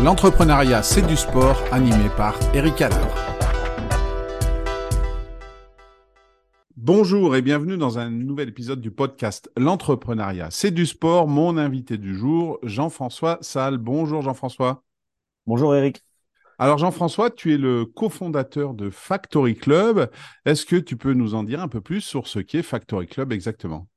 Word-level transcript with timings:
L'entrepreneuriat, 0.00 0.84
c'est 0.84 1.04
du 1.04 1.16
sport, 1.16 1.60
animé 1.72 2.08
par 2.16 2.38
Eric 2.54 2.82
Haller. 2.82 2.94
Bonjour 6.76 7.34
et 7.34 7.42
bienvenue 7.42 7.76
dans 7.76 7.98
un 7.98 8.08
nouvel 8.08 8.50
épisode 8.50 8.80
du 8.80 8.92
podcast 8.92 9.50
L'entrepreneuriat, 9.56 10.52
c'est 10.52 10.70
du 10.70 10.86
sport. 10.86 11.26
Mon 11.26 11.56
invité 11.56 11.98
du 11.98 12.16
jour, 12.16 12.60
Jean-François 12.62 13.38
Salle. 13.40 13.78
Bonjour 13.78 14.22
Jean-François. 14.22 14.84
Bonjour 15.48 15.74
Eric. 15.74 16.04
Alors 16.60 16.78
Jean-François, 16.78 17.30
tu 17.30 17.52
es 17.52 17.58
le 17.58 17.84
cofondateur 17.84 18.74
de 18.74 18.90
Factory 18.90 19.56
Club. 19.56 20.12
Est-ce 20.44 20.64
que 20.64 20.76
tu 20.76 20.96
peux 20.96 21.12
nous 21.12 21.34
en 21.34 21.42
dire 21.42 21.60
un 21.60 21.68
peu 21.68 21.80
plus 21.80 22.02
sur 22.02 22.28
ce 22.28 22.38
qu'est 22.38 22.62
Factory 22.62 23.08
Club 23.08 23.32
exactement? 23.32 23.88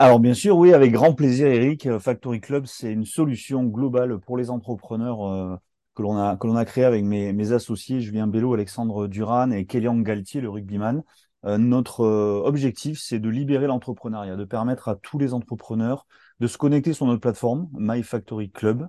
Alors 0.00 0.20
bien 0.20 0.34
sûr, 0.34 0.56
oui, 0.56 0.72
avec 0.72 0.92
grand 0.92 1.12
plaisir, 1.12 1.48
Eric. 1.48 1.86
Euh, 1.86 1.98
Factory 1.98 2.40
Club, 2.40 2.66
c'est 2.66 2.92
une 2.92 3.04
solution 3.04 3.64
globale 3.64 4.18
pour 4.20 4.36
les 4.36 4.48
entrepreneurs 4.50 5.26
euh, 5.26 5.56
que 5.96 6.02
l'on 6.02 6.16
a 6.16 6.36
que 6.36 6.46
l'on 6.46 6.54
a 6.54 6.64
créé 6.64 6.84
avec 6.84 7.04
mes, 7.04 7.32
mes 7.32 7.52
associés 7.52 8.00
Julien 8.00 8.28
Bello, 8.28 8.54
Alexandre 8.54 9.08
Duran 9.08 9.50
et 9.50 9.66
Kélian 9.66 9.98
Galtier, 9.98 10.40
le 10.40 10.50
rugbyman. 10.50 11.02
Euh, 11.44 11.58
notre 11.58 12.04
objectif, 12.04 13.00
c'est 13.00 13.18
de 13.18 13.28
libérer 13.28 13.66
l'entrepreneuriat, 13.66 14.36
de 14.36 14.44
permettre 14.44 14.88
à 14.88 14.94
tous 14.94 15.18
les 15.18 15.34
entrepreneurs 15.34 16.06
de 16.38 16.46
se 16.46 16.58
connecter 16.58 16.92
sur 16.92 17.06
notre 17.06 17.20
plateforme 17.20 17.68
My 17.72 18.02
Factory 18.04 18.50
Club, 18.50 18.88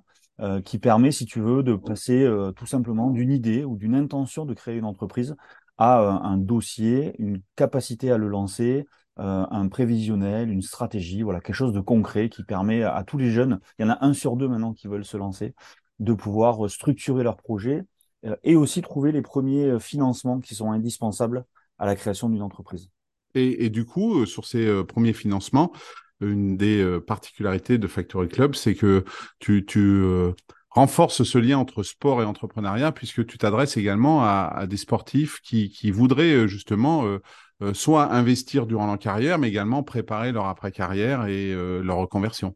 qui 0.64 0.78
permet, 0.80 1.12
si 1.12 1.26
tu 1.26 1.42
veux, 1.42 1.64
de 1.64 1.76
passer 1.76 2.26
tout 2.56 2.66
simplement 2.66 3.10
d'une 3.10 3.32
idée 3.32 3.66
ou 3.66 3.76
d'une 3.76 3.96
intention 3.96 4.46
de 4.46 4.54
créer 4.54 4.78
une 4.78 4.86
entreprise 4.86 5.36
à 5.78 6.00
un 6.00 6.38
dossier, 6.38 7.14
une 7.18 7.42
capacité 7.56 8.12
à 8.12 8.18
le 8.18 8.28
lancer, 8.28 8.86
euh, 9.20 9.46
un 9.52 9.68
prévisionnel, 9.68 10.50
une 10.50 10.62
stratégie, 10.62 11.24
voilà, 11.24 11.42
quelque 11.42 11.56
chose 11.56 11.74
de 11.74 11.82
concret 11.82 12.30
qui 12.30 12.44
permet 12.44 12.84
à, 12.84 13.04
tous 13.04 13.18
les 13.18 13.32
jeunes, 13.32 13.60
il 13.78 13.82
y 13.82 13.86
en 13.86 13.92
a 13.92 13.98
un 14.00 14.14
sur 14.14 14.38
deux 14.38 14.48
maintenant 14.48 14.72
qui 14.72 14.88
veulent 14.88 15.04
se 15.04 15.18
lancer, 15.18 15.54
de 16.00 16.14
pouvoir 16.14 16.66
euh, 16.66 16.70
structurer 16.70 17.22
leur 17.22 17.36
projet 17.36 17.84
euh, 18.26 18.38
et 18.46 18.56
aussi 18.56 18.82
trouver 18.82 19.12
les 19.12 19.22
premiers 19.22 19.78
financements 19.78 20.40
qui 20.40 20.56
sont 20.56 20.72
indispensables 20.72 21.44
à 21.80 21.86
la 21.86 21.98
création 21.98 22.30
d'une 22.30 22.42
entreprise. 22.42 22.90
Et, 23.36 23.70
du 23.70 23.86
coup, 23.86 24.26
sur 24.26 24.46
ces 24.46 24.84
premiers 24.86 25.14
financements, 25.14 25.72
une 26.20 26.58
des 26.58 27.00
particularités 27.06 27.78
de 27.78 27.88
Factory 27.88 28.28
Club, 28.28 28.56
c'est 28.56 28.74
que 28.74 29.06
tu, 29.38 29.66
tu 29.68 30.04
renforces 30.72 31.22
ce 31.24 31.38
lien 31.38 31.60
entre 31.60 31.84
sport 31.84 32.24
et 32.24 32.26
entrepreneuriat, 32.26 32.92
puisque 32.92 33.28
tu 33.28 33.38
t'adresses 33.38 33.78
également 33.78 34.24
à, 34.24 34.66
des 34.68 34.78
sportifs 34.78 35.42
qui, 35.42 35.92
voudraient 35.92 36.48
justement 36.48 37.06
soit 37.74 38.12
investir 38.14 38.66
durant 38.66 38.88
leur 38.88 39.00
carrière, 39.00 39.38
mais 39.38 39.50
également 39.50 39.84
préparer 39.84 40.32
leur 40.32 40.46
après-carrière 40.46 41.26
et 41.28 41.52
euh, 41.54 41.82
leur 41.82 41.98
reconversion. 41.98 42.56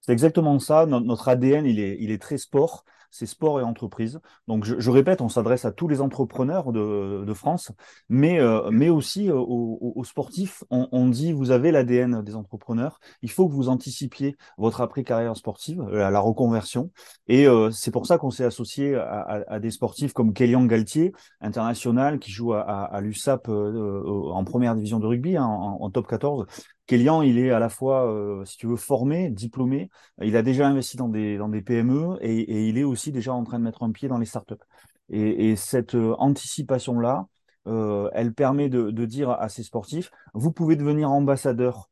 C'est 0.00 0.12
exactement 0.12 0.58
ça. 0.58 0.86
Notre 0.86 1.28
ADN, 1.28 1.66
il 1.66 1.78
est, 1.78 1.96
il 2.00 2.10
est 2.10 2.20
très 2.20 2.38
sport 2.38 2.84
c'est 3.12 3.26
sport 3.26 3.60
et 3.60 3.62
entreprise. 3.62 4.20
Donc 4.48 4.64
je, 4.64 4.90
répète, 4.90 5.20
on 5.20 5.28
s'adresse 5.28 5.64
à 5.64 5.70
tous 5.70 5.86
les 5.86 6.00
entrepreneurs 6.00 6.72
de, 6.72 7.32
France, 7.34 7.70
mais, 8.08 8.40
euh, 8.40 8.70
mais 8.70 8.88
aussi 8.88 9.30
euh, 9.30 9.36
aux, 9.36 10.02
sportifs. 10.04 10.64
On, 10.70 11.08
dit, 11.08 11.32
vous 11.32 11.50
avez 11.50 11.70
l'ADN 11.70 12.22
des 12.22 12.34
entrepreneurs, 12.34 12.98
il 13.20 13.30
faut 13.30 13.48
que 13.48 13.52
vous 13.52 13.68
anticipiez 13.68 14.36
votre 14.56 14.80
après-carrière 14.80 15.36
sportive, 15.36 15.82
euh, 15.82 16.10
la 16.10 16.20
reconversion. 16.20 16.90
Et 17.28 17.46
c'est 17.70 17.90
pour 17.90 18.06
ça 18.06 18.18
qu'on 18.18 18.30
s'est 18.30 18.44
associé 18.44 18.94
à, 18.94 19.60
des 19.60 19.70
sportifs 19.70 20.12
comme 20.12 20.32
Kélian 20.32 20.64
Galtier, 20.64 21.12
international, 21.40 22.18
qui 22.18 22.30
joue 22.30 22.54
à, 22.54 22.98
l'USAP 23.02 23.48
en 23.48 24.44
première 24.44 24.74
division 24.74 24.98
de 24.98 25.06
rugby, 25.06 25.36
hein, 25.36 25.44
en, 25.44 25.78
en, 25.82 25.90
top 25.90 26.06
14, 26.06 26.46
Kélian, 26.92 27.22
il 27.22 27.38
est 27.38 27.50
à 27.50 27.58
la 27.58 27.70
fois, 27.70 28.06
euh, 28.06 28.44
si 28.44 28.58
tu 28.58 28.66
veux, 28.66 28.76
formé, 28.76 29.30
diplômé. 29.30 29.88
Il 30.20 30.36
a 30.36 30.42
déjà 30.42 30.68
investi 30.68 30.98
dans 30.98 31.08
des, 31.08 31.62
PME 31.64 32.18
et, 32.20 32.68
il 32.68 32.76
est 32.76 32.84
aussi 32.84 33.12
déjà 33.12 33.32
en 33.32 33.44
train 33.44 33.58
de 33.58 33.64
mettre 33.64 33.82
un 33.82 33.92
pied 33.92 34.08
dans 34.08 34.18
les 34.18 34.26
startups. 34.26 34.62
Et, 35.08 35.48
et 35.48 35.56
cette 35.56 35.94
euh, 35.94 36.14
anticipation-là, 36.18 37.28
euh, 37.66 38.10
elle 38.12 38.34
permet 38.34 38.68
de, 38.68 38.90
de, 38.90 39.04
dire 39.06 39.30
à 39.30 39.48
ces 39.48 39.62
sportifs, 39.62 40.10
vous 40.34 40.52
pouvez 40.52 40.76
devenir 40.76 41.10
ambassadeur 41.10 41.88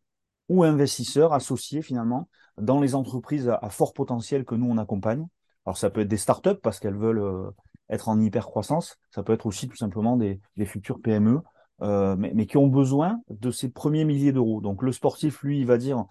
ou 0.50 0.64
investisseur 0.64 1.32
associé 1.32 1.80
finalement 1.80 2.28
dans 2.58 2.78
les 2.78 2.94
entreprises 2.94 3.48
à, 3.48 3.70
fort 3.70 3.94
potentiel 3.94 4.44
que 4.44 4.54
nous 4.54 4.66
on 4.70 4.76
accompagne. 4.76 5.26
Alors 5.64 5.78
ça 5.78 5.88
peut 5.88 6.02
être 6.02 6.08
des 6.08 6.18
startups 6.18 6.60
parce 6.62 6.78
qu'elles 6.78 6.98
veulent 6.98 7.54
être 7.88 8.10
en 8.10 8.20
hyper 8.20 8.44
croissance. 8.44 8.98
Ça 9.14 9.22
peut 9.22 9.32
être 9.32 9.46
aussi 9.46 9.66
tout 9.66 9.76
simplement 9.76 10.18
des, 10.18 10.42
des 10.58 10.66
futures 10.66 11.00
PME 11.00 11.40
euh, 11.82 12.16
mais, 12.16 12.46
qui 12.46 12.56
ont 12.56 12.66
besoin 12.66 13.20
de 13.30 13.50
ces 13.50 13.70
premiers 13.70 14.04
milliers 14.04 14.32
d'euros. 14.32 14.60
Donc 14.60 14.82
le 14.82 14.92
sportif, 14.92 15.42
lui, 15.42 15.60
il 15.60 15.66
va 15.66 15.78
dire, 15.78 16.06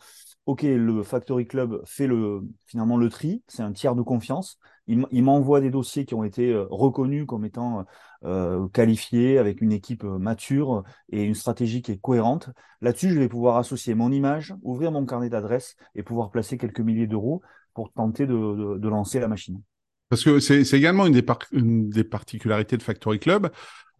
OK, 0.45 0.63
le 0.63 1.03
Factory 1.03 1.47
Club 1.47 1.81
fait 1.85 2.07
le, 2.07 2.41
finalement 2.65 2.97
le 2.97 3.09
tri, 3.09 3.43
c'est 3.47 3.61
un 3.61 3.71
tiers 3.71 3.95
de 3.95 4.01
confiance. 4.01 4.57
Il, 4.87 5.23
m'envoie 5.23 5.61
des 5.61 5.69
dossiers 5.69 6.05
qui 6.05 6.15
ont 6.15 6.23
été 6.23 6.51
euh, 6.51 6.65
reconnus 6.71 7.27
comme 7.27 7.45
étant 7.45 7.85
euh, 8.25 8.67
qualifiés, 8.69 9.37
avec 9.37 9.61
une 9.61 9.71
équipe 9.71 10.03
mature 10.03 10.83
et 11.11 11.23
une 11.23 11.35
stratégie 11.35 11.83
qui 11.83 11.91
est 11.91 12.01
cohérente. 12.01 12.49
Là-dessus, 12.81 13.11
je 13.11 13.19
vais 13.19 13.29
pouvoir 13.29 13.57
associer 13.57 13.93
mon 13.93 14.11
image, 14.11 14.55
ouvrir 14.63 14.91
mon 14.91 15.05
carnet 15.05 15.29
d'adresses 15.29 15.75
et 15.93 16.01
pouvoir 16.01 16.31
placer 16.31 16.57
quelques 16.57 16.79
milliers 16.79 17.05
d'euros 17.05 17.43
pour 17.75 17.91
tenter 17.93 18.25
de, 18.25 18.87
lancer 18.87 19.19
la 19.19 19.27
machine. 19.27 19.61
Parce 20.09 20.23
que 20.23 20.39
c'est 20.39 20.73
également 20.73 21.05
une 21.05 21.89
des, 21.89 22.03
particularités 22.03 22.77
de 22.77 22.83
Factory 22.83 23.19
Club. 23.19 23.51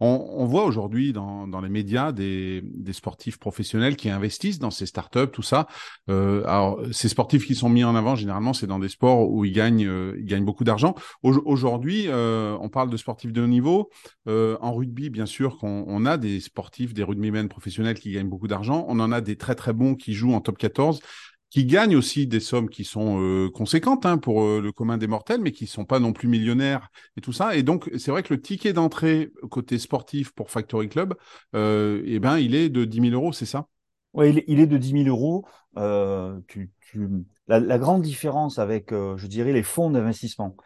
On, 0.02 0.46
voit 0.46 0.64
aujourd'hui 0.64 1.12
dans, 1.12 1.60
les 1.60 1.68
médias 1.68 2.10
des, 2.10 2.62
sportifs 2.92 3.38
professionnels 3.38 3.96
qui 3.96 4.08
investissent 4.08 4.58
dans 4.58 4.70
ces 4.70 4.86
startups, 4.86 5.28
tout 5.30 5.42
ça. 5.42 5.68
Euh, 6.08 6.42
alors, 6.46 6.80
ces 6.90 7.08
sportifs 7.10 7.46
qui 7.46 7.54
sont 7.54 7.68
mis 7.68 7.84
en 7.84 7.94
avant, 7.94 8.16
généralement, 8.16 8.54
c'est 8.54 8.66
dans 8.66 8.78
des 8.78 8.88
sports 8.88 9.30
où 9.30 9.44
ils 9.44 9.52
gagnent, 9.52 9.86
euh, 9.86 10.40
beaucoup 10.40 10.64
d'argent. 10.64 10.94
Aujourd'hui, 11.22 12.06
euh, 12.08 12.56
on 12.60 12.70
parle 12.70 12.88
de 12.88 12.96
sportifs 12.96 13.32
de 13.32 13.42
haut 13.42 13.46
niveau. 13.46 13.90
en 14.26 14.72
rugby, 14.72 15.10
bien 15.10 15.26
sûr, 15.26 15.58
qu'on 15.58 15.84
on 15.86 16.06
a 16.06 16.16
des 16.16 16.40
sportifs, 16.40 16.94
des 16.94 17.02
rugbymen 17.04 17.48
professionnels 17.48 17.98
qui 17.98 18.12
gagnent 18.12 18.28
beaucoup 18.28 18.48
d'argent. 18.48 18.86
On 18.88 19.00
en 19.00 19.12
a 19.12 19.20
des 19.20 19.36
très 19.36 19.54
très 19.54 19.74
bons 19.74 19.94
qui 19.94 20.14
jouent 20.14 20.32
en 20.32 20.40
top 20.40 20.56
14 20.56 21.00
qui 21.50 21.64
gagnent 21.66 21.96
aussi 21.96 22.26
des 22.26 22.40
sommes 22.40 22.70
qui 22.70 22.84
sont 22.84 23.20
euh, 23.20 23.50
conséquentes 23.50 24.06
hein, 24.06 24.18
pour 24.18 24.42
euh, 24.42 24.60
le 24.62 24.72
commun 24.72 24.98
des 24.98 25.08
mortels, 25.08 25.40
mais 25.40 25.50
qui 25.52 25.64
ne 25.64 25.68
sont 25.68 25.84
pas 25.84 25.98
non 25.98 26.12
plus 26.12 26.28
millionnaires 26.28 26.88
et 27.16 27.20
tout 27.20 27.32
ça. 27.32 27.56
Et 27.56 27.64
donc, 27.64 27.90
c'est 27.98 28.12
vrai 28.12 28.22
que 28.22 28.32
le 28.32 28.40
ticket 28.40 28.72
d'entrée 28.72 29.32
côté 29.50 29.78
sportif 29.78 30.32
pour 30.32 30.50
Factory 30.50 30.88
Club, 30.88 31.14
euh, 31.56 32.02
eh 32.06 32.20
ben, 32.20 32.38
il 32.38 32.54
est 32.54 32.68
de 32.68 32.84
10 32.84 33.10
000 33.10 33.14
euros, 33.14 33.32
c'est 33.32 33.46
ça? 33.46 33.66
Oui, 34.12 34.44
il, 34.46 34.60
est 34.60 34.66
de 34.66 34.76
10 34.76 35.04
000 35.04 35.08
euros. 35.08 35.44
La, 35.74 37.60
la, 37.60 37.78
grande 37.78 38.02
différence 38.02 38.58
avec, 38.58 38.90
je 38.90 39.26
dirais, 39.28 39.52
les 39.52 39.62
fonds 39.62 39.90
d'investissement 39.90 40.56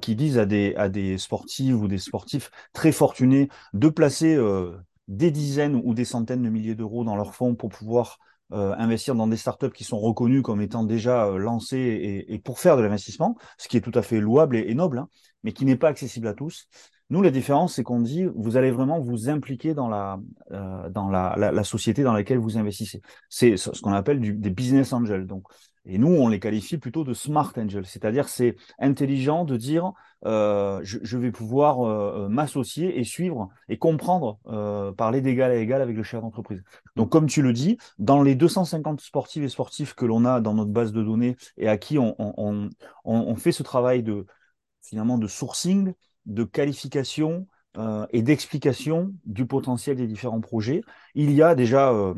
qui 0.00 0.14
disent 0.14 0.38
à 0.38 0.46
des, 0.46 0.72
à 0.76 0.88
des 0.88 1.18
sportifs 1.18 1.74
ou 1.74 1.88
des 1.88 1.98
sportifs 1.98 2.52
très 2.72 2.92
fortunés 2.92 3.48
de 3.74 3.88
placer 3.88 4.38
des 5.08 5.32
dizaines 5.32 5.80
ou 5.82 5.94
des 5.94 6.04
centaines 6.04 6.42
de 6.42 6.48
milliers 6.48 6.76
d'euros 6.76 7.02
dans 7.04 7.16
leurs 7.16 7.34
fonds 7.34 7.56
pour 7.56 7.70
pouvoir 7.70 8.18
euh, 8.52 8.74
investir 8.76 9.14
dans 9.14 9.26
des 9.26 9.36
startups 9.36 9.70
qui 9.70 9.84
sont 9.84 9.98
reconnues 9.98 10.42
comme 10.42 10.60
étant 10.60 10.84
déjà 10.84 11.26
euh, 11.26 11.38
lancées 11.38 11.78
et, 11.78 12.34
et, 12.34 12.38
pour 12.38 12.58
faire 12.58 12.76
de 12.76 12.82
l'investissement, 12.82 13.36
ce 13.58 13.68
qui 13.68 13.76
est 13.76 13.80
tout 13.80 13.92
à 13.94 14.02
fait 14.02 14.20
louable 14.20 14.56
et, 14.56 14.74
noble, 14.74 14.98
hein, 14.98 15.08
mais 15.42 15.52
qui 15.52 15.64
n'est 15.64 15.76
pas 15.76 15.88
accessible 15.88 16.26
à 16.28 16.34
tous. 16.34 16.68
Nous, 17.10 17.22
la 17.22 17.30
différence, 17.30 17.74
c'est 17.74 17.82
qu'on 17.82 18.00
dit, 18.00 18.24
vous 18.34 18.56
allez 18.56 18.70
vraiment 18.70 18.98
vous 18.98 19.28
impliquer 19.28 19.74
dans 19.74 19.88
la, 19.88 20.18
euh, 20.50 20.88
dans 20.88 21.64
société 21.64 22.02
dans 22.02 22.12
laquelle 22.12 22.38
vous 22.38 22.56
investissez. 22.56 23.02
C'est 23.28 23.56
ce 23.56 23.80
qu'on 23.82 23.92
appelle 23.92 24.20
du, 24.20 24.32
des 24.32 24.50
business 24.50 24.92
angels. 24.92 25.26
Et 25.84 25.98
nous, 25.98 26.08
on 26.08 26.28
les 26.28 26.38
qualifie 26.38 26.78
plutôt 26.78 27.02
de 27.02 27.12
smart 27.12 27.52
angels, 27.56 27.86
c'est-à-dire 27.86 28.28
c'est 28.28 28.56
intelligent 28.78 29.44
de 29.44 29.56
dire 29.56 29.92
euh, 30.24 30.80
je, 30.84 31.18
vais 31.18 31.32
pouvoir 31.32 31.80
euh, 31.80 32.28
m'associer 32.28 33.00
et 33.00 33.04
suivre 33.04 33.48
et 33.68 33.78
comprendre, 33.78 34.38
euh, 34.46 34.92
parler 34.92 35.20
d'égal 35.20 35.50
à 35.50 35.56
égal 35.56 35.82
avec 35.82 35.96
le 35.96 36.04
chef 36.04 36.20
d'entreprise. 36.20 36.62
Donc, 36.94 37.10
comme 37.10 37.26
tu 37.26 37.42
le 37.42 37.52
dis, 37.52 37.78
dans 37.98 38.22
les 38.22 38.36
250 38.36 39.00
sportifs 39.00 39.42
et 39.42 39.48
sportifs 39.48 39.94
que 39.94 40.04
l'on 40.04 40.24
a 40.24 40.40
dans 40.40 40.54
notre 40.54 40.70
base 40.70 40.92
de 40.92 41.02
données 41.02 41.36
et 41.56 41.68
à 41.68 41.76
qui 41.76 41.98
on, 41.98 42.14
on, 42.18 42.70
on, 43.04 43.14
on 43.14 43.34
fait 43.34 43.52
ce 43.52 43.64
travail 43.64 44.04
de 44.04 44.26
finalement 44.82 45.18
de 45.18 45.26
sourcing, 45.26 45.94
de 46.26 46.44
qualification 46.44 47.48
euh, 47.78 48.06
et 48.10 48.20
d'explication 48.20 49.14
du 49.24 49.46
potentiel 49.46 49.96
des 49.96 50.06
différents 50.06 50.42
projets, 50.42 50.82
il 51.14 51.32
y 51.32 51.42
a 51.42 51.54
déjà 51.54 51.90
euh, 51.90 52.14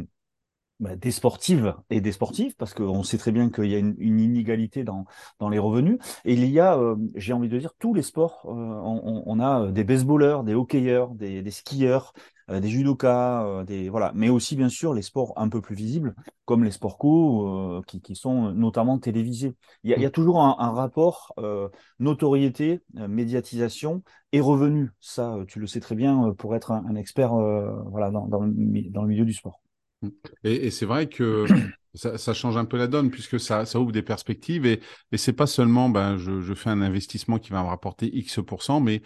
bah, 0.81 0.97
des 0.97 1.13
sportives 1.13 1.77
et 1.89 2.01
des 2.01 2.11
sportifs, 2.11 2.57
parce 2.57 2.75
qu'on 2.75 3.05
sait 3.05 3.17
très 3.17 3.31
bien 3.31 3.49
qu'il 3.49 3.67
y 3.67 3.77
a 3.77 3.79
une, 3.79 3.95
inégalité 4.01 4.83
dans, 4.83 5.05
dans 5.39 5.49
les 5.49 5.61
revenus. 5.61 5.99
Et 6.25 6.35
il 6.35 6.45
y 6.47 6.59
a, 6.59 6.77
euh, 6.77 6.97
j'ai 7.15 7.33
envie 7.33 7.49
de 7.49 7.59
dire, 7.59 7.75
tous 7.79 7.95
les 7.95 8.03
sports. 8.03 8.45
Euh, 8.47 8.51
on, 8.51 9.23
on, 9.25 9.41
a 9.41 9.71
des 9.71 9.85
baseballeurs, 9.85 10.43
des 10.43 10.55
hockeyeurs, 10.55 11.15
des, 11.15 11.43
des 11.43 11.51
skieurs, 11.53 12.13
euh, 12.51 12.59
des 12.59 12.69
judokas, 12.69 13.63
des 13.65 13.89
voilà, 13.89 14.11
mais 14.17 14.29
aussi 14.29 14.57
bien 14.57 14.69
sûr 14.69 14.95
les 14.95 15.03
sports 15.03 15.33
un 15.37 15.49
peu 15.49 15.61
plus 15.61 15.77
visibles, 15.77 16.15
comme 16.45 16.65
les 16.65 16.73
sports 16.73 16.99
co, 16.99 17.81
qui, 17.87 18.01
qui, 18.01 18.17
sont 18.17 18.53
notamment 18.53 18.99
télévisés. 18.99 19.55
Il 19.85 19.91
y 19.91 19.95
a, 19.95 19.97
il 19.97 20.03
y 20.03 20.07
a 20.07 20.11
toujours 20.11 20.43
un, 20.43 20.57
un 20.59 20.73
rapport 20.73 21.35
notoriété, 22.01 22.83
médiatisation 22.95 24.03
et 24.33 24.41
revenus. 24.41 24.91
Ça, 25.01 25.37
tu 25.47 25.61
le 25.61 25.69
sais 25.69 25.81
très 25.81 25.95
bien 25.95 26.35
pour 26.37 26.57
être 26.57 26.73
un, 26.73 26.85
un 26.87 26.97
expert 26.97 27.33
voilà, 27.33 28.11
dans, 28.11 28.27
dans, 28.27 28.41
le, 28.41 28.53
dans 28.91 29.03
le 29.03 29.09
milieu 29.09 29.25
du 29.25 29.33
sport. 29.33 29.61
Et, 30.45 30.67
et 30.67 30.71
c'est 30.71 30.87
vrai 30.87 31.09
que 31.09 31.47
ça, 31.95 32.19
ça, 32.19 32.35
change 32.35 32.57
un 32.57 32.65
peu 32.65 32.77
la 32.77 32.87
donne 32.87 33.11
puisque 33.11 33.39
ça, 33.39 33.65
ça 33.67 33.79
ouvre 33.79 33.93
des 33.93 34.03
perspectives 34.03 34.67
et, 34.67 34.81
et 35.13 35.17
c'est 35.17 35.33
pas 35.33 35.47
seulement 35.47 35.89
ben 35.89 36.17
je, 36.17 36.41
je, 36.41 36.55
fais 36.55 36.71
un 36.71 36.83
investissement 36.83 37.39
qui 37.39 37.51
va 37.51 37.63
me 37.63 37.69
rapporter 37.69 38.11
X 38.17 38.41
mais 38.83 39.03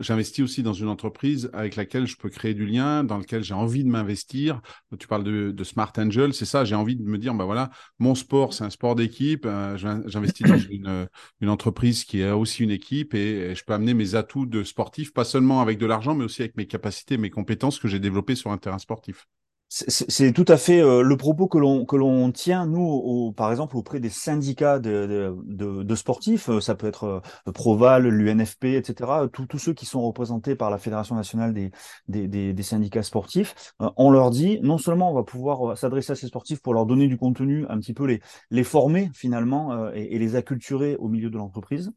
j'investis 0.00 0.44
aussi 0.44 0.62
dans 0.62 0.72
une 0.72 0.88
entreprise 0.88 1.50
avec 1.52 1.76
laquelle 1.76 2.06
je 2.06 2.16
peux 2.16 2.28
créer 2.30 2.54
du 2.54 2.66
lien, 2.66 3.04
dans 3.04 3.18
lequel 3.18 3.42
j'ai 3.44 3.54
envie 3.54 3.84
de 3.84 3.88
m'investir. 3.88 4.60
Tu 4.98 5.06
parles 5.06 5.24
de, 5.24 5.50
de 5.52 5.64
Smart 5.64 5.92
Angel, 5.96 6.34
c'est 6.34 6.44
ça. 6.44 6.64
J'ai 6.64 6.74
envie 6.74 6.96
de 6.96 7.02
me 7.02 7.18
dire 7.18 7.34
ben 7.34 7.44
voilà, 7.44 7.70
mon 7.98 8.14
sport 8.14 8.54
c'est 8.54 8.64
un 8.64 8.70
sport 8.70 8.94
d'équipe. 8.94 9.46
Euh, 9.46 9.76
j'investis 9.76 10.46
dans 10.46 10.58
une, 10.58 11.08
une 11.40 11.48
entreprise 11.48 12.04
qui 12.04 12.22
a 12.22 12.36
aussi 12.36 12.64
une 12.64 12.70
équipe 12.70 13.14
et, 13.14 13.50
et 13.50 13.54
je 13.54 13.64
peux 13.64 13.72
amener 13.72 13.94
mes 13.94 14.14
atouts 14.14 14.46
de 14.46 14.64
sportif, 14.64 15.12
pas 15.12 15.24
seulement 15.24 15.60
avec 15.60 15.78
de 15.78 15.86
l'argent, 15.86 16.14
mais 16.14 16.24
aussi 16.24 16.42
avec 16.42 16.56
mes 16.56 16.66
capacités, 16.66 17.16
mes 17.16 17.30
compétences 17.30 17.78
que 17.78 17.88
j'ai 17.88 18.00
développées 18.00 18.34
sur 18.34 18.50
un 18.50 18.58
terrain 18.58 18.78
sportif. 18.78 19.26
C'est 19.74 20.34
tout 20.34 20.44
à 20.48 20.58
fait 20.58 20.82
euh, 20.82 21.00
le 21.00 21.16
propos 21.16 21.48
que 21.48 21.56
l'on 21.56 21.86
que 21.86 21.96
l'on 21.96 22.30
tient 22.30 22.66
nous, 22.66 23.32
par 23.34 23.50
exemple 23.50 23.78
auprès 23.78 24.00
des 24.00 24.10
syndicats 24.10 24.78
de, 24.78 25.34
de, 25.46 25.94
sportifs. 25.94 26.50
Euh, 26.50 26.60
ça 26.60 26.74
peut 26.74 26.86
être 26.86 27.22
euh, 27.46 27.52
Proval, 27.52 28.06
l'UNFP, 28.06 28.64
etc. 28.64 29.10
Tous 29.32 29.58
ceux 29.58 29.72
qui 29.72 29.86
sont 29.86 30.02
représentés 30.02 30.56
par 30.56 30.68
la 30.68 30.76
Fédération 30.76 31.14
nationale 31.14 31.54
des, 31.54 31.72
des, 32.06 32.62
syndicats 32.62 33.02
sportifs. 33.02 33.72
on 33.78 34.10
leur 34.10 34.28
dit 34.28 34.60
non 34.62 34.76
seulement 34.76 35.10
on 35.10 35.14
va 35.14 35.22
pouvoir 35.22 35.78
s'adresser 35.78 36.12
à 36.12 36.16
ces 36.16 36.26
sportifs 36.26 36.60
pour 36.60 36.74
leur 36.74 36.84
donner 36.84 37.06
du 37.06 37.16
contenu, 37.16 37.64
un 37.70 37.78
petit 37.78 37.94
peu 37.94 38.04
les 38.04 38.20
les 38.50 38.64
former 38.64 39.10
finalement 39.14 39.90
et 39.94 40.18
les 40.18 40.36
acculturer 40.36 40.96
au 40.96 41.08
milieu 41.08 41.30
de 41.30 41.38
l'entreprise. 41.38 41.92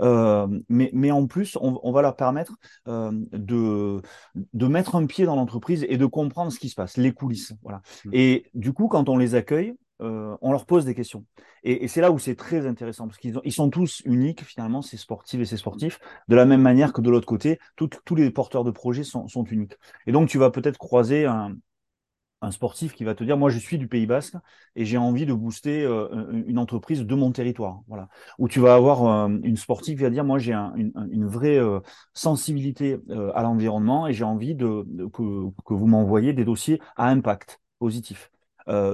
Euh, 0.00 0.46
mais, 0.68 0.90
mais 0.92 1.10
en 1.10 1.26
plus, 1.26 1.56
on, 1.60 1.78
on 1.82 1.92
va 1.92 2.02
leur 2.02 2.16
permettre 2.16 2.56
euh, 2.88 3.10
de, 3.32 4.00
de 4.34 4.66
mettre 4.66 4.94
un 4.94 5.06
pied 5.06 5.26
dans 5.26 5.36
l'entreprise 5.36 5.84
et 5.88 5.96
de 5.96 6.06
comprendre 6.06 6.50
ce 6.50 6.58
qui 6.58 6.68
se 6.68 6.74
passe, 6.74 6.96
les 6.96 7.12
coulisses. 7.12 7.52
Voilà. 7.62 7.82
Mmh. 8.04 8.10
Et 8.12 8.46
du 8.54 8.72
coup, 8.72 8.88
quand 8.88 9.08
on 9.08 9.16
les 9.16 9.34
accueille, 9.34 9.74
euh, 10.00 10.34
on 10.40 10.52
leur 10.52 10.64
pose 10.64 10.86
des 10.86 10.94
questions. 10.94 11.26
Et, 11.62 11.84
et 11.84 11.88
c'est 11.88 12.00
là 12.00 12.10
où 12.10 12.18
c'est 12.18 12.34
très 12.34 12.66
intéressant, 12.66 13.06
parce 13.06 13.18
qu'ils 13.18 13.38
ils 13.44 13.52
sont 13.52 13.68
tous 13.68 14.00
uniques, 14.06 14.42
finalement, 14.42 14.80
ces 14.80 14.96
sportifs 14.96 15.40
et 15.40 15.44
ces 15.44 15.58
sportifs, 15.58 16.00
de 16.28 16.36
la 16.36 16.46
même 16.46 16.62
manière 16.62 16.94
que 16.94 17.02
de 17.02 17.10
l'autre 17.10 17.26
côté, 17.26 17.58
tout, 17.76 17.90
tous 18.06 18.14
les 18.14 18.30
porteurs 18.30 18.64
de 18.64 18.70
projets 18.70 19.04
sont, 19.04 19.28
sont 19.28 19.44
uniques. 19.44 19.76
Et 20.06 20.12
donc, 20.12 20.28
tu 20.28 20.38
vas 20.38 20.50
peut-être 20.50 20.78
croiser 20.78 21.26
un, 21.26 21.54
un 22.42 22.50
sportif 22.50 22.94
qui 22.94 23.04
va 23.04 23.14
te 23.14 23.24
dire 23.24 23.36
moi 23.36 23.50
je 23.50 23.58
suis 23.58 23.78
du 23.78 23.88
Pays 23.88 24.06
Basque 24.06 24.36
et 24.76 24.84
j'ai 24.84 24.96
envie 24.96 25.26
de 25.26 25.34
booster 25.34 25.84
euh, 25.84 26.42
une 26.46 26.58
entreprise 26.58 27.04
de 27.04 27.14
mon 27.14 27.32
territoire 27.32 27.80
voilà. 27.86 28.08
Ou 28.38 28.48
tu 28.48 28.60
vas 28.60 28.74
avoir 28.74 29.04
euh, 29.04 29.38
une 29.42 29.56
sportive 29.56 29.98
qui 29.98 30.02
va 30.02 30.10
dire 30.10 30.24
moi 30.24 30.38
j'ai 30.38 30.52
un, 30.52 30.72
une, 30.74 31.26
vraie 31.26 31.58
euh, 31.58 31.80
sensibilité 32.14 32.98
euh, 33.10 33.30
à 33.34 33.42
l'environnement 33.42 34.06
et 34.06 34.12
j'ai 34.12 34.24
envie 34.24 34.54
de, 34.54 34.84
que, 35.12 35.74
vous 35.74 35.86
m'envoyez 35.86 36.32
des 36.32 36.44
dossiers 36.44 36.80
à 36.96 37.08
impact 37.08 37.60
positif. 37.78 38.30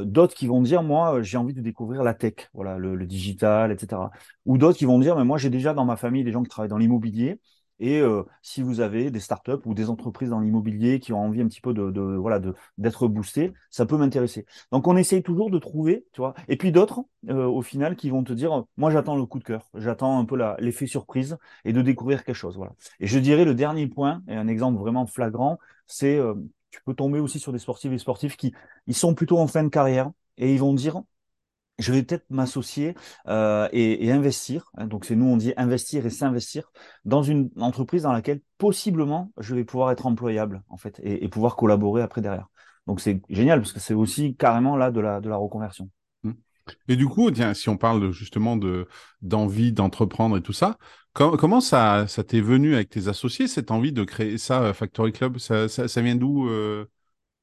D'autres 0.05 0.35
qui 0.35 0.47
vont 0.47 0.63
dire 0.63 0.83
moi 0.83 1.21
j'ai 1.21 1.37
envie 1.37 1.53
de 1.53 1.61
découvrir 1.61 2.03
la 2.03 2.15
tech 2.15 2.49
voilà 2.55 2.79
le, 2.79 2.95
le 2.95 3.05
digital 3.05 3.73
etc 3.73 4.01
ou 4.47 4.57
d'autres 4.57 4.79
qui 4.79 4.87
vont 4.87 4.99
dire 4.99 5.17
mais 5.17 5.25
moi 5.25 5.37
j'ai 5.37 5.51
déjà 5.51 5.75
dans 5.75 5.85
ma 5.85 5.97
famille 5.97 6.25
des 6.25 6.33
gens 6.33 6.43
qui 6.43 6.49
travaillent 6.49 6.71
dans 6.71 6.79
l'immobilier 6.79 7.39
et 7.79 8.01
euh, 8.01 8.23
si 8.43 8.63
vous 8.63 8.81
avez 8.81 9.11
des 9.11 9.21
startups 9.21 9.61
ou 9.65 9.75
des 9.75 9.91
entreprises 9.91 10.31
dans 10.31 10.41
l'immobilier 10.41 10.99
qui 11.01 11.13
ont 11.13 11.21
envie 11.21 11.41
un 11.43 11.49
petit 11.49 11.61
peu 11.61 11.75
de, 11.75 11.91
de 11.91 12.01
voilà 12.01 12.39
de 12.39 12.55
d'être 12.79 13.09
boostées, 13.09 13.53
ça 13.71 13.87
peut 13.87 13.97
m'intéresser. 13.97 14.47
Donc 14.73 14.87
on 14.89 14.97
essaye 14.97 15.23
toujours 15.23 15.51
de 15.51 15.59
trouver, 15.59 16.07
tu 16.13 16.21
vois. 16.21 16.35
Et 16.49 16.57
puis 16.57 16.73
d'autres, 16.73 17.01
euh, 17.29 17.47
au 17.47 17.63
final, 17.63 17.97
qui 17.97 18.11
vont 18.11 18.25
te 18.25 18.33
dire, 18.33 18.65
moi 18.77 18.91
j'attends 18.91 19.17
le 19.17 19.27
coup 19.27 19.39
de 19.39 19.45
cœur, 19.45 19.69
j'attends 19.75 20.19
un 20.19 20.25
peu 20.25 20.37
l'effet 20.59 20.87
surprise 20.87 21.37
et 21.65 21.73
de 21.73 21.83
découvrir 21.83 22.25
quelque 22.25 22.35
chose, 22.35 22.57
voilà. 22.57 22.73
Et 23.01 23.07
je 23.07 23.19
dirais 23.19 23.45
le 23.45 23.55
dernier 23.55 23.87
point 23.87 24.23
et 24.29 24.35
un 24.37 24.49
exemple 24.49 24.79
vraiment 24.79 25.07
flagrant, 25.07 25.59
c'est 25.87 26.17
euh, 26.19 26.35
tu 26.71 26.81
peux 26.85 26.95
tomber 26.95 27.21
aussi 27.21 27.39
sur 27.39 27.53
des 27.53 27.59
sportifs 27.59 27.93
et 27.93 27.99
sportifs 27.99 28.37
qui 28.37 28.53
ils 28.87 28.95
sont 28.95 29.15
plutôt 29.15 29.39
en 29.39 29.47
fin 29.47 29.63
de 29.65 29.69
carrière 29.69 30.11
et 30.37 30.53
ils 30.53 30.61
vont 30.61 30.75
dire 30.75 31.03
je 31.79 31.93
vais 31.93 32.03
peut-être 32.03 32.25
m'associer 32.31 32.95
euh, 33.29 33.69
et, 33.73 34.11
investir. 34.11 34.71
Hein, 34.77 34.87
donc 34.87 35.05
c'est 35.05 35.17
nous 35.17 35.27
on 35.27 35.37
dit 35.37 35.53
investir 35.57 36.07
et 36.07 36.11
s'investir 36.11 36.71
dans 37.05 37.23
une 37.23 37.51
entreprise 37.59 38.03
dans 38.03 38.13
laquelle 38.13 38.41
possiblement 38.59 39.33
je 39.39 39.55
vais 39.55 39.65
pouvoir 39.65 39.91
être 39.91 40.07
employable 40.07 40.63
en 40.69 40.77
fait 40.77 41.01
et, 41.03 41.29
pouvoir 41.29 41.57
collaborer 41.57 42.03
après 42.03 42.21
derrière. 42.21 42.49
Donc 42.87 43.01
c'est 43.01 43.21
génial 43.29 43.61
parce 43.61 43.73
que 43.73 43.81
c'est 43.81 43.95
aussi 43.95 44.37
carrément 44.37 44.77
là 44.77 44.91
de 44.91 45.01
la 45.01 45.37
reconversion. 45.37 45.91
Mmh. 46.23 46.33
Et 46.89 46.97
du 46.97 47.07
coup, 47.07 47.31
tiens, 47.31 47.55
si 47.55 47.69
on 47.69 47.77
parle 47.77 48.11
justement 48.11 48.57
de 48.57 48.89
d'envie 49.23 49.73
d'entreprendre 49.73 50.37
et 50.37 50.43
tout 50.43 50.53
ça, 50.53 50.79
com 51.13 51.37
comment 51.37 51.61
ça 51.61 52.07
t'est 52.27 52.41
venu 52.41 52.75
avec 52.75 52.91
tes 52.91 53.09
associés 53.09 53.49
cette 53.49 53.71
envie 53.71 53.93
de 53.93 54.05
créer 54.05 54.39
ça 54.39 54.63
euh, 54.63 54.73
Factory 54.73 55.13
Club? 55.13 55.39
Ça 55.39 55.67
vient 56.03 56.17
d'où 56.17 56.49
euh? 56.49 56.87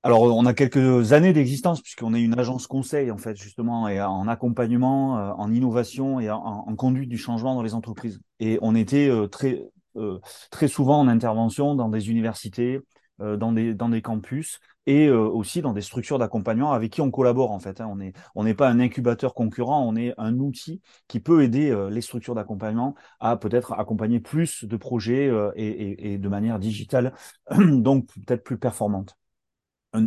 Alors, 0.05 0.23
on 0.23 0.45
a 0.45 0.53
quelques 0.53 1.13
années 1.13 1.31
d'existence 1.31 1.81
puisqu'on 1.81 2.13
est 2.13 2.21
une 2.21 2.37
agence 2.37 2.67
conseil 2.67 3.09
en 3.09 3.17
fait 3.17 3.37
justement 3.37 3.87
et 3.87 4.01
en 4.01 4.27
accompagnement, 4.27 5.17
euh, 5.17 5.31
en 5.37 5.49
innovation 5.53 6.19
et 6.19 6.29
en, 6.29 6.75
conduite 6.75 7.09
du 7.09 7.17
changement 7.17 7.55
dans 7.55 7.61
les 7.61 7.73
entreprises. 7.73 8.19
Et 8.41 8.59
on 8.61 8.75
était 8.75 9.07
euh, 9.07 9.27
très 9.27 9.63
euh, 9.95 10.19
très 10.51 10.67
souvent 10.67 10.99
en 10.99 11.07
intervention 11.07 11.75
dans 11.75 11.87
des 11.87 12.09
universités, 12.09 12.81
dans 13.19 13.53
des 13.53 13.73
dans 13.75 13.89
des 13.89 14.01
campus 14.01 14.59
et 14.87 15.09
aussi 15.09 15.61
dans 15.61 15.71
des 15.71 15.81
structures 15.81 16.19
d'accompagnement 16.19 16.73
avec 16.73 16.91
qui 16.91 16.99
on 17.01 17.11
collabore 17.11 17.51
en 17.51 17.59
fait. 17.59 17.79
Hein. 17.79 17.87
On 17.89 18.01
est 18.01 18.13
on 18.35 18.43
n'est 18.43 18.55
pas 18.55 18.67
un 18.69 18.79
incubateur 18.79 19.33
concurrent, 19.33 19.85
on 19.87 19.95
est 19.95 20.13
un 20.17 20.39
outil 20.39 20.81
qui 21.07 21.19
peut 21.21 21.43
aider 21.43 21.73
les 21.91 22.01
structures 22.01 22.35
d'accompagnement 22.35 22.95
à 23.19 23.37
peut-être 23.37 23.73
accompagner 23.73 24.19
plus 24.19 24.65
de 24.65 24.75
projets 24.77 25.31
et, 25.55 25.67
et, 25.67 26.13
et 26.13 26.17
de 26.17 26.27
manière 26.27 26.59
digitale, 26.59 27.13
donc 27.55 28.07
peut-être 28.07 28.43
plus 28.43 28.57
performante 28.57 29.15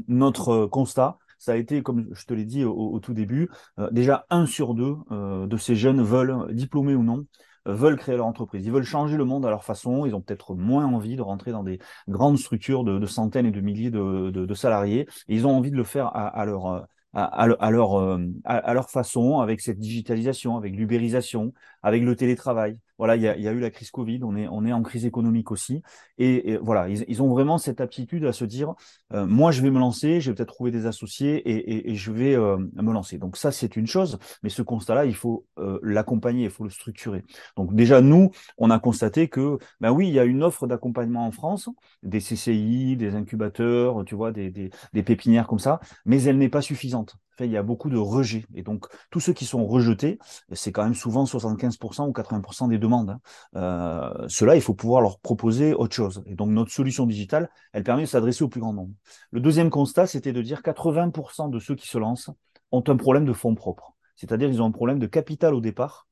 notre 0.09 0.51
euh, 0.51 0.69
constat, 0.69 1.19
ça 1.39 1.53
a 1.53 1.57
été, 1.57 1.83
comme 1.83 2.09
je 2.13 2.25
te 2.25 2.35
l'ai 2.35 2.45
dit 2.45 2.65
au, 2.65 2.99
tout 3.01 3.15
début, 3.15 3.51
euh, 3.79 3.91
déjà 3.91 4.25
un 4.31 4.47
sur 4.47 4.75
deux 4.75 4.97
euh, 5.11 5.47
de 5.47 5.57
ces 5.57 5.77
jeunes 5.77 6.03
veulent, 6.03 6.53
diplômés 6.53 6.95
ou 6.95 7.03
non, 7.03 7.27
veulent 7.67 7.97
créer 7.97 8.17
leur 8.17 8.27
entreprise. 8.27 8.65
Ils 8.65 8.73
veulent 8.73 8.85
changer 8.85 9.17
le 9.17 9.25
monde 9.25 9.45
à 9.45 9.51
leur 9.51 9.65
façon. 9.65 10.07
Ils 10.07 10.15
ont 10.15 10.21
peut-être 10.21 10.55
moins 10.55 10.87
envie 10.87 11.17
de 11.17 11.23
rentrer 11.23 11.51
dans 11.51 11.65
des 11.65 11.79
grandes 12.09 12.39
structures 12.39 12.85
de, 12.85 13.05
centaines 13.07 13.47
et 13.47 13.51
de 13.51 13.61
milliers 13.61 13.91
de, 13.91 14.55
salariés. 14.55 15.07
Ils 15.29 15.47
ont 15.47 15.57
envie 15.57 15.71
de 15.71 15.77
le 15.77 15.85
faire 15.85 16.07
à, 16.15 16.45
leur 16.45 16.87
leur, 17.13 18.19
à, 18.45 18.75
leur 18.75 18.91
façon, 18.91 19.41
avec 19.41 19.61
cette 19.61 19.79
digitalisation, 19.79 20.57
avec 20.57 20.77
l'ubérisation, 20.77 21.53
avec 21.83 22.03
le 22.05 22.15
télétravail. 22.15 22.79
Voilà, 22.99 23.17
il 23.17 23.23
y 23.23 23.29
a, 23.29 23.37
y 23.37 23.49
a, 23.49 23.53
eu 23.53 23.61
la 23.61 23.71
crise 23.71 23.91
Covid, 23.91 24.21
on 24.23 24.37
est, 24.37 24.49
on 24.49 24.65
est 24.65 24.73
en 24.73 24.83
crise 24.83 25.05
économique 25.05 25.51
aussi. 25.51 25.83
Et, 26.19 26.59
voilà, 26.63 26.89
ils, 26.89 27.05
ils, 27.09 27.23
ont 27.23 27.29
vraiment 27.29 27.59
cette 27.59 27.81
aptitude 27.81 28.25
à 28.25 28.33
se 28.33 28.45
dire, 28.45 28.75
euh, 29.13 29.27
moi 29.27 29.51
je 29.51 29.63
vais 29.63 29.71
me 29.71 29.79
lancer, 29.79 30.21
je 30.21 30.31
vais 30.31 30.35
peut-être 30.35 30.55
trouver 30.55 30.71
des 30.71 30.87
associés 30.87 31.37
et, 31.37 31.57
et, 31.57 31.91
et 31.91 31.95
je 31.95 32.11
vais 32.11 32.35
euh, 32.35 32.57
me 32.57 32.93
lancer. 32.93 33.19
Donc 33.19 33.37
ça, 33.37 33.53
c'est 33.53 33.77
une 33.77 33.87
chose, 33.87 34.19
mais 34.43 34.49
ce 34.49 34.63
constat-là, 34.63 35.05
il 35.05 35.15
faut 35.15 35.47
euh, 35.59 35.79
l'accompagner, 35.83 36.45
il 36.45 36.51
faut 36.51 36.65
le 36.65 36.71
structurer. 36.71 37.23
Donc 37.57 37.75
déjà, 37.75 38.01
nous, 38.01 38.31
on 38.59 38.71
a 38.71 38.79
constaté 38.79 39.29
que, 39.29 39.59
ben 39.81 39.93
oui, 39.93 40.09
il 40.09 40.15
y 40.15 40.19
a 40.19 40.25
une 40.25 40.43
offre 40.43 40.67
d'accompagnement 40.67 41.27
en 41.27 41.33
France, 41.33 41.69
des 42.03 42.21
CCI, 42.21 42.97
des 42.97 43.15
incubateurs, 43.15 44.05
tu 44.05 44.15
vois, 44.15 44.33
des, 44.33 44.51
des, 44.51 44.71
des 44.93 45.03
pépinières 45.03 45.47
comme 45.47 45.59
ça, 45.59 45.81
mais 46.05 46.23
elle 46.23 46.39
n'est 46.39 46.49
pas 46.49 46.63
suffisante 46.63 47.17
il 47.45 47.51
y 47.51 47.57
a 47.57 47.63
beaucoup 47.63 47.91
de 47.91 47.97
rejets. 47.97 48.45
Et 48.55 48.63
donc, 48.63 48.87
tous 49.11 49.21
ceux 49.21 49.33
qui 49.33 49.45
sont 49.45 49.67
rejetés, 49.67 50.19
c'est 50.53 50.73
quand 50.73 50.85
même 50.85 50.95
souvent 50.95 51.25
75% 51.25 52.09
ou 52.09 52.13
80% 52.13 52.69
des 52.69 52.79
demandes. 52.79 53.11
Hein. 53.11 53.21
Euh, 53.57 54.27
Cela, 54.29 54.57
il 54.57 54.63
faut 54.63 54.75
pouvoir 54.75 55.01
leur 55.01 55.19
proposer 55.19 55.75
autre 55.75 55.95
chose. 55.95 56.23
Et 56.27 56.35
donc, 56.35 56.51
notre 56.51 56.73
solution 56.73 57.07
digitale, 57.07 57.51
elle 57.73 57.85
permet 57.85 58.03
de 58.03 58.09
s'adresser 58.09 58.45
au 58.45 58.49
plus 58.49 58.61
grand 58.61 58.73
nombre. 58.73 58.93
Le 59.31 59.41
deuxième 59.41 59.71
constat, 59.71 60.07
c'était 60.07 60.33
de 60.33 60.43
dire 60.43 60.63
80% 60.63 61.51
de 61.51 61.59
ceux 61.59 61.75
qui 61.75 61.89
se 61.89 61.99
lancent 61.99 62.31
ont 62.73 62.85
un 62.87 62.97
problème 62.97 63.25
de 63.25 63.33
fonds 63.33 63.55
propres. 63.55 63.95
C'est-à-dire, 64.17 64.49
ils 64.49 64.63
ont 64.63 64.67
un 64.67 64.73
problème 64.73 64.99
de 64.99 65.07
capital 65.07 65.55
au 65.55 65.61
départ 65.61 66.07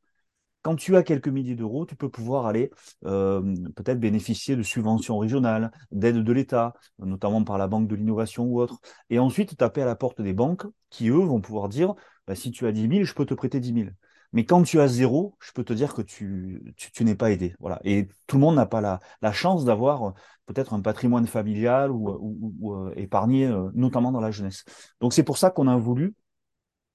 quand 0.65 0.77
tu 0.77 0.97
as 0.97 1.03
quelques 1.03 1.29
milliers 1.29 1.55
d'euros, 1.55 1.85
tu 1.85 1.95
peux 1.95 2.09
pouvoir 2.09 2.47
aller 2.47 2.71
euh, 3.05 3.43
peut-être 3.77 4.01
bénéficier 4.01 4.57
de 4.57 4.63
subventions 4.63 5.19
régionales, 5.19 5.71
d'aides 5.93 6.25
de 6.25 6.33
l'État, 6.33 6.73
notamment 6.99 7.45
par 7.45 7.59
la 7.59 7.69
Banque 7.69 7.87
de 7.87 7.95
l'innovation 7.95 8.45
ou 8.45 8.61
autre, 8.61 8.81
et 9.11 9.19
ensuite 9.19 9.59
taper 9.59 9.83
à 9.83 9.85
la 9.85 9.95
porte 9.95 10.23
des 10.23 10.33
banques 10.33 10.65
qui, 10.89 11.11
eux, 11.11 11.19
vont 11.19 11.43
pouvoir 11.43 11.69
dire, 11.69 11.95
bah, 12.27 12.35
si 12.35 12.51
tu 12.51 12.67
as 12.67 12.73
10 12.73 12.89
000, 12.89 13.05
je 13.05 13.13
peux 13.13 13.27
te 13.27 13.35
prêter 13.35 13.61
10 13.61 13.75
000. 13.75 13.87
Mais 14.33 14.47
quand 14.47 14.63
tu 14.63 14.81
as 14.81 14.89
zéro, 14.89 15.37
je 15.41 15.53
peux 15.53 15.65
te 15.65 15.75
dire 15.75 15.93
que 15.93 16.01
tu, 16.01 16.75
n'es 17.01 17.15
pas 17.15 17.31
aidé. 17.31 17.55
Voilà. 17.61 17.79
Et 17.85 18.09
tout 18.27 18.37
le 18.37 18.41
monde 18.41 18.57
n'a 18.57 18.67
pas 18.67 18.81
la, 18.81 19.33
chance 19.33 19.67
d'avoir 19.67 20.09
euh, 20.09 20.11
peut-être 20.47 20.73
un 20.73 20.81
patrimoine 20.81 21.27
familial 21.27 21.93
ou, 21.93 22.09
ou, 22.09 22.55
ou 22.59 22.75
euh, 22.75 22.93
épargné, 22.97 23.47
euh, 23.47 23.71
notamment 23.75 24.13
dans 24.13 24.21
la 24.21 24.31
jeunesse. 24.31 24.65
Donc 25.01 25.13
c'est 25.13 25.23
pour 25.23 25.37
ça 25.37 25.51
qu'on 25.51 25.69
a 25.69 25.77
voulu 25.77 26.15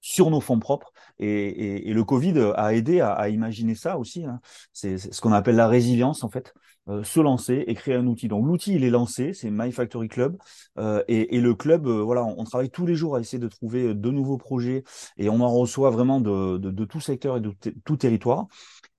sur 0.00 0.30
nos 0.30 0.40
fonds 0.40 0.58
propres. 0.58 0.92
Et, 1.18 1.26
et, 1.28 1.90
et 1.90 1.92
le 1.92 2.04
Covid 2.04 2.52
a 2.56 2.74
aidé 2.74 3.00
à, 3.00 3.12
à 3.12 3.28
imaginer 3.28 3.74
ça 3.74 3.98
aussi. 3.98 4.24
Hein. 4.24 4.40
C'est 4.72 4.98
ce 4.98 5.20
qu'on 5.20 5.32
appelle 5.32 5.56
la 5.56 5.68
résilience, 5.68 6.24
en 6.24 6.30
fait. 6.30 6.54
Euh, 6.88 7.04
se 7.04 7.20
lancer 7.20 7.64
et 7.66 7.74
créer 7.74 7.94
un 7.94 8.06
outil. 8.06 8.26
Donc 8.26 8.46
l'outil, 8.46 8.74
il 8.74 8.84
est 8.84 8.90
lancé, 8.90 9.32
c'est 9.34 9.50
My 9.50 9.70
Factory 9.70 10.08
Club. 10.08 10.36
Euh, 10.78 11.04
et, 11.08 11.36
et, 11.36 11.40
le 11.40 11.54
club, 11.54 11.86
euh, 11.86 12.02
voilà, 12.02 12.24
on, 12.24 12.42
travaille 12.44 12.70
tous 12.70 12.86
les 12.86 12.94
jours 12.94 13.16
à 13.16 13.20
essayer 13.20 13.38
de 13.38 13.48
trouver 13.48 13.94
de 13.94 14.10
nouveaux 14.10 14.38
projets 14.38 14.82
et 15.18 15.28
on 15.28 15.40
en 15.40 15.52
reçoit 15.52 15.90
vraiment 15.90 16.20
de, 16.20 16.56
de, 16.56 16.70
de 16.70 16.84
tout 16.86 17.00
secteur 17.00 17.36
et 17.36 17.40
de 17.40 17.54
tout 17.84 17.96
territoire. 17.96 18.46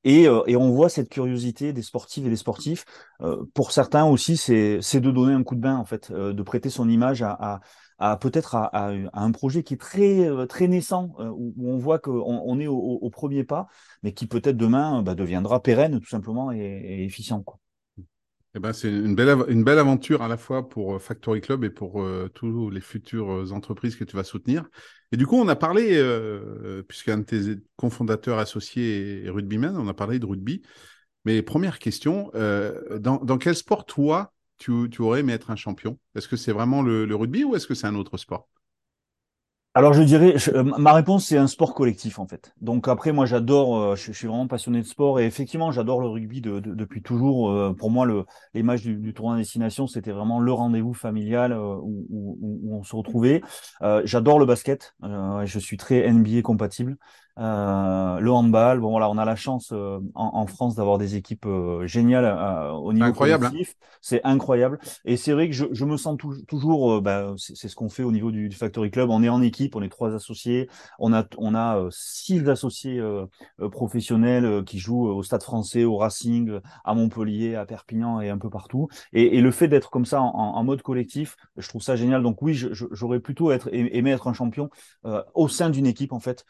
Et, 0.04 0.28
euh, 0.28 0.42
et, 0.48 0.56
on 0.56 0.72
voit 0.72 0.90
cette 0.90 1.10
curiosité 1.10 1.74
des 1.74 1.82
sportives 1.82 2.26
et 2.28 2.30
des 2.30 2.36
sportifs. 2.36 2.86
Euh, 3.22 3.44
pour 3.54 3.72
certains 3.72 4.06
aussi, 4.06 4.38
c'est 4.38 4.78
de 4.78 5.12
donner 5.12 5.34
un 5.34 5.44
coup 5.44 5.56
de 5.56 5.62
bain, 5.62 5.76
en 5.76 5.86
fait, 5.86 6.12
de 6.12 6.44
prêter 6.44 6.70
son 6.70 6.88
image 6.88 7.22
à, 7.24 7.32
à, 7.32 7.60
à 8.02 8.18
peut-être 8.18 8.56
à, 8.56 8.92
un 9.14 9.32
projet 9.32 9.64
qui 9.64 9.76
est 9.76 9.82
très 9.82 10.28
très 10.48 10.68
naissant, 10.68 11.16
où, 11.20 11.54
on 11.72 11.78
voit 11.78 12.00
qu'on 12.00 12.42
on 12.46 12.60
est 12.60 12.68
au, 12.68 13.10
premier 13.10 13.44
pas, 13.44 13.68
mais 14.04 14.14
qui 14.14 14.28
peut-être 14.28 14.58
demain 14.58 15.02
bah, 15.04 15.16
deviendra 15.16 15.62
pérenne 15.62 16.00
tout 16.00 16.10
simplement 16.10 16.52
et, 16.52 17.06
efficient. 17.06 17.42
Quoi. 17.44 17.60
Eh 18.54 18.60
ben, 18.60 18.74
c'est 18.74 18.90
une 18.90 19.16
belle, 19.16 19.46
une 19.48 19.64
belle 19.64 19.80
aventure 19.80 20.22
à 20.22 20.28
la 20.28 20.36
fois 20.36 20.68
pour 20.68 20.96
euh, 20.96 21.00
Factory 21.00 21.40
Club 21.40 21.64
et 21.64 21.70
pour 21.70 22.02
euh, 22.02 22.30
tous 22.34 22.70
les 22.70 22.82
futures 22.82 23.32
euh, 23.32 23.52
entreprises 23.54 23.96
que 23.96 24.04
tu 24.04 24.18
vas 24.18 24.26
soutenir. 24.26 24.68
Et 25.14 25.18
du 25.18 25.26
coup, 25.26 25.38
on 25.38 25.48
a 25.48 25.56
parlé, 25.56 25.92
euh, 25.94 26.84
puisqu'un 26.86 27.20
de 27.20 27.24
tes 27.24 27.40
cofondateurs 27.78 28.40
associés 28.40 29.24
est 29.26 29.30
rugbyman, 29.30 29.78
on 29.78 29.88
a 29.88 29.94
parlé 29.94 30.20
de 30.20 30.26
rugby. 30.26 30.64
Mais 31.24 31.42
première 31.44 31.80
question, 31.80 32.32
dans, 32.34 33.38
quel 33.38 33.56
sport, 33.56 33.86
toi, 33.86 34.34
tu, 34.62 35.02
aurais 35.02 35.22
aimé 35.22 35.34
être 35.34 35.52
un 35.52 35.56
champion? 35.56 35.98
Est-ce 36.16 36.28
que 36.28 36.38
c'est 36.38 36.52
vraiment 36.52 36.82
le 36.82 37.16
rugby 37.16 37.44
ou 37.44 37.56
est-ce 37.56 37.68
que 37.68 37.76
c'est 37.76 37.88
un 37.88 37.96
autre 37.96 38.18
sport? 38.18 38.48
Alors 39.74 39.94
je 39.94 40.02
dirais, 40.02 40.36
euh, 40.50 40.64
ma 40.64 40.92
réponse 40.92 41.28
c'est 41.28 41.38
un 41.38 41.48
sport 41.48 41.74
collectif 41.74 42.20
en 42.20 42.28
fait. 42.28 42.54
Donc 42.60 42.90
après 42.90 43.14
moi 43.14 43.26
j'adore, 43.26 43.78
euh, 43.78 43.96
je, 43.96 44.12
suis 44.12 44.28
vraiment 44.28 44.46
passionné 44.46 44.82
de 44.82 44.86
sport 44.86 45.22
et 45.22 45.26
effectivement 45.26 45.72
j'adore 45.72 46.02
le 46.02 46.08
rugby 46.10 46.42
depuis 46.42 47.02
toujours. 47.02 47.50
Euh, 47.52 47.74
pour 47.74 47.90
moi 47.90 48.06
le 48.06 48.26
les 48.54 48.64
matchs 48.64 48.82
du, 48.82 48.98
du 48.98 49.14
tournoi 49.14 49.38
destination 49.38 49.88
c'était 49.88 50.12
vraiment 50.12 50.42
le 50.42 50.52
rendez-vous 50.52 50.94
familial 50.94 51.58
où, 51.58 52.38
on 52.70 52.84
se 52.84 52.94
retrouvait. 52.96 53.42
j'adore 54.04 54.40
le 54.40 54.46
basket, 54.46 54.94
je 55.02 55.60
suis 55.60 55.78
très 55.78 56.06
NBA 56.12 56.42
compatible. 56.42 56.98
Euh, 57.40 58.20
le 58.20 58.32
handball, 58.32 58.80
bon 58.80 58.92
voilà, 58.92 59.10
on 59.10 59.18
a 59.18 59.26
la 59.26 59.36
chance 59.36 59.70
euh, 59.72 60.00
en, 60.16 60.46
France 60.48 60.76
d'avoir 60.76 60.98
des 60.98 61.16
équipes 61.16 61.46
euh, 61.46 61.88
géniales 61.88 62.26
au 62.74 62.92
niveau 62.92 63.06
incroyable, 63.06 63.46
hein. 63.46 63.64
C'est 64.02 64.22
incroyable. 64.24 64.80
Et 65.06 65.16
c'est 65.16 65.32
vrai 65.32 65.48
que 65.48 65.54
je, 65.56 65.66
je 65.72 65.86
me 65.86 65.96
sens 65.96 66.18
toujours, 66.48 67.02
bah, 67.02 67.34
c'est 67.38 67.68
ce 67.68 67.76
qu'on 67.76 67.90
fait 67.90 68.04
au 68.04 68.12
niveau 68.12 68.32
du, 68.32 68.50
du, 68.50 68.56
Factory 68.56 68.90
Club. 68.92 69.10
On 69.10 69.24
est 69.24 69.30
en 69.30 69.42
équipe, 69.42 69.76
on 69.76 69.82
est 69.82 69.90
trois 69.90 70.14
associés. 70.16 70.70
On 71.00 71.14
a, 71.14 71.24
on 71.38 71.54
a 71.56 71.88
six 71.92 72.48
associés 72.50 73.02
professionnels 73.72 74.64
qui 74.66 74.80
jouent 74.80 75.08
au 75.08 75.22
Stade 75.22 75.44
Français, 75.44 75.84
au 75.84 75.98
Racing, 75.98 76.60
à 76.84 76.96
Montpellier, 76.96 77.56
à 77.56 77.66
Perpignan 77.66 78.22
et 78.22 78.30
un 78.30 78.40
peu 78.40 78.50
partout. 78.50 78.88
Et, 79.14 79.38
et 79.38 79.42
le 79.42 79.52
fait 79.52 79.68
d'être 79.68 79.92
comme 79.92 80.06
ça 80.06 80.22
en, 80.22 80.34
en, 80.34 80.64
mode 80.64 80.82
collectif, 80.82 81.36
je 81.58 81.68
trouve 81.70 81.84
ça 81.84 81.96
génial. 81.96 82.24
Donc 82.24 82.42
oui, 82.42 82.56
j'aurais 82.56 83.20
plutôt 83.20 83.52
être, 83.52 83.70
aimé 83.72 84.12
être 84.12 84.28
un 84.28 84.34
champion 84.34 84.70
au 85.36 85.48
sein 85.48 85.70
d'une 85.70 85.86
équipe 85.86 86.12
en 86.12 86.20
fait. 86.20 86.44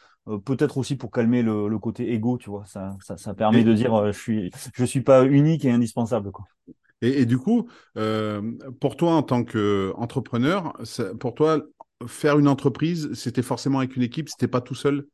Peut-être 0.45 0.70
aussi 0.77 0.95
pour 0.95 1.11
calmer 1.11 1.41
le, 1.41 1.77
côté 1.79 2.13
égo, 2.13 2.37
tu 2.37 2.49
vois. 2.49 2.65
Ça, 2.65 2.95
ça, 3.17 3.33
permet 3.33 3.63
de 3.63 3.73
dire 3.73 3.93
euh, 3.93 4.11
je 4.11 4.19
suis 4.19 4.51
je 4.73 4.85
suis 4.85 5.01
pas 5.01 5.25
unique 5.25 5.65
et 5.65 5.71
indispensable, 5.71 6.31
quoi. 6.31 6.45
Et, 7.03 7.25
du 7.25 7.39
coup, 7.39 7.67
euh, 7.97 8.51
pour 8.79 8.95
toi 8.95 9.13
en 9.13 9.23
tant 9.23 9.43
qu'entrepreneur, 9.43 10.77
pour 11.19 11.33
toi 11.33 11.61
faire 12.07 12.37
une 12.37 12.47
entreprise, 12.47 13.11
c'était 13.13 13.41
forcément 13.41 13.79
avec 13.79 13.95
une 13.95 14.03
équipe, 14.03 14.29
c'était 14.29 14.47
pas 14.47 14.61
tout 14.61 14.75
seul? 14.75 15.07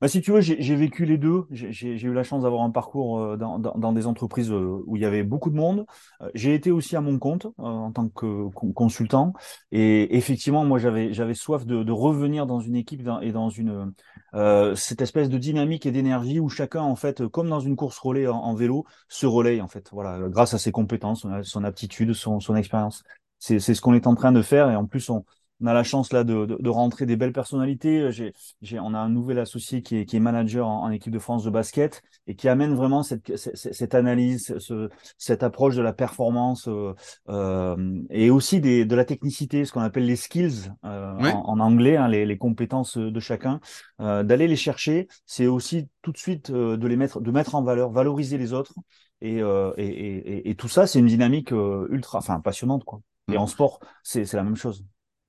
Bah, 0.00 0.08
si 0.08 0.20
tu 0.20 0.30
veux, 0.30 0.40
j'ai 0.42 0.76
vécu 0.76 1.06
les 1.06 1.16
deux. 1.16 1.46
J'ai 1.50 2.02
eu 2.02 2.12
la 2.12 2.22
chance 2.22 2.42
d'avoir 2.42 2.62
un 2.62 2.70
parcours 2.70 3.18
euh, 3.18 3.36
dans, 3.38 3.58
dans, 3.58 3.92
des 3.92 4.06
entreprises 4.06 4.50
euh, 4.52 4.82
où 4.86 4.96
il 4.96 5.02
y 5.02 5.06
avait 5.06 5.22
beaucoup 5.22 5.48
de 5.48 5.56
monde. 5.56 5.86
Euh, 6.20 6.30
j'ai 6.34 6.54
été 6.54 6.70
aussi 6.70 6.96
à 6.96 7.00
mon 7.00 7.18
compte 7.18 7.46
en 7.56 7.90
tant 7.92 8.08
que 8.10 8.48
consultant. 8.74 9.32
Et 9.72 10.14
effectivement, 10.16 10.66
moi, 10.66 10.78
j'avais 10.78 11.34
soif 11.34 11.64
de, 11.64 11.82
de, 11.82 11.92
revenir 11.92 12.46
dans 12.46 12.60
une 12.60 12.76
équipe 12.76 13.08
et 13.22 13.32
dans 13.32 13.48
une 13.48 13.94
cette 14.74 15.00
espèce 15.00 15.30
de 15.30 15.38
dynamique 15.38 15.86
et 15.86 15.92
d'énergie 15.92 16.40
où 16.40 16.50
chacun, 16.50 16.82
en 16.82 16.96
fait, 16.96 17.26
comme 17.28 17.48
dans 17.48 17.60
une 17.60 17.74
course 17.74 17.98
relais 17.98 18.26
en, 18.26 18.54
vélo, 18.54 18.84
se 19.08 19.24
relaye 19.24 19.62
en 19.62 19.68
fait. 19.68 19.88
Voilà, 19.92 20.28
grâce 20.28 20.52
à 20.52 20.58
ses 20.58 20.72
compétences, 20.72 21.26
son 21.42 21.64
aptitude, 21.64 22.12
son, 22.12 22.38
son 22.40 22.54
expérience. 22.54 23.02
C'est 23.38 23.60
ce 23.60 23.80
qu'on 23.80 23.94
est 23.94 24.06
en 24.06 24.14
train 24.14 24.32
de 24.32 24.42
faire. 24.42 24.70
Et 24.70 24.76
en 24.76 24.84
plus, 24.86 25.08
on, 25.08 25.24
on 25.60 25.66
a 25.66 25.74
la 25.74 25.82
chance 25.82 26.12
là 26.12 26.24
de, 26.24 26.44
de, 26.46 26.56
de 26.60 26.70
rentrer 26.70 27.06
des 27.06 27.16
belles 27.16 27.32
personnalités. 27.32 28.10
J'ai, 28.12 28.32
j'ai, 28.62 28.78
on 28.78 28.94
a 28.94 28.98
un 28.98 29.08
nouvel 29.08 29.38
associé 29.38 29.82
qui 29.82 29.96
est, 29.98 30.04
qui 30.04 30.16
est 30.16 30.20
manager 30.20 30.66
en, 30.68 30.90
équipe 30.90 31.12
de 31.12 31.18
France 31.18 31.44
de 31.44 31.50
basket 31.50 32.02
et 32.26 32.34
qui 32.34 32.48
amène 32.48 32.74
vraiment 32.74 33.02
cette, 33.02 33.36
cette, 33.36 33.56
cette 33.56 33.94
analyse, 33.94 34.56
ce, 34.58 34.88
cette 35.18 35.42
approche 35.42 35.76
de 35.76 35.82
la 35.82 35.92
performance 35.92 36.68
euh, 36.68 36.94
euh, 37.28 38.00
et 38.10 38.30
aussi 38.30 38.60
des, 38.60 38.84
de 38.84 38.94
la 38.94 39.04
technicité, 39.04 39.64
ce 39.64 39.72
qu'on 39.72 39.80
appelle 39.80 40.06
les 40.06 40.16
skills 40.16 40.70
euh, 40.84 41.12
en, 41.32 41.58
anglais, 41.60 41.96
hein, 41.96 42.08
les, 42.08 42.26
les, 42.26 42.38
compétences 42.38 42.98
de 42.98 43.20
chacun. 43.20 43.60
Euh, 44.00 44.22
d'aller 44.22 44.48
les 44.48 44.56
chercher, 44.56 45.08
c'est 45.24 45.46
aussi 45.46 45.88
tout 46.02 46.12
de 46.12 46.18
suite 46.18 46.50
euh, 46.50 46.76
de 46.76 46.86
les 46.86 46.96
mettre, 46.96 47.20
de 47.20 47.30
mettre 47.30 47.54
en 47.54 47.62
valeur, 47.62 47.90
valoriser 47.90 48.38
les 48.38 48.52
autres. 48.52 48.74
Et, 49.22 49.38
et, 49.38 49.82
et, 49.82 50.50
et 50.50 50.54
tout 50.56 50.68
ça, 50.68 50.86
c'est 50.86 50.98
une 50.98 51.06
dynamique 51.06 51.50
ultra, 51.50 52.18
enfin 52.18 52.38
passionnante 52.40 52.84
quoi. 52.84 53.00
Et 53.32 53.36
mm. 53.36 53.40
en 53.40 53.46
sport, 53.46 53.80
c'est, 54.02 54.26
c'est 54.26 54.36
la 54.36 54.44
même 54.44 54.56
chose. 54.56 54.84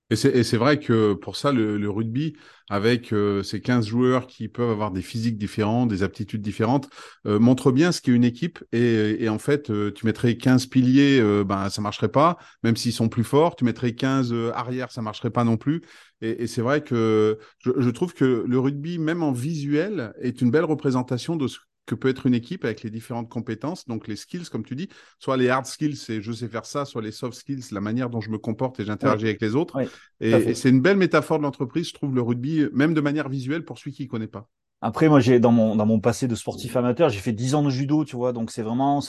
Et 0.09 0.15
c'est 0.15 0.57
vrai 0.57 0.79
que 0.79 1.13
pour 1.13 1.35
ça, 1.35 1.51
le, 1.51 1.77
le 1.77 1.89
rugby, 1.89 2.33
avec 2.69 3.11
euh, 3.11 3.43
ces 3.43 3.59
15 3.59 3.87
joueurs 3.87 4.27
qui 4.27 4.47
peuvent 4.47 4.69
avoir 4.69 4.91
des 4.91 5.01
physiques 5.01 5.37
différentes, 5.37 5.89
des 5.89 6.01
aptitudes 6.01 6.41
différentes, 6.41 6.89
euh, 7.25 7.39
montre 7.39 7.71
bien 7.73 7.91
ce 7.91 8.01
qu'est 8.01 8.13
une 8.13 8.23
équipe. 8.23 8.63
Et, 8.71 9.23
et 9.23 9.27
en 9.27 9.39
fait, 9.39 9.69
euh, 9.69 9.91
tu 9.91 10.05
mettrais 10.05 10.37
15 10.37 10.67
piliers, 10.67 11.21
ben, 11.43 11.69
ça 11.69 11.81
marcherait 11.81 12.07
pas, 12.07 12.37
même 12.63 12.77
s'ils 12.77 12.93
sont 12.93 13.09
plus 13.09 13.25
forts. 13.25 13.57
Tu 13.57 13.65
mettrais 13.65 13.93
15 13.95 14.33
arrières, 14.53 14.91
ça 14.91 15.01
marcherait 15.01 15.29
pas 15.29 15.43
non 15.43 15.57
plus. 15.57 15.81
Et, 16.21 16.43
et 16.43 16.47
c'est 16.47 16.61
vrai 16.61 16.81
que 16.83 17.37
je, 17.59 17.71
je, 17.77 17.89
trouve 17.89 18.13
que 18.13 18.45
le 18.47 18.59
rugby, 18.59 18.99
même 18.99 19.23
en 19.23 19.33
visuel, 19.33 20.13
est 20.21 20.41
une 20.41 20.51
belle 20.51 20.65
représentation 20.65 21.35
de 21.35 21.47
ce 21.47 21.59
que 21.87 21.95
peut 21.95 22.09
être 22.09 22.27
une 22.27 22.35
équipe 22.35 22.65
avec 22.65 22.83
les 22.83 22.91
différentes 22.91 23.29
compétences, 23.29 23.87
donc 23.87 24.07
les 24.07 24.15
skills, 24.15 24.45
comme 24.51 24.63
tu 24.63 24.75
dis, 24.75 24.89
soit 25.17 25.37
les 25.37 25.49
hard 25.49 25.65
skills, 25.65 25.95
c'est 25.95 26.21
je 26.21 26.31
sais 26.31 26.47
faire 26.47 26.65
ça, 26.65 26.85
soit 26.85 27.01
les 27.01 27.11
soft 27.11 27.33
skills, 27.35 27.63
la 27.71 27.81
manière 27.81 28.11
dont 28.11 28.21
je 28.21 28.29
me 28.29 28.37
comporte 28.37 28.79
et 28.79 28.85
j'interagis 28.85 29.25
avec 29.25 29.41
les 29.41 29.55
autres. 29.55 29.81
et, 30.19 30.53
c'est 30.53 30.69
une 30.69 30.81
belle 30.81 30.97
métaphore 30.97 31.39
de 31.39 31.43
l'entreprise, 31.43 31.87
je 31.87 31.93
trouve, 31.93 32.13
le 32.13 32.21
rugby, 32.21 32.65
même 32.73 32.93
de 32.93 33.01
manière 33.01 33.29
visuelle, 33.29 33.65
pour 33.65 33.79
celui 33.79 33.93
qui 33.93 34.03
ne 34.03 34.09
connaît 34.09 34.27
pas. 34.27 34.47
Après, 34.81 35.09
moi, 35.09 35.19
j'ai 35.19 35.39
dans 35.39 35.51
mon 35.51 35.75
dans 35.75 35.87
mon 35.87 35.99
passé 35.99 36.27
de 36.27 36.35
sportif 36.35 36.75
amateur, 36.75 37.09
j'ai 37.09 37.19
fait 37.19 37.31
dix 37.31 37.55
ans 37.55 37.63
de 37.63 37.69
judo, 37.71 38.05
tu 38.05 38.15
vois. 38.15 38.31
Donc 38.31 38.51
c'est 38.51 38.61
vraiment 38.61 39.01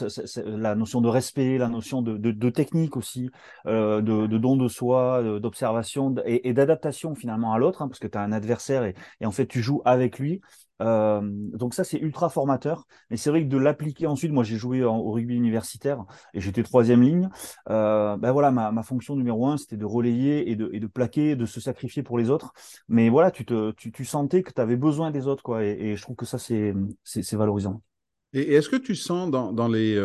la 0.46 0.74
notion 0.74 1.02
de 1.02 1.08
respect, 1.08 1.58
la 1.58 1.68
notion 1.68 2.00
de, 2.00 2.16
de, 2.16 2.50
technique 2.50 2.96
aussi, 2.96 3.28
euh, 3.66 4.00
de, 4.00 4.26
de, 4.26 4.38
don 4.38 4.56
de 4.56 4.66
soi, 4.66 5.22
d'observation 5.40 6.14
et, 6.24 6.54
d'adaptation 6.54 7.14
finalement 7.14 7.52
à 7.52 7.58
l'autre, 7.58 7.82
hein, 7.82 7.88
parce 7.88 7.98
que 7.98 8.06
tu 8.06 8.16
as 8.16 8.22
un 8.22 8.32
adversaire 8.32 8.84
et, 8.84 8.94
et, 9.20 9.26
en 9.26 9.30
fait 9.30 9.46
tu 9.46 9.62
joues 9.62 9.82
avec 9.84 10.18
lui. 10.18 10.40
Donc 10.80 11.74
ça, 11.74 11.84
c'est 11.84 11.98
ultra 11.98 12.28
formateur. 12.28 12.86
Mais 13.10 13.16
c'est 13.16 13.30
vrai 13.30 13.42
que 13.42 13.48
de 13.48 13.56
l'appliquer 13.56 14.06
ensuite, 14.06 14.32
moi 14.32 14.44
j'ai 14.44 14.56
joué 14.56 14.82
au 14.84 15.10
rugby 15.10 15.34
universitaire 15.34 16.04
et 16.34 16.40
j'étais 16.40 16.62
troisième 16.62 17.02
ligne. 17.02 17.28
Ben 17.66 18.32
voilà, 18.32 18.50
ma, 18.50 18.70
ma, 18.72 18.82
fonction 18.82 19.16
numéro 19.16 19.46
un, 19.46 19.56
c'était 19.56 19.76
de 19.76 19.84
relayer 19.84 20.50
et 20.50 20.56
de, 20.56 20.70
et 20.72 20.80
de 20.80 20.86
plaquer, 20.86 21.36
de 21.36 21.46
se 21.46 21.60
sacrifier 21.60 22.02
pour 22.02 22.18
les 22.18 22.30
autres. 22.30 22.52
Mais 22.88 23.08
voilà, 23.08 23.30
tu, 23.30 23.44
te, 23.44 23.72
tu, 23.72 23.90
tu 23.92 24.04
sentais 24.04 24.42
que 24.42 24.52
tu 24.52 24.60
avais 24.60 24.76
besoin 24.76 25.10
des 25.10 25.26
autres, 25.26 25.42
quoi. 25.42 25.64
Et, 25.64 25.96
je 25.96 26.02
trouve 26.02 26.16
que 26.16 26.26
ça, 26.26 26.38
c'est 26.38 26.74
valorisant. 27.32 27.82
Et, 28.32 28.54
est-ce 28.54 28.68
que 28.68 28.76
tu 28.76 28.94
sens 28.94 29.30
dans, 29.30 29.52
dans 29.52 29.68
les... 29.68 29.98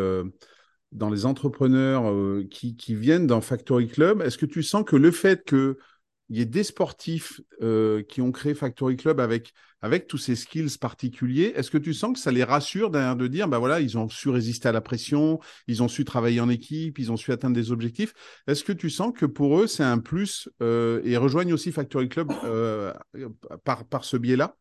Dans 0.92 1.10
les 1.10 1.26
entrepreneurs 1.26 2.04
qui, 2.52 2.76
qui, 2.76 2.94
viennent 2.94 3.26
dans 3.26 3.40
Factory 3.40 3.88
Club, 3.88 4.22
est-ce 4.22 4.38
que 4.38 4.46
tu 4.46 4.62
sens 4.62 4.84
que 4.84 4.94
le 4.94 5.10
fait 5.10 5.42
que 5.42 5.76
il 6.30 6.38
y 6.38 6.40
ait 6.40 6.46
des 6.46 6.64
sportifs 6.64 7.40
euh, 7.62 8.02
qui 8.02 8.22
ont 8.22 8.32
créé 8.32 8.54
Factory 8.54 8.96
Club 8.96 9.20
avec, 9.20 9.52
avec 9.82 10.06
tous 10.06 10.18
ces 10.18 10.36
skills 10.36 10.78
particuliers. 10.80 11.52
Est-ce 11.54 11.70
que 11.70 11.78
tu 11.78 11.92
sens 11.92 12.14
que 12.14 12.18
ça 12.18 12.32
les 12.32 12.44
rassure 12.44 12.90
derrière 12.90 13.16
de 13.16 13.26
dire, 13.26 13.46
bah 13.46 13.58
voilà, 13.58 13.80
ils 13.80 13.98
ont 13.98 14.08
su 14.08 14.30
résister 14.30 14.68
à 14.68 14.72
la 14.72 14.80
pression, 14.80 15.38
ils 15.66 15.82
ont 15.82 15.88
su 15.88 16.04
travailler 16.04 16.40
en 16.40 16.48
équipe, 16.48 16.98
ils 16.98 17.12
ont 17.12 17.16
su 17.16 17.30
atteindre 17.30 17.54
des 17.54 17.72
objectifs? 17.72 18.14
Est-ce 18.46 18.64
que 18.64 18.72
tu 18.72 18.88
sens 18.88 19.12
que 19.14 19.26
pour 19.26 19.60
eux, 19.60 19.66
c'est 19.66 19.82
un 19.84 19.98
plus 19.98 20.48
euh, 20.62 21.02
et 21.04 21.16
rejoignent 21.16 21.52
aussi 21.52 21.72
Factory 21.72 22.08
Club 22.08 22.32
euh, 22.44 22.92
par, 23.64 23.84
par 23.84 24.04
ce 24.04 24.16
biais-là? 24.16 24.56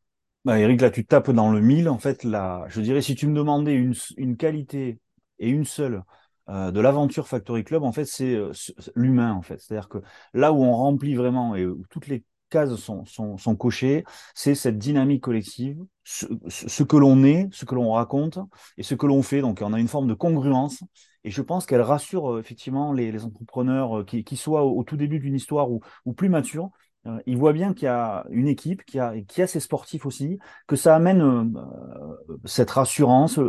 Bah, 0.46 0.60
Eric, 0.60 0.82
là, 0.82 0.92
tu 0.92 1.06
tapes 1.06 1.32
dans 1.32 1.50
le 1.50 1.62
mille. 1.62 1.88
En 1.88 2.00
fait, 2.00 2.26
là, 2.26 2.66
je 2.68 2.82
dirais, 2.82 3.02
si 3.02 3.16
tu 3.16 3.28
me 3.28 3.36
demandais 3.36 3.76
une, 3.76 3.96
une 4.18 4.36
qualité 4.36 5.00
et 5.40 5.50
une 5.50 5.66
seule 5.66 6.04
euh, 6.50 6.72
de 6.72 6.80
l'aventure 6.82 7.28
Factory 7.28 7.64
Club, 7.64 7.84
en 7.84 7.92
fait, 7.92 8.06
c'est 8.06 8.36
euh, 8.36 8.52
l'humain, 8.96 9.34
en 9.34 9.42
fait. 9.42 9.60
C'est-à-dire 9.62 9.90
que 9.90 10.00
là 10.34 10.52
où 10.54 10.64
on 10.64 10.76
remplit 10.76 11.16
vraiment 11.16 11.56
et 11.56 11.66
où 11.66 11.84
toutes 11.90 12.08
les 12.08 12.24
cases 12.50 12.76
sont, 12.76 13.06
sont, 13.06 13.38
sont 13.38 13.56
cochées, 13.56 14.04
c'est 14.36 14.56
cette 14.56 14.78
dynamique 14.78 15.22
collective, 15.24 15.84
ce, 16.04 16.26
ce 16.48 16.84
que 16.84 16.98
l'on 16.98 17.24
est, 17.24 17.48
ce 17.52 17.66
que 17.66 17.76
l'on 17.76 17.94
raconte 17.94 18.40
et 18.78 18.84
ce 18.84 18.96
que 18.96 19.06
l'on 19.06 19.22
fait. 19.24 19.42
Donc, 19.42 19.62
on 19.62 19.74
a 19.74 19.80
une 19.80 19.88
forme 19.88 20.08
de 20.08 20.14
congruence. 20.14 20.84
Et 21.24 21.32
je 21.32 21.42
pense 21.42 21.66
qu'elle 21.66 21.82
rassure 21.82 22.34
euh, 22.36 22.40
effectivement 22.40 22.92
les, 22.94 23.12
les 23.12 23.24
entrepreneurs 23.24 24.06
qui, 24.06 24.24
qui 24.24 24.38
soient 24.38 24.64
au, 24.66 24.84
tout 24.84 24.98
début 24.98 25.20
d'une 25.20 25.36
histoire 25.36 25.72
ou, 25.72 25.82
ou 26.06 26.14
plus 26.14 26.30
matures, 26.30 26.70
euh, 27.06 27.20
il 27.26 27.38
voit 27.38 27.54
bien 27.54 27.74
qu'il 27.74 27.86
y 27.86 27.88
a 27.90 28.26
une 28.30 28.48
équipe, 28.48 28.86
qui 28.86 29.00
a, 29.00 29.14
a 29.14 29.48
ses 29.48 29.60
sportifs 29.60 30.06
aussi, 30.06 30.40
que 30.68 30.76
ça 30.76 30.96
amène 30.96 31.22
euh, 31.22 32.38
cette 32.46 32.72
rassurance. 32.72 33.40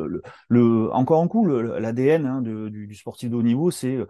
Le, 0.49 0.93
encore 0.93 1.23
un 1.23 1.29
coup, 1.29 1.47
l'ADN 1.47 2.27
hein, 2.27 2.43
du, 2.43 2.95
sportif 2.95 3.31
de 3.31 3.37
haut 3.37 3.43
niveau, 3.43 3.71
c'est 3.71 3.97
euh, 3.97 4.07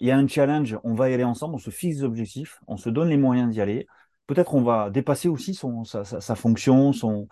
il 0.00 0.08
y 0.08 0.10
a 0.10 0.16
un 0.16 0.26
challenge, 0.26 0.78
on 0.84 0.94
va 0.94 1.10
y 1.10 1.14
aller 1.14 1.24
ensemble, 1.24 1.54
on 1.54 1.58
se 1.58 1.70
fixe 1.70 1.98
des 1.98 2.04
objectifs, 2.04 2.60
on 2.66 2.76
se 2.76 2.88
donne 2.88 3.08
les 3.08 3.16
moyens 3.16 3.52
d'y 3.52 3.60
aller. 3.60 3.86
Peut-être 4.26 4.54
on 4.54 4.62
va 4.62 4.90
dépasser 4.90 5.28
aussi 5.28 5.54
son, 5.54 5.84
sa, 5.84 6.04
sa, 6.04 6.34
fonction, 6.34 6.92
son, 6.92 7.28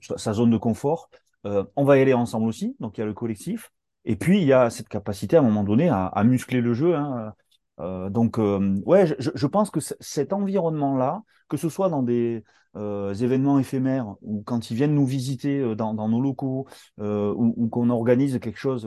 sa 0.00 0.32
zone 0.32 0.50
de 0.50 0.58
confort. 0.58 1.08
on 1.44 1.84
va 1.84 1.98
y 1.98 2.02
aller 2.02 2.14
ensemble 2.14 2.46
aussi, 2.46 2.76
donc 2.80 2.98
il 2.98 3.00
y 3.00 3.02
a 3.02 3.06
le 3.06 3.14
collectif. 3.14 3.72
Et 4.04 4.14
puis 4.14 4.40
il 4.40 4.46
y 4.46 4.52
a 4.52 4.70
cette 4.70 4.88
capacité 4.88 5.36
à 5.36 5.40
un 5.40 5.42
moment 5.42 5.64
donné 5.64 5.88
à, 5.88 6.06
à 6.06 6.24
muscler 6.24 6.60
le 6.60 6.74
jeu. 6.74 6.94
Hein, 6.94 7.32
Euh, 7.80 8.10
donc, 8.10 8.38
euh, 8.38 8.80
ouais, 8.86 9.06
je, 9.18 9.46
pense 9.46 9.70
que 9.70 9.80
cet 9.80 10.32
environnement-là, 10.32 11.22
que 11.48 11.56
ce 11.56 11.68
soit 11.68 11.88
dans 11.88 12.02
des 12.02 12.42
euh, 12.76 13.14
événements 13.14 13.58
éphémères 13.58 14.14
ou 14.22 14.42
quand 14.44 14.70
ils 14.70 14.76
viennent 14.76 14.94
nous 14.94 15.06
visiter 15.06 15.74
dans, 15.76 15.94
nos 15.94 16.20
locaux 16.20 16.66
ou, 16.98 17.68
qu'on 17.68 17.90
organise 17.90 18.38
quelque 18.38 18.58
chose 18.58 18.84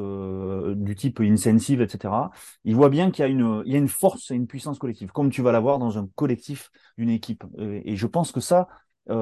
du 0.77 0.96
type 0.96 1.19
incentive, 1.22 1.81
etc., 1.81 2.31
ils 2.63 2.75
voient 2.75 2.89
bien 2.89 3.12
qu'il 3.12 3.24
y 3.24 3.27
a 3.27 3.31
une, 3.31 3.63
une 3.65 3.88
force 3.88 4.31
et 4.31 4.36
une 4.36 4.48
puissance 4.48 4.79
collective, 4.79 5.12
comme 5.12 5.29
tu 5.29 5.41
vas 5.41 5.51
l'avoir 5.51 5.79
dans 5.79 5.98
un 5.98 6.08
collectif 6.15 6.72
d'une 6.98 7.10
équipe. 7.10 7.43
Et, 7.60 7.96
je 7.96 8.08
pense 8.08 8.31
que 8.31 8.39
ça, 8.39 8.67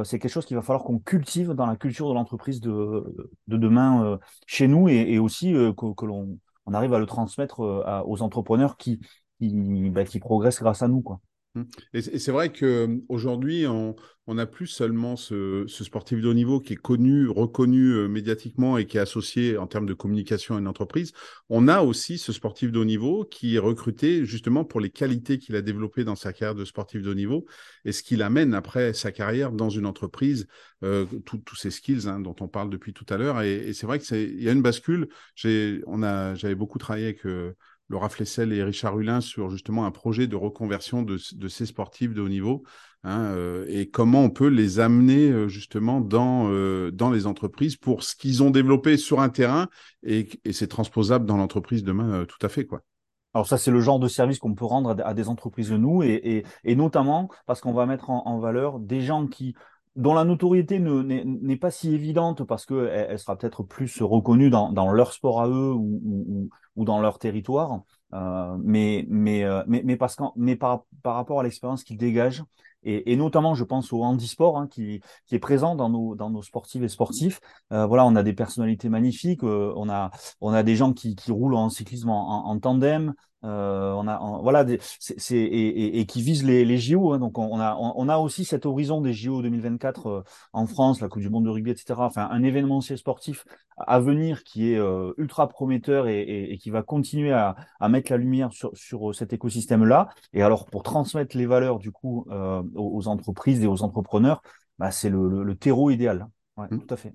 c'est 0.03 0.19
quelque 0.19 0.31
chose 0.31 0.45
qu'il 0.45 0.57
va 0.57 0.63
falloir 0.63 0.83
qu'on 0.83 0.99
cultive 0.99 1.51
dans 1.51 1.65
la 1.65 1.77
culture 1.77 2.09
de 2.09 2.13
l'entreprise 2.13 2.59
de, 2.59 3.05
de 3.47 3.57
demain 3.57 4.19
chez 4.45 4.67
nous 4.67 4.89
et, 4.89 5.17
aussi 5.19 5.53
que, 5.53 6.05
l'on 6.05 6.37
on 6.69 6.73
arrive 6.73 6.93
à 6.93 6.99
le 6.99 7.05
transmettre 7.05 7.61
aux 8.05 8.21
entrepreneurs 8.21 8.75
qui, 8.75 8.99
qui, 9.39 9.89
bah, 9.89 10.03
qui 10.03 10.19
progressent 10.19 10.61
grâce 10.61 10.81
à 10.81 10.87
nous. 10.87 11.01
Quoi. 11.01 11.19
Mmh. 11.55 11.63
Et 11.93 12.19
c'est 12.19 12.31
vrai 12.31 12.51
qu'aujourd'hui, 12.51 13.65
on 13.67 13.95
n'a 14.33 14.45
plus 14.45 14.67
seulement 14.67 15.15
ce, 15.15 15.65
sportif 15.67 16.21
de 16.21 16.27
haut 16.27 16.33
niveau 16.33 16.59
qui 16.59 16.73
est 16.73 16.77
connu, 16.77 17.27
reconnu 17.29 17.93
euh, 17.93 18.07
médiatiquement 18.07 18.77
et 18.77 18.85
qui 18.85 18.97
est 18.97 18.99
associé 18.99 19.57
en 19.57 19.67
termes 19.67 19.85
de 19.85 19.93
communication 19.93 20.55
à 20.55 20.59
une 20.59 20.67
entreprise. 20.67 21.13
On 21.49 21.67
a 21.67 21.81
aussi 21.81 22.17
ce 22.17 22.33
sportif 22.33 22.71
de 22.71 22.79
haut 22.79 22.85
niveau 22.85 23.23
qui 23.23 23.55
est 23.55 23.59
recruté 23.59 24.25
justement 24.25 24.65
pour 24.65 24.81
les 24.81 24.89
qualités 24.89 25.39
qu'il 25.39 25.55
a 25.55 25.61
développées 25.61 26.03
dans 26.03 26.15
sa 26.15 26.33
carrière 26.33 26.55
de 26.55 26.65
sportif 26.65 27.01
de 27.01 27.11
haut 27.11 27.15
niveau 27.15 27.45
et 27.85 27.91
ce 27.91 28.03
qu'il 28.03 28.21
amène 28.21 28.53
après 28.53 28.93
sa 28.93 29.11
carrière 29.11 29.51
dans 29.51 29.69
une 29.69 29.85
entreprise, 29.85 30.47
euh, 30.83 31.05
tous 31.25 31.55
ces 31.55 31.71
skills 31.71 32.07
hein, 32.07 32.19
dont 32.19 32.35
on 32.41 32.47
parle 32.47 32.69
depuis 32.69 32.93
tout 32.93 33.05
à 33.09 33.17
l'heure. 33.17 33.41
Et, 33.41 33.73
c'est 33.73 33.87
vrai 33.87 33.99
qu'il 33.99 34.43
y 34.43 34.49
a 34.49 34.51
une 34.51 34.61
bascule. 34.61 35.07
J'avais 35.35 36.55
beaucoup 36.55 36.77
travaillé 36.77 37.05
avec... 37.05 37.25
Euh, 37.25 37.55
Laura 37.89 38.09
Flessel 38.09 38.51
et 38.51 38.63
Richard 38.63 38.97
Hulin 38.97 39.21
sur 39.21 39.49
justement 39.49 39.85
un 39.85 39.91
projet 39.91 40.27
de 40.27 40.35
reconversion 40.35 41.03
de, 41.03 41.17
ces 41.17 41.65
sportifs 41.65 42.13
de 42.13 42.21
haut 42.21 42.29
niveau 42.29 42.63
hein, 43.03 43.31
euh, 43.31 43.65
et 43.69 43.89
comment 43.89 44.23
on 44.23 44.29
peut 44.29 44.47
les 44.47 44.79
amener 44.79 45.29
euh, 45.29 45.47
justement 45.47 46.01
dans, 46.01 46.49
euh, 46.49 46.91
dans 46.91 47.09
les 47.09 47.27
entreprises 47.27 47.77
pour 47.77 48.03
ce 48.03 48.15
qu'ils 48.15 48.43
ont 48.43 48.49
développé 48.49 48.97
sur 48.97 49.21
un 49.21 49.29
terrain 49.29 49.67
et, 50.03 50.27
c'est 50.51 50.67
transposable 50.67 51.25
dans 51.25 51.37
l'entreprise 51.37 51.83
demain 51.83 52.25
tout 52.25 52.45
à 52.45 52.49
fait. 52.49 52.65
quoi. 52.65 52.81
Alors 53.33 53.45
ça, 53.45 53.57
c'est 53.59 53.71
le 53.71 53.81
genre 53.81 53.99
de 53.99 54.07
service 54.07 54.39
qu'on 54.39 54.55
peut 54.55 54.65
rendre 54.65 54.95
à, 55.05 55.13
des 55.13 55.29
entreprises 55.29 55.69
de 55.69 55.77
nous 55.77 56.01
et, 56.01 56.43
et, 56.63 56.75
notamment 56.75 57.29
parce 57.45 57.61
qu'on 57.61 57.73
va 57.73 57.85
mettre 57.85 58.09
en, 58.09 58.39
valeur 58.39 58.79
des 58.79 59.01
gens 59.01 59.27
qui 59.27 59.53
dont 59.97 60.13
la 60.13 60.23
notoriété 60.23 60.79
n'est 60.79 61.57
pas 61.57 61.71
si 61.71 61.93
évidente 61.93 62.43
parce 62.43 62.65
qu'elle 62.65 63.07
elle 63.09 63.19
sera 63.19 63.35
peut-être 63.35 63.63
plus 63.63 64.01
reconnue 64.01 64.49
dans, 64.49 64.71
dans, 64.71 64.91
leur 64.91 65.11
sport 65.11 65.41
à 65.41 65.47
eux 65.47 65.73
ou, 65.73 65.99
ou, 66.05 66.49
ou 66.75 66.85
dans 66.85 67.01
leur 67.01 67.17
territoire, 67.17 67.81
euh, 68.13 68.55
mais, 68.63 69.05
mais, 69.09 69.43
euh, 69.43 69.63
mais, 69.67 69.81
mais, 69.83 69.97
parce 69.97 70.15
mais 70.35 70.55
par, 70.55 70.85
par 71.01 71.15
rapport 71.15 71.39
à 71.39 71.43
l'expérience 71.43 71.83
qu'ils 71.83 71.97
dégagent, 71.97 72.43
et, 72.83 73.11
et, 73.11 73.15
notamment, 73.15 73.55
je 73.55 73.63
pense 73.63 73.91
au 73.91 74.03
handisport 74.03 74.57
hein, 74.57 74.67
qui, 74.67 75.01
qui 75.25 75.35
est 75.35 75.39
présent 75.39 75.75
dans 75.75 75.89
nos, 75.89 76.15
dans 76.15 76.29
nos 76.29 76.43
sportifs 76.43 76.83
et 76.83 76.87
sportifs. 76.87 77.41
Euh, 77.73 77.85
voilà, 77.85 78.05
on 78.05 78.15
a 78.15 78.23
des 78.23 78.33
personnalités 78.33 78.87
magnifiques, 78.87 79.43
euh, 79.43 79.73
on, 79.75 79.89
a, 79.89 80.11
on 80.41 80.53
a 80.53 80.63
des 80.63 80.75
gens 80.75 80.93
qui, 80.93 81.15
qui 81.15 81.31
roulent 81.31 81.55
en 81.55 81.69
cyclisme 81.69 82.09
en, 82.09 82.47
en 82.47 82.59
tandem, 82.59 83.13
euh, 83.47 83.93
on 83.93 84.07
a 84.07 84.19
voilà 84.41 84.65
c'est 84.99 85.35
et, 85.35 85.99
et, 85.99 86.05
qui 86.05 86.21
vise 86.21 86.43
les, 86.43 86.65
les 86.65 86.77
JO 86.77 87.13
hein, 87.13 87.19
donc 87.19 87.37
on, 87.37 87.59
a 87.59 87.75
on, 87.75 88.09
a 88.09 88.17
aussi 88.17 88.45
cet 88.45 88.65
horizon 88.65 89.01
des 89.01 89.13
JO 89.13 89.41
2024 89.41 90.07
euh, 90.07 90.23
en 90.53 90.67
France 90.67 91.01
la 91.01 91.07
Coupe 91.07 91.21
du 91.21 91.29
Monde 91.29 91.45
de 91.45 91.49
rugby 91.49 91.71
etc 91.71 91.95
enfin 91.97 92.27
un 92.29 92.43
événementiel 92.43 92.97
sportif 92.97 93.45
à 93.77 93.99
venir 93.99 94.43
qui 94.43 94.73
est 94.73 94.77
euh, 94.77 95.13
ultra 95.17 95.47
prometteur 95.47 96.07
et, 96.07 96.51
et, 96.51 96.57
qui 96.57 96.69
va 96.69 96.83
continuer 96.83 97.31
à, 97.31 97.55
à 97.79 97.89
mettre 97.89 98.11
la 98.11 98.17
lumière 98.17 98.51
sur, 98.51 98.71
sur 98.75 99.15
cet 99.15 99.33
écosystème 99.33 99.85
là 99.85 100.09
et 100.33 100.43
alors 100.43 100.65
pour 100.65 100.83
transmettre 100.83 101.37
les 101.37 101.45
valeurs 101.45 101.79
du 101.79 101.91
coup 101.91 102.25
aux, 102.75 103.07
entreprises 103.07 103.63
et 103.63 103.67
aux 103.67 103.81
entrepreneurs 103.81 104.41
bah, 104.77 104.91
c'est 104.91 105.09
le, 105.09 105.43
le, 105.43 105.55
terreau 105.55 105.89
idéal. 105.89 106.27
Ouais, 106.55 106.67
mmh. 106.69 106.79
tout 106.79 106.93
à 106.93 106.97
fait 106.97 107.13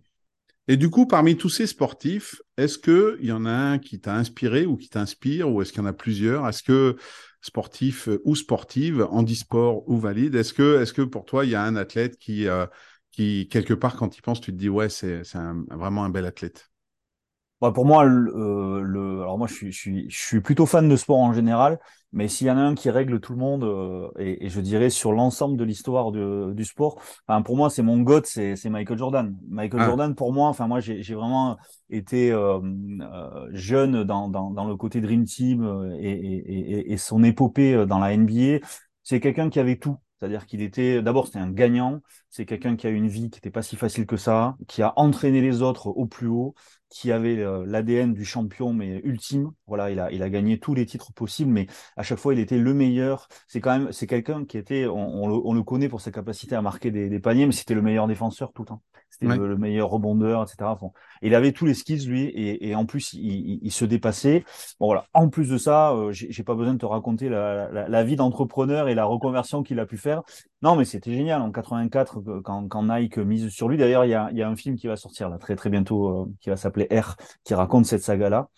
et 0.68 0.76
du 0.76 0.90
coup, 0.90 1.06
parmi 1.06 1.36
tous 1.36 1.48
ces 1.48 1.66
sportifs, 1.66 2.40
est-ce 2.56 2.78
qu'il 2.78 3.26
y 3.26 3.32
en 3.32 3.44
a 3.46 3.50
un 3.50 3.78
qui 3.78 4.00
t'a 4.00 4.14
inspiré 4.14 4.64
ou 4.66 4.76
qui 4.76 4.88
t'inspire, 4.88 5.50
ou 5.50 5.60
est-ce 5.60 5.72
qu'il 5.72 5.82
y 5.82 5.84
en 5.84 5.88
a 5.88 5.92
plusieurs? 5.92 6.48
Est-ce 6.48 6.62
que 6.62 6.96
sportif 7.40 8.08
ou 8.24 8.36
sportive, 8.36 9.06
handisport 9.10 9.88
ou 9.88 9.98
valide, 9.98 10.36
est-ce 10.36 10.54
que, 10.54 10.80
est 10.80 10.92
que 10.92 11.02
pour 11.02 11.24
toi, 11.24 11.44
il 11.44 11.50
y 11.50 11.54
a 11.56 11.64
un 11.64 11.76
athlète 11.76 12.16
qui, 12.16 12.46
euh, 12.46 12.66
qui 13.10 13.48
quelque 13.48 13.74
part, 13.74 13.96
quand 13.96 14.16
il 14.16 14.22
pense, 14.22 14.40
tu 14.40 14.52
te 14.52 14.56
dis, 14.56 14.68
ouais, 14.68 14.88
c'est 14.88 15.22
vraiment 15.70 16.04
un 16.04 16.10
bel 16.10 16.26
athlète? 16.26 16.71
Bah, 17.62 17.70
pour 17.70 17.86
moi, 17.86 18.04
euh, 18.04 18.80
le, 18.82 19.22
alors 19.22 19.38
moi, 19.38 19.46
je 19.46 19.54
suis, 19.54 19.70
je, 19.70 19.78
suis, 19.78 20.10
je 20.10 20.20
suis 20.20 20.40
plutôt 20.40 20.66
fan 20.66 20.88
de 20.88 20.96
sport 20.96 21.20
en 21.20 21.32
général, 21.32 21.78
mais 22.12 22.26
s'il 22.26 22.48
y 22.48 22.50
en 22.50 22.58
a 22.58 22.60
un 22.60 22.74
qui 22.74 22.90
règle 22.90 23.20
tout 23.20 23.34
le 23.34 23.38
monde, 23.38 23.62
euh, 23.62 24.08
et, 24.18 24.46
et, 24.46 24.48
je 24.48 24.60
dirais 24.60 24.90
sur 24.90 25.12
l'ensemble 25.12 25.56
de 25.56 25.62
l'histoire 25.62 26.10
du 26.10 26.64
sport, 26.64 27.00
enfin, 27.28 27.40
pour 27.42 27.56
moi, 27.56 27.70
c'est 27.70 27.82
mon 27.82 28.00
goth, 28.00 28.26
c'est 28.26 28.68
Michael 28.68 28.98
Jordan. 28.98 29.36
Michael 29.48 29.80
ah. 29.80 29.86
Jordan, 29.86 30.14
pour 30.16 30.32
moi, 30.32 30.48
enfin 30.48 30.66
moi, 30.66 30.80
j'ai 30.80 31.14
vraiment 31.14 31.56
été 31.88 32.32
euh, 32.32 32.58
euh, 32.60 33.48
jeune 33.52 34.02
dans, 34.02 34.28
dans, 34.28 34.50
dans, 34.50 34.64
le 34.64 34.74
côté 34.76 35.00
Dream 35.00 35.24
Team 35.24 35.94
et, 36.00 36.10
et, 36.10 36.92
et 36.92 36.96
son 36.96 37.22
épopée 37.22 37.86
dans 37.86 38.00
la 38.00 38.16
NBA. 38.16 38.58
C'est 39.04 39.20
quelqu'un 39.20 39.50
qui 39.50 39.60
avait 39.60 39.76
tout. 39.76 39.98
C'est-à-dire 40.18 40.46
qu'il 40.46 40.62
était, 40.62 41.00
d'abord, 41.00 41.26
c'était 41.26 41.38
un 41.38 41.50
gagnant. 41.52 42.00
C'est 42.34 42.46
quelqu'un 42.46 42.76
qui 42.76 42.86
a 42.86 42.90
une 42.90 43.08
vie 43.08 43.28
qui 43.28 43.36
n'était 43.36 43.50
pas 43.50 43.60
si 43.60 43.76
facile 43.76 44.06
que 44.06 44.16
ça, 44.16 44.56
qui 44.66 44.80
a 44.80 44.94
entraîné 44.96 45.42
les 45.42 45.60
autres 45.60 45.88
au 45.88 46.06
plus 46.06 46.28
haut, 46.28 46.54
qui 46.88 47.12
avait 47.12 47.36
euh, 47.36 47.62
l'ADN 47.66 48.14
du 48.14 48.24
champion, 48.24 48.72
mais 48.72 49.02
ultime. 49.04 49.50
Voilà, 49.66 49.90
il 49.90 50.00
a, 50.00 50.10
il 50.10 50.22
a 50.22 50.30
gagné 50.30 50.58
tous 50.58 50.72
les 50.72 50.86
titres 50.86 51.12
possibles, 51.12 51.52
mais 51.52 51.66
à 51.94 52.02
chaque 52.02 52.18
fois, 52.18 52.32
il 52.32 52.40
était 52.40 52.56
le 52.56 52.72
meilleur. 52.72 53.28
C'est 53.48 53.60
quand 53.60 53.78
même, 53.78 53.92
c'est 53.92 54.06
quelqu'un 54.06 54.46
qui 54.46 54.56
était, 54.56 54.86
on, 54.86 55.24
on, 55.24 55.52
le, 55.52 55.62
connaît 55.62 55.90
pour 55.90 56.00
sa 56.00 56.10
capacité 56.10 56.54
à 56.54 56.62
marquer 56.62 56.90
des, 56.90 57.10
des 57.10 57.20
paniers, 57.20 57.44
mais 57.44 57.52
c'était 57.52 57.74
le 57.74 57.82
meilleur 57.82 58.06
défenseur 58.06 58.50
tout 58.54 58.62
le 58.62 58.68
temps. 58.68 58.82
C'était 59.10 59.36
le, 59.36 59.58
meilleur 59.58 59.90
rebondeur, 59.90 60.42
etc. 60.42 60.70
Il 61.20 61.34
avait 61.34 61.52
tous 61.52 61.66
les 61.66 61.74
skills, 61.74 62.06
lui, 62.06 62.24
et, 62.28 62.70
et 62.70 62.74
en 62.74 62.86
plus, 62.86 63.12
il, 63.12 63.58
il, 63.62 63.70
se 63.70 63.84
dépassait. 63.84 64.42
Bon, 64.80 64.86
voilà. 64.86 65.06
En 65.12 65.28
plus 65.28 65.50
de 65.50 65.58
ça, 65.58 65.92
euh, 65.92 66.12
j'ai 66.12 66.42
pas 66.42 66.54
besoin 66.54 66.72
de 66.72 66.78
te 66.78 66.86
raconter 66.86 67.28
la, 67.28 67.70
la, 67.70 67.88
la 67.88 68.04
vie 68.04 68.16
d'entrepreneur 68.16 68.88
et 68.88 68.94
la 68.94 69.04
reconversion 69.04 69.62
qu'il 69.62 69.78
a 69.80 69.86
pu 69.86 69.98
faire. 69.98 70.22
Non, 70.62 70.76
mais 70.76 70.84
c'était 70.84 71.12
génial. 71.12 71.42
En 71.42 71.50
84, 71.50 72.20
quand, 72.44 72.68
quand 72.68 72.82
Nike 72.84 73.18
mise 73.18 73.48
sur 73.48 73.68
lui, 73.68 73.76
d'ailleurs, 73.76 74.04
il 74.04 74.10
y 74.10 74.14
a, 74.14 74.48
un 74.48 74.56
film 74.56 74.76
qui 74.76 74.86
va 74.86 74.96
sortir 74.96 75.28
là 75.28 75.38
très 75.38 75.56
très 75.56 75.70
bientôt, 75.70 76.22
euh, 76.22 76.32
qui 76.40 76.50
va 76.50 76.56
s'appeler 76.56 76.86
R, 76.92 77.16
qui 77.42 77.54
raconte 77.54 77.86
cette 77.86 78.02
saga-là. 78.02 78.48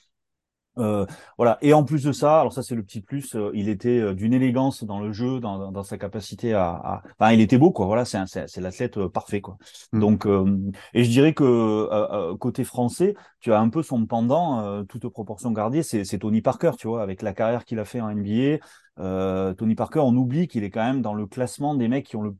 Euh, 0.78 1.06
voilà. 1.36 1.58
Et 1.62 1.72
en 1.72 1.84
plus 1.84 2.02
de 2.02 2.12
ça, 2.12 2.40
alors 2.40 2.52
ça 2.52 2.62
c'est 2.62 2.74
le 2.74 2.82
petit 2.82 3.00
plus, 3.00 3.36
euh, 3.36 3.50
il 3.54 3.68
était 3.68 4.00
euh, 4.00 4.14
d'une 4.14 4.32
élégance 4.32 4.84
dans 4.84 5.00
le 5.00 5.12
jeu, 5.12 5.38
dans, 5.40 5.70
dans 5.70 5.82
sa 5.82 5.98
capacité 5.98 6.52
à, 6.52 6.70
à, 6.70 7.02
enfin 7.18 7.32
il 7.32 7.40
était 7.40 7.58
beau 7.58 7.70
quoi. 7.70 7.86
Voilà, 7.86 8.04
c'est 8.04 8.18
c'est 8.26 8.60
l'athlète 8.60 8.98
parfait 9.08 9.40
quoi. 9.40 9.56
Mm. 9.92 10.00
Donc 10.00 10.26
et 10.94 11.04
je 11.04 11.10
dirais 11.10 11.34
que 11.34 12.34
côté 12.34 12.64
français, 12.64 13.14
tu 13.40 13.52
as 13.52 13.60
un 13.60 13.68
peu 13.68 13.82
son 13.82 14.06
pendant, 14.06 14.84
toute 14.84 15.08
proportion 15.08 15.52
gardée, 15.52 15.82
c'est 15.82 16.18
Tony 16.18 16.40
Parker, 16.42 16.72
tu 16.78 16.88
vois, 16.88 17.02
avec 17.02 17.22
la 17.22 17.32
carrière 17.32 17.64
qu'il 17.64 17.78
a 17.78 17.84
fait 17.84 18.00
en 18.00 18.10
NBA. 18.14 18.58
Tony 19.56 19.74
Parker, 19.74 20.00
on 20.00 20.14
oublie 20.16 20.48
qu'il 20.48 20.64
est 20.64 20.70
quand 20.70 20.84
même 20.84 21.02
dans 21.02 21.14
le 21.14 21.26
classement 21.26 21.74
des 21.74 21.88
mecs 21.88 22.06
qui 22.06 22.16
ont 22.16 22.22
le 22.22 22.34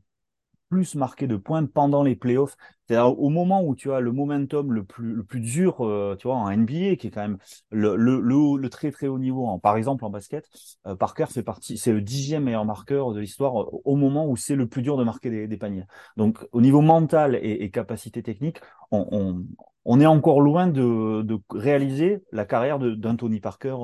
plus 0.75 0.95
marqué 0.95 1.25
de 1.25 1.37
points 1.37 1.65
pendant 1.65 2.03
les 2.03 2.17
playoffs. 2.17 2.57
C'est-à-dire 2.85 3.17
au 3.17 3.29
moment 3.29 3.63
où 3.63 3.75
tu 3.75 3.93
as 3.93 4.01
le 4.01 4.11
momentum 4.11 4.73
le 4.73 4.83
plus, 4.83 5.23
plus 5.23 5.39
dur, 5.39 5.87
euh, 5.87 6.17
tu 6.19 6.27
vois, 6.27 6.35
en 6.35 6.49
NBA, 6.49 6.97
qui 6.97 7.07
est 7.07 7.11
quand 7.11 7.21
même 7.21 7.37
le, 7.71 7.95
le, 7.95 8.69
très 8.69 8.91
très 8.91 9.07
haut 9.07 9.17
niveau. 9.17 9.57
Par 9.59 9.77
exemple, 9.77 10.03
en 10.03 10.09
basket, 10.09 10.49
euh, 10.85 10.93
Parker 10.93 11.27
fait 11.27 11.43
partie, 11.43 11.77
c'est 11.77 11.93
le 11.93 12.01
dixième 12.01 12.43
meilleur 12.43 12.65
marqueur 12.65 13.13
de 13.13 13.21
l'histoire 13.21 13.61
euh, 13.61 13.81
au 13.85 13.95
moment 13.95 14.27
où 14.27 14.35
c'est 14.35 14.55
le 14.55 14.67
plus 14.67 14.81
dur 14.81 14.97
de 14.97 15.05
marquer 15.05 15.47
des, 15.47 15.57
paniers. 15.57 15.85
Donc, 16.17 16.45
au 16.51 16.59
niveau 16.59 16.81
mental 16.81 17.39
et, 17.41 17.71
capacité 17.71 18.21
technique, 18.21 18.59
on, 18.91 19.45
on, 19.85 19.99
est 20.01 20.05
encore 20.05 20.41
loin 20.41 20.67
de, 20.67 21.21
de 21.21 21.37
réaliser 21.51 22.23
la 22.31 22.45
carrière 22.45 22.79
d'un 22.79 23.15
Tony 23.15 23.39
Parker. 23.39 23.75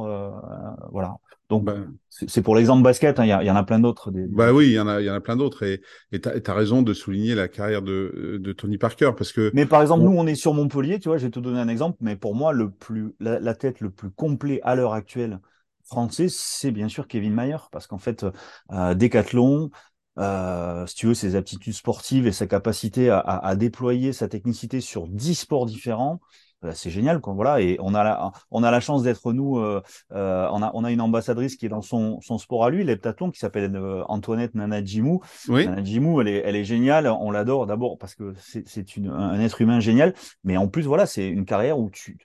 voilà. 0.92 1.16
Donc, 1.52 1.66
ben, 1.66 1.94
c'est 2.08 2.42
pour 2.42 2.56
l'exemple 2.56 2.82
basket, 2.82 3.20
hein, 3.20 3.26
il 3.26 3.28
y, 3.28 3.48
y, 3.48 3.52
en 3.52 3.58
a 3.58 3.64
plein 3.64 3.80
d'autres. 3.80 4.10
Bah 4.30 4.54
oui, 4.54 4.68
il 4.68 4.72
y 4.72 4.80
en 4.80 4.88
a, 4.88 5.02
il 5.02 5.06
y 5.06 5.10
en 5.10 5.14
a 5.14 5.20
plein 5.20 5.36
d'autres. 5.36 5.64
Et 5.64 5.82
tu 6.14 6.30
as, 6.30 6.54
raison 6.54 6.82
de 6.82 6.94
souligner 6.94 7.36
la 7.36 7.50
carrière 7.50 7.82
de, 7.82 8.40
de, 8.42 8.54
Tony 8.54 8.78
Parker. 8.78 9.12
Parce 9.18 9.34
que, 9.34 9.52
mais 9.54 9.66
par 9.66 9.82
exemple, 9.82 10.06
nous, 10.06 10.16
on 10.16 10.26
est 10.28 10.36
sur 10.36 10.54
Montpellier, 10.54 10.98
tu 11.00 11.10
vois, 11.10 11.18
je 11.18 11.26
vais 11.26 11.30
te 11.30 11.42
donner 11.42 11.60
un 11.60 11.68
exemple, 11.68 11.98
mais 12.00 12.16
pour 12.16 12.36
moi, 12.36 12.54
le 12.54 12.72
plus, 12.72 13.14
la, 13.20 13.54
tête 13.54 13.82
le 13.82 13.90
plus 13.90 14.12
complet 14.12 14.62
à 14.64 14.76
l'heure 14.76 14.94
actuelle 14.94 15.42
français, 15.84 16.28
c'est 16.30 16.72
bien 16.72 16.88
sûr 16.88 17.06
Kevin 17.06 17.34
Mayer. 17.34 17.58
Parce 17.74 17.86
qu'en 17.86 17.98
fait, 17.98 18.26
euh, 18.72 18.94
Décathlon, 18.94 19.72
euh, 20.20 20.86
si 20.88 20.96
tu 20.96 21.08
veux, 21.08 21.14
ses 21.14 21.36
aptitudes 21.36 21.74
sportives 21.74 22.28
et 22.28 22.32
sa 22.32 22.48
capacité 22.48 23.10
à, 23.10 23.20
à, 23.20 23.48
à 23.48 23.56
déployer 23.56 24.14
sa 24.14 24.28
technicité 24.28 24.82
sur 24.82 25.08
dix 25.08 25.36
sports 25.36 25.66
différents, 25.66 26.20
euh, 26.64 26.72
c'est 26.76 26.92
génial 26.92 27.20
quoi 27.22 27.34
voilà 27.34 27.60
et 27.60 27.78
on 27.80 27.96
a 27.96 28.04
la 28.04 28.32
on 28.52 28.62
a 28.62 28.70
la 28.70 28.80
chance 28.80 29.02
d'être 29.02 29.34
nous 29.34 29.58
euh, 29.58 29.82
euh, 30.12 30.48
on 30.52 30.62
a 30.62 30.70
on 30.76 30.84
a 30.84 30.92
une 30.92 31.02
ambassadrice 31.02 31.56
qui 31.56 31.66
est 31.66 31.70
dans 31.70 31.82
son 31.82 32.22
son 32.22 32.38
sport 32.38 32.66
à 32.66 32.70
lui 32.70 32.84
l'heptathlon 32.84 33.32
qui 33.32 33.40
s'appelle 33.40 33.76
Antoinette 34.08 34.54
Nanajimou 34.54 35.22
oui. 35.48 35.66
Nanajimou 35.66 36.22
elle 36.22 36.28
est 36.28 36.44
elle 36.46 36.56
est 36.56 36.64
géniale 36.64 37.08
on 37.08 37.32
l'adore 37.32 37.66
d'abord 37.66 37.98
parce 37.98 38.14
que 38.14 38.36
c'est 38.38 38.68
c'est 38.68 38.96
une 38.96 39.10
un 39.10 39.40
être 39.40 39.60
humain 39.60 39.80
génial 39.80 40.14
mais 40.44 40.56
en 40.56 40.68
plus 40.68 40.84
voilà 40.84 41.08
c'est 41.08 41.28
une 41.28 41.46
carrière 41.46 41.80
où 41.80 41.90
tu 41.90 42.20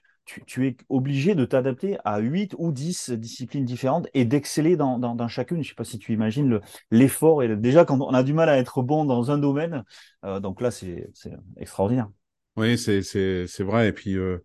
tu, 0.45 0.67
es 0.67 0.77
obligé 0.89 1.35
de 1.35 1.45
t'adapter 1.45 1.97
à 2.03 2.19
8 2.19 2.55
ou 2.57 2.71
10 2.71 3.11
disciplines 3.11 3.65
différentes 3.65 4.07
et 4.13 4.25
d'exceller 4.25 4.75
dans, 4.75 4.99
dans, 4.99 5.27
chacune. 5.27 5.57
Je 5.57 5.61
ne 5.61 5.67
sais 5.69 5.75
pas 5.75 5.83
si 5.83 5.99
tu 5.99 6.13
imagines 6.13 6.59
l'effort. 6.91 7.43
et 7.43 7.55
déjà, 7.55 7.85
quand 7.85 7.99
on 8.01 8.13
a 8.13 8.23
du 8.23 8.33
mal 8.33 8.49
à 8.49 8.57
être 8.57 8.81
bon 8.81 9.05
dans 9.05 9.31
un 9.31 9.37
domaine, 9.37 9.83
euh, 10.25 10.39
donc 10.39 10.61
là, 10.61 10.71
c'est 10.71 11.09
extraordinaire. 11.57 12.09
Oui, 12.57 12.77
c'est 12.77 13.59
vrai. 13.59 13.89
Et 13.89 13.93
puis, 13.93 14.17
euh, 14.17 14.43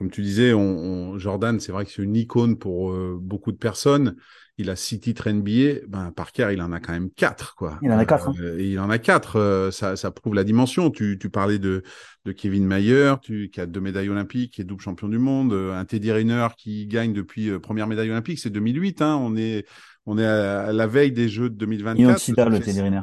comme 0.00 0.10
tu 0.10 0.22
disais, 0.22 0.54
on, 0.54 1.18
Jordan, 1.18 1.60
c'est 1.60 1.72
vrai 1.72 1.84
que 1.84 1.90
c'est 1.92 2.00
une 2.02 2.16
icône 2.16 2.56
pour 2.56 2.90
euh, 2.90 3.18
beaucoup 3.20 3.52
de 3.52 3.58
personnes 3.58 4.16
il 4.56 4.68
a 4.68 4.76
six 4.76 5.00
titres 5.00 5.30
NBA, 5.30 5.86
ben 5.88 6.12
Parker, 6.12 6.48
il 6.52 6.60
en 6.60 6.70
a 6.72 6.80
quand 6.80 6.92
même 6.92 7.10
quatre, 7.10 7.54
quoi. 7.54 7.78
Il 7.82 7.90
en 7.90 7.98
a 7.98 8.04
quatre. 8.04 8.28
Hein. 8.28 8.34
Euh, 8.40 8.60
il 8.60 8.78
en 8.78 8.90
a 8.90 8.98
quatre. 8.98 9.36
Euh, 9.36 9.70
ça, 9.70 9.96
ça, 9.96 10.10
prouve 10.10 10.34
la 10.34 10.44
dimension. 10.44 10.90
Tu, 10.90 11.18
tu 11.18 11.30
parlais 11.30 11.58
de, 11.58 11.82
de 12.26 12.32
Kevin 12.32 12.66
Mayer, 12.66 13.14
tu, 13.22 13.48
qui 13.48 13.60
a 13.60 13.66
deux 13.66 13.80
médailles 13.80 14.10
olympiques, 14.10 14.52
qui 14.52 14.60
est 14.60 14.64
double 14.64 14.82
champion 14.82 15.08
du 15.08 15.18
monde. 15.18 15.54
Un 15.54 15.84
Teddy 15.86 16.12
Riner 16.12 16.48
qui 16.58 16.86
gagne 16.86 17.14
depuis 17.14 17.58
première 17.58 17.86
médaille 17.86 18.10
olympique, 18.10 18.38
c'est 18.38 18.50
2008. 18.50 19.00
Hein. 19.00 19.18
On 19.22 19.34
est, 19.34 19.66
on 20.04 20.18
est 20.18 20.26
à, 20.26 20.72
la 20.72 20.86
veille 20.86 21.12
des 21.12 21.28
Jeux 21.28 21.48
de 21.48 21.56
2024. 21.56 22.28
Il 22.28 22.34
le 22.34 22.60
Teddy 22.60 22.82
Riner. 22.82 23.00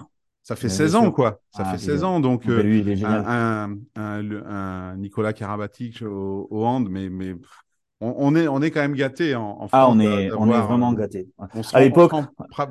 Ça 0.48 0.56
fait 0.56 0.70
16 0.70 0.96
ans, 0.96 1.12
quoi. 1.12 1.42
Ça 1.50 1.64
ah, 1.66 1.72
fait 1.74 1.78
16 1.78 2.06
ans. 2.06 2.20
Donc, 2.22 2.46
lui, 2.46 2.80
il 2.80 2.88
est 2.88 3.04
un, 3.04 3.76
un, 3.98 4.42
un, 4.48 4.96
Nicolas 4.96 5.34
Karabatic 5.34 6.02
au, 6.04 6.48
au 6.50 6.66
hand, 6.66 6.88
mais, 6.90 7.10
mais 7.10 7.36
on, 8.00 8.34
est, 8.34 8.48
on 8.48 8.62
est 8.62 8.72
quand 8.72 8.80
même 8.80 8.96
gâté 8.96 9.36
en, 9.36 9.68
France. 9.68 9.72
Ah, 9.74 9.90
on 9.90 10.00
est, 10.00 10.32
on 10.32 10.48
est 10.50 10.62
vraiment 10.62 10.94
gâté. 10.94 11.28
à 11.74 11.82
l'époque, 11.82 12.14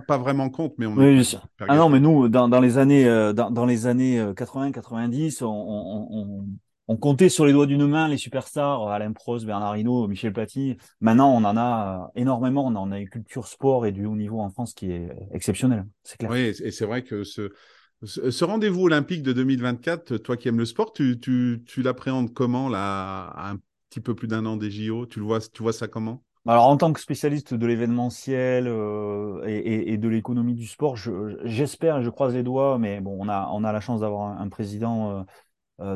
pas 0.08 0.16
vraiment 0.16 0.48
compte, 0.48 0.72
mais 0.78 0.86
on 0.86 0.98
est. 1.02 1.36
Ah 1.68 1.76
non, 1.76 1.90
mais 1.90 2.00
nous, 2.00 2.30
dans, 2.30 2.48
dans 2.48 2.60
les 2.60 2.78
années, 2.78 3.06
euh, 3.06 3.34
dans, 3.34 3.50
dans 3.50 3.66
les 3.66 3.86
années 3.86 4.24
80-90, 4.24 5.42
euh, 5.42 5.46
on, 5.46 6.08
on, 6.10 6.46
on, 6.88 6.96
comptait 6.96 7.28
sur 7.28 7.46
les 7.46 7.52
doigts 7.52 7.66
d'une 7.66 7.86
main 7.86 8.08
les 8.08 8.16
superstars, 8.16 8.88
Alain 8.88 9.12
Prost, 9.12 9.44
Bernard 9.46 9.76
Hinault, 9.76 10.08
Michel 10.08 10.32
Platini. 10.32 10.76
Maintenant, 11.00 11.32
on 11.34 11.44
en 11.44 11.56
a 11.56 12.10
énormément. 12.14 12.66
On 12.66 12.74
en 12.76 12.92
a 12.92 12.98
une 12.98 13.08
culture 13.08 13.46
sport 13.46 13.86
et 13.86 13.92
du 13.92 14.06
haut 14.06 14.16
niveau 14.16 14.40
en 14.40 14.50
France 14.50 14.74
qui 14.74 14.90
est 14.90 15.08
exceptionnelle. 15.32 15.86
C'est 16.02 16.18
clair. 16.18 16.30
Oui, 16.30 16.54
et 16.62 16.70
c'est 16.70 16.86
vrai 16.86 17.02
que 17.02 17.24
ce, 17.24 17.50
ce 18.04 18.44
rendez-vous 18.44 18.82
olympique 18.82 19.22
de 19.22 19.32
2024, 19.32 20.16
toi 20.18 20.36
qui 20.36 20.48
aimes 20.48 20.58
le 20.58 20.66
sport, 20.66 20.92
tu, 20.92 21.18
tu, 21.20 21.62
tu 21.66 21.82
l'appréhendes 21.82 22.32
comment 22.32 22.68
là, 22.68 23.32
un 23.36 23.56
petit 23.88 24.00
peu 24.00 24.14
plus 24.14 24.28
d'un 24.28 24.46
an 24.46 24.56
des 24.56 24.70
JO. 24.70 25.06
Tu 25.06 25.18
le 25.18 25.24
vois, 25.24 25.40
tu 25.40 25.62
vois 25.62 25.72
ça 25.72 25.88
comment? 25.88 26.22
Alors, 26.48 26.68
en 26.68 26.76
tant 26.76 26.92
que 26.92 27.00
spécialiste 27.00 27.54
de 27.54 27.66
l'événementiel 27.66 28.68
euh, 28.68 29.42
et, 29.46 29.96
de 29.96 30.08
l'économie 30.08 30.54
du 30.54 30.66
sport, 30.66 30.96
j'espère, 31.42 32.02
je, 32.02 32.10
croise 32.10 32.34
les 32.34 32.44
doigts, 32.44 32.78
mais 32.78 33.00
bon, 33.00 33.16
on 33.18 33.28
a, 33.28 33.50
on 33.52 33.64
a 33.64 33.72
la 33.72 33.80
chance 33.80 34.02
d'avoir 34.02 34.40
un, 34.40 34.48
président, 34.48 35.10
euh, 35.10 35.22
euh, 35.22 35.24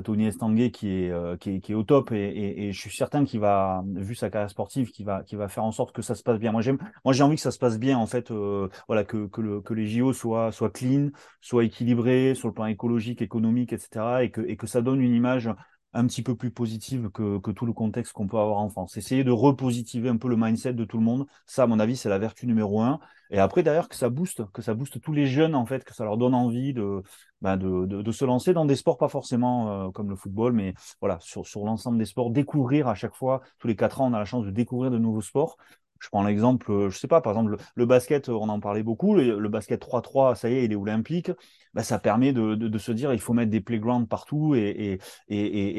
Tony 0.05 0.27
Estanguet, 0.27 0.71
qui 0.71 0.89
est, 0.89 1.39
qui 1.39 1.73
est, 1.73 1.75
au 1.75 1.83
top, 1.83 2.13
et, 2.13 2.71
je 2.73 2.79
suis 2.79 2.95
certain 2.95 3.25
qu'il 3.25 3.41
va, 3.41 3.83
vu 3.95 4.15
sa 4.15 4.31
carrière 4.31 4.51
sportive, 4.51 4.91
qu'il 4.91 5.07
va, 5.07 5.23
va 5.33 5.49
faire 5.49 5.65
en 5.65 5.73
sorte 5.73 5.93
que 5.93 6.03
ça 6.03 6.15
se 6.15 6.23
passe 6.23 6.39
bien. 6.39 6.53
Moi, 6.53 6.61
j'aime, 6.61 6.79
moi, 7.05 7.15
j'ai 7.15 7.23
envie 7.23 7.37
que 7.37 7.43
ça 7.43 7.51
se 7.51 7.59
passe 7.59 7.79
bien, 7.79 7.97
en 7.97 8.07
fait, 8.07 8.31
voilà, 8.89 9.05
que, 9.05 9.27
que, 9.27 9.41
le, 9.41 9.61
que 9.61 9.73
les 9.75 9.87
JO 9.87 10.13
soient, 10.13 10.53
soient 10.53 10.71
clean, 10.71 11.11
soient 11.41 11.65
équilibrés 11.65 12.35
sur 12.35 12.49
le 12.49 12.55
plan 12.55 12.67
écologique, 12.67 13.23
économique, 13.23 13.73
etc., 13.73 14.23
et 14.23 14.31
que, 14.31 14.43
et 14.43 14.57
que 14.57 14.67
ça 14.67 14.83
donne 14.83 15.01
une 15.01 15.15
image 15.15 15.49
un 15.93 16.07
petit 16.07 16.23
peu 16.23 16.37
plus 16.37 16.51
positive 16.51 17.11
que, 17.11 17.39
que 17.39 17.51
tout 17.51 17.67
le 17.67 17.73
contexte 17.73 18.13
qu'on 18.13 18.27
peut 18.29 18.39
avoir 18.39 18.59
en 18.59 18.69
France. 18.69 18.97
Essayer 18.97 19.25
de 19.25 19.31
repositiver 19.31 20.09
un 20.09 20.17
peu 20.17 20.29
le 20.29 20.37
mindset 20.37 20.75
de 20.75 20.85
tout 20.85 20.99
le 20.99 21.05
monde. 21.05 21.27
Ça, 21.47 21.65
à 21.65 21.67
mon 21.67 21.81
avis, 21.81 21.97
c'est 21.97 22.09
la 22.09 22.19
vertu 22.19 22.47
numéro 22.47 22.81
un. 22.81 23.01
Et 23.31 23.39
après, 23.39 23.63
d'ailleurs, 23.63 23.89
que 23.89 23.97
ça 23.97 24.09
booste, 24.09 24.45
que 24.53 24.63
ça 24.63 24.75
booste 24.75 25.01
tous 25.01 25.13
les 25.13 25.27
jeunes, 25.27 25.55
en 25.55 25.67
fait, 25.67 25.85
que 25.85 25.95
ça 25.95 26.05
leur 26.05 26.17
donne 26.17 26.35
envie 26.35 26.73
de, 26.73 27.03
ben 27.43 27.57
de, 27.57 27.87
de, 27.87 28.13
se 28.13 28.25
lancer 28.25 28.53
dans 28.53 28.65
des 28.65 28.77
sports 28.77 28.99
pas 28.99 29.09
forcément 29.09 29.87
euh, 29.87 29.91
comme 29.91 30.11
le 30.11 30.17
football, 30.17 30.53
mais 30.53 30.75
voilà, 31.01 31.19
sur, 31.21 31.47
sur 31.47 31.65
l'ensemble 31.65 31.99
des 31.99 32.05
sports, 32.07 32.31
découvrir 32.31 32.89
à 32.89 32.95
chaque 32.95 33.15
fois, 33.15 33.41
tous 33.59 33.69
les 33.69 33.77
quatre 33.77 34.01
ans, 34.01 34.11
on 34.11 34.15
a 34.15 34.19
la 34.19 34.25
chance 34.25 34.45
de 34.45 34.51
découvrir 34.51 34.91
de 34.91 34.99
nouveaux 34.99 35.23
sports. 35.23 35.57
Je 36.01 36.09
prends 36.09 36.25
l'exemple, 36.25 36.71
euh, 36.73 36.91
je 36.91 36.99
sais 36.99 37.09
pas, 37.09 37.21
par 37.21 37.33
exemple, 37.33 37.57
le, 37.75 37.87
basket, 37.87 38.29
on 38.31 38.49
en 38.49 38.59
parlait 38.59 38.83
beaucoup, 38.83 39.15
le, 39.15 39.49
basket 39.49 39.81
3-3, 39.81 40.35
ça 40.35 40.49
y 40.49 40.55
est, 40.55 40.65
il 40.65 40.73
est 40.73 40.77
olympique. 40.77 41.31
Bah, 41.75 41.85
ça 41.85 41.99
permet 41.99 42.33
de, 42.33 42.79
se 42.79 42.93
dire 42.93 43.13
il 43.13 43.21
faut 43.21 43.35
mettre 43.35 43.51
des 43.51 43.61
playgrounds 43.61 44.09
partout 44.09 44.55
et, 44.55 44.99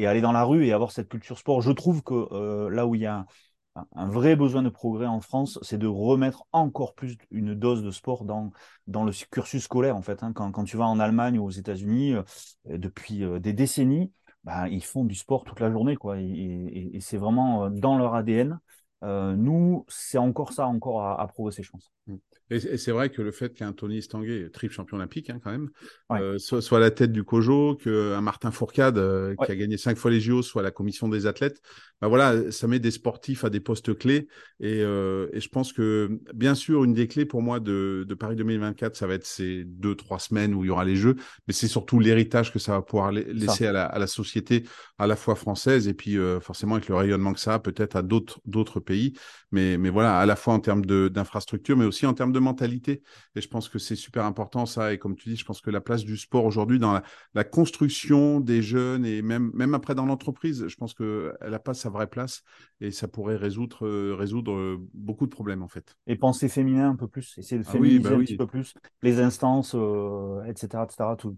aller 0.06 0.20
dans 0.20 0.32
la 0.32 0.44
rue 0.44 0.64
et 0.64 0.72
avoir 0.72 0.92
cette 0.92 1.08
culture 1.08 1.38
sport. 1.38 1.60
Je 1.60 1.72
trouve 1.72 2.02
que 2.02 2.14
euh, 2.32 2.70
là 2.70 2.86
où 2.86 2.94
il 2.94 3.02
y 3.02 3.06
a 3.06 3.26
un, 3.74 4.06
vrai 4.06 4.36
besoin 4.36 4.62
de 4.62 4.68
progrès 4.68 5.06
en 5.06 5.20
France, 5.20 5.58
c'est 5.62 5.78
de 5.78 5.86
remettre 5.88 6.44
encore 6.52 6.94
plus 6.94 7.16
une 7.30 7.54
dose 7.54 7.82
de 7.82 7.90
sport 7.90 8.24
dans, 8.24 8.52
le 8.86 9.28
cursus 9.30 9.64
scolaire, 9.64 9.96
en 9.96 10.02
fait. 10.02 10.22
Hein. 10.22 10.32
Quand, 10.32 10.64
tu 10.64 10.76
vas 10.76 10.86
en 10.86 11.00
Allemagne 11.00 11.38
ou 11.38 11.44
aux 11.44 11.50
États-Unis, 11.50 12.14
euh, 12.14 12.22
depuis 12.66 13.24
des 13.40 13.52
décennies, 13.52 14.12
bah, 14.44 14.68
ils 14.68 14.84
font 14.84 15.04
du 15.04 15.14
sport 15.14 15.44
toute 15.44 15.60
la 15.60 15.70
journée, 15.70 15.96
quoi. 15.96 16.18
Et, 16.20 16.98
c'est 17.00 17.18
vraiment 17.18 17.70
dans 17.70 17.98
leur 17.98 18.14
ADN. 18.14 18.60
Euh, 19.02 19.34
nous, 19.36 19.84
c'est 19.88 20.18
encore 20.18 20.52
ça, 20.52 20.66
encore 20.66 21.02
à, 21.02 21.20
à 21.20 21.26
progresser, 21.26 21.62
je 21.62 21.70
pense. 21.70 21.90
Mmh. 22.06 22.16
Et, 22.50 22.76
c'est 22.76 22.92
vrai 22.92 23.10
que 23.10 23.22
le 23.22 23.32
fait 23.32 23.54
qu'un 23.54 23.72
Tony 23.72 23.98
Estanguet, 23.98 24.50
triple 24.50 24.74
champion 24.74 24.98
olympique 24.98 25.30
hein, 25.30 25.40
quand 25.42 25.50
même, 25.50 25.70
euh, 26.12 26.38
soit, 26.38 26.76
à 26.76 26.80
la 26.80 26.90
tête 26.90 27.12
du 27.12 27.24
COJO, 27.24 27.76
qu'un 27.76 28.20
Martin 28.20 28.50
Fourcade, 28.50 28.98
euh, 28.98 29.34
qui 29.44 29.50
a 29.50 29.56
gagné 29.56 29.78
cinq 29.78 29.96
fois 29.96 30.10
les 30.10 30.20
JO, 30.20 30.42
soit 30.42 30.60
à 30.60 30.64
la 30.64 30.70
commission 30.70 31.08
des 31.08 31.26
athlètes, 31.26 31.62
ben 32.02 32.08
voilà, 32.08 32.50
ça 32.50 32.66
met 32.66 32.80
des 32.80 32.90
sportifs 32.90 33.44
à 33.44 33.50
des 33.50 33.60
postes 33.60 33.96
clés. 33.96 34.26
Et, 34.58 34.80
euh, 34.82 35.28
et, 35.32 35.40
je 35.40 35.48
pense 35.48 35.72
que, 35.72 36.20
bien 36.34 36.56
sûr, 36.56 36.82
une 36.82 36.94
des 36.94 37.06
clés 37.06 37.24
pour 37.24 37.42
moi 37.42 37.60
de, 37.60 38.04
de, 38.08 38.14
Paris 38.14 38.34
2024, 38.34 38.96
ça 38.96 39.06
va 39.06 39.14
être 39.14 39.24
ces 39.24 39.62
deux, 39.64 39.94
trois 39.94 40.18
semaines 40.18 40.52
où 40.52 40.64
il 40.64 40.66
y 40.66 40.70
aura 40.70 40.84
les 40.84 40.96
Jeux, 40.96 41.14
mais 41.46 41.54
c'est 41.54 41.68
surtout 41.68 42.00
l'héritage 42.00 42.52
que 42.52 42.58
ça 42.58 42.72
va 42.72 42.82
pouvoir 42.82 43.12
laisser 43.12 43.66
à 43.66 43.72
la, 43.72 43.84
à 43.84 44.00
la, 44.00 44.08
société, 44.08 44.64
à 44.98 45.06
la 45.06 45.14
fois 45.14 45.36
française, 45.36 45.86
et 45.86 45.94
puis 45.94 46.16
forcément 46.40 46.74
avec 46.74 46.88
le 46.88 46.96
rayonnement 46.96 47.32
que 47.32 47.40
ça 47.40 47.54
a 47.54 47.58
peut-être 47.60 47.94
à 47.94 48.02
d'autres 48.02 48.80
pays. 48.80 49.12
Mais, 49.52 49.78
mais 49.78 49.90
voilà, 49.90 50.18
à 50.18 50.26
la 50.26 50.34
fois 50.34 50.54
en 50.54 50.60
termes 50.60 50.84
d'infrastructure, 50.84 51.76
mais 51.76 51.84
aussi 51.84 52.06
en 52.06 52.14
termes 52.14 52.32
de 52.32 52.40
mentalité. 52.40 53.02
Et 53.36 53.40
je 53.40 53.48
pense 53.48 53.68
que 53.68 53.78
c'est 53.78 53.96
super 53.96 54.24
important 54.24 54.66
ça. 54.66 54.92
Et 54.92 54.98
comme 54.98 55.14
tu 55.14 55.28
dis, 55.28 55.36
je 55.36 55.44
pense 55.44 55.60
que 55.60 55.70
la 55.70 55.80
place 55.80 56.04
du 56.04 56.16
sport 56.16 56.44
aujourd'hui 56.44 56.78
dans 56.78 57.00
la, 57.34 57.44
construction 57.44 58.40
des 58.40 58.62
jeunes 58.62 59.04
et 59.04 59.20
même, 59.22 59.50
même 59.54 59.74
après 59.74 59.94
dans 59.94 60.06
l'entreprise, 60.06 60.66
je 60.66 60.76
pense 60.76 60.94
qu'elle 60.94 61.32
n'a 61.48 61.58
pas 61.58 61.74
sa 61.74 61.91
vraie 61.92 62.08
place 62.08 62.42
et 62.80 62.90
ça 62.90 63.06
pourrait 63.06 63.36
résoudre, 63.36 63.86
euh, 63.86 64.14
résoudre 64.14 64.52
euh, 64.52 64.78
beaucoup 64.92 65.26
de 65.26 65.30
problèmes 65.30 65.62
en 65.62 65.68
fait. 65.68 65.96
Et 66.06 66.16
penser 66.16 66.48
féminin 66.48 66.90
un 66.90 66.96
peu 66.96 67.06
plus, 67.06 67.38
essayer 67.38 67.60
de 67.60 67.66
ah 67.68 67.70
féminiser 67.70 68.00
bah 68.00 68.16
un 68.16 68.18
petit 68.20 68.36
peu 68.36 68.46
plus 68.46 68.74
les 69.02 69.20
instances, 69.20 69.74
etc., 69.74 69.78
euh, 69.78 70.84
etc. 70.84 71.16
Tout, 71.18 71.36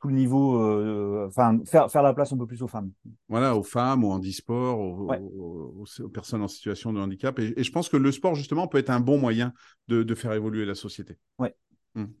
tout 0.00 0.08
le 0.08 0.14
niveau, 0.14 0.60
euh, 0.60 1.26
enfin 1.28 1.58
faire, 1.64 1.90
faire 1.90 2.02
la 2.02 2.14
place 2.14 2.32
un 2.32 2.36
peu 2.36 2.46
plus 2.46 2.62
aux 2.62 2.68
femmes. 2.68 2.90
Voilà, 3.28 3.56
aux 3.56 3.62
femmes, 3.62 4.04
au 4.04 4.10
handisport, 4.10 4.78
aux, 4.78 5.84
aux, 6.00 6.08
personnes 6.08 6.42
en 6.42 6.48
situation 6.48 6.92
de 6.92 7.00
handicap. 7.00 7.38
Et, 7.38 7.62
je 7.62 7.72
pense 7.72 7.88
que 7.88 7.96
le 7.96 8.12
sport, 8.12 8.34
justement, 8.34 8.68
peut 8.68 8.78
être 8.78 8.90
un 8.90 9.00
bon 9.00 9.18
moyen 9.18 9.52
de, 9.88 10.02
de 10.02 10.14
faire 10.14 10.32
évoluer 10.32 10.64
la 10.64 10.74
société. 10.74 11.16
Ouais. 11.38 11.54
Hum. 11.94 12.12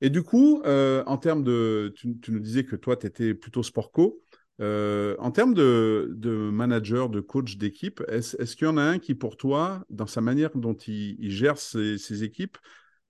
Et 0.00 0.10
du 0.10 0.22
coup, 0.22 0.62
en 0.64 1.16
termes 1.18 1.44
de, 1.44 1.92
tu, 1.96 2.18
tu, 2.20 2.32
nous 2.32 2.40
disais 2.40 2.64
que 2.64 2.76
toi, 2.76 2.96
tu 2.96 3.06
étais 3.06 3.34
plutôt 3.34 3.62
sport 3.62 3.90
co. 3.90 4.20
Euh, 4.60 5.16
en 5.18 5.30
termes 5.30 5.54
de, 5.54 6.50
manager, 6.52 7.08
de 7.08 7.20
coach 7.20 7.56
d'équipe, 7.56 8.02
est-ce 8.08 8.36
est 8.40 8.56
qu'il 8.56 8.66
y 8.66 8.70
en 8.70 8.76
a 8.76 8.82
un 8.82 8.98
qui, 8.98 9.14
pour 9.14 9.36
toi, 9.36 9.84
dans 9.90 10.06
sa 10.06 10.20
manière 10.20 10.50
dont 10.54 10.74
il, 10.74 11.30
gère 11.30 11.58
ses 11.58 12.24
équipes, 12.24 12.58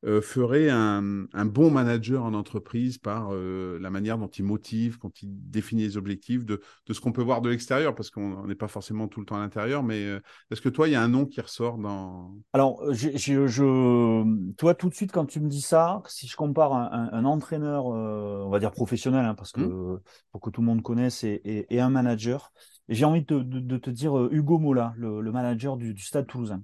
euh, 0.06 0.20
ferait 0.20 0.68
un, 0.68 1.02
bon 1.46 1.70
manager 1.70 2.24
en 2.24 2.34
entreprise 2.34 2.98
par 2.98 3.30
euh, 3.32 3.78
la 3.80 3.88
manière 3.88 4.18
dont 4.18 4.28
il 4.28 4.44
motive, 4.44 4.98
quand 4.98 5.22
il 5.22 5.28
définit 5.30 5.82
les 5.82 5.96
objectifs, 5.96 6.44
de, 6.44 6.60
ce 6.90 7.00
qu'on 7.00 7.12
peut 7.12 7.22
voir 7.22 7.40
de 7.40 7.48
l'extérieur, 7.48 7.94
parce 7.94 8.10
qu'on 8.10 8.46
n'est 8.46 8.54
pas 8.54 8.68
forcément 8.68 9.08
tout 9.08 9.20
le 9.20 9.26
temps 9.26 9.36
à 9.36 9.38
l'intérieur. 9.38 9.82
Mais 9.82 10.04
euh, 10.04 10.20
est-ce 10.50 10.60
que 10.60 10.68
toi, 10.68 10.88
il 10.88 10.92
y 10.92 10.94
a 10.94 11.02
un 11.02 11.08
nom 11.08 11.24
qui 11.24 11.40
ressort 11.40 11.78
dans... 11.78 12.34
Alors, 12.52 12.82
je, 12.92 14.52
toi, 14.56 14.74
tout 14.74 14.90
de 14.90 14.94
suite, 14.94 15.10
quand 15.10 15.24
tu 15.24 15.40
me 15.40 15.48
dis 15.48 15.62
ça, 15.62 16.02
si 16.06 16.26
je 16.26 16.36
compare 16.36 16.74
un, 16.74 17.24
entraîneur, 17.24 17.86
on 17.86 18.50
va 18.50 18.58
dire 18.58 18.72
professionnel, 18.72 19.24
hein, 19.24 19.34
parce 19.34 19.52
que 19.52 19.62
mmh. 19.62 20.00
pour 20.32 20.40
que 20.42 20.50
tout 20.50 20.60
le 20.60 20.66
monde 20.66 20.82
connaisse, 20.82 21.24
et, 21.24 21.66
un 21.70 21.88
manager, 21.88 22.52
j'ai 22.90 23.06
envie 23.06 23.22
de, 23.24 23.76
te 23.78 23.90
dire 23.90 24.28
Hugo 24.30 24.58
Mola, 24.58 24.92
le, 24.98 25.32
manager 25.32 25.78
du, 25.78 25.94
du 25.94 26.02
Stade 26.02 26.26
toulousain. 26.26 26.62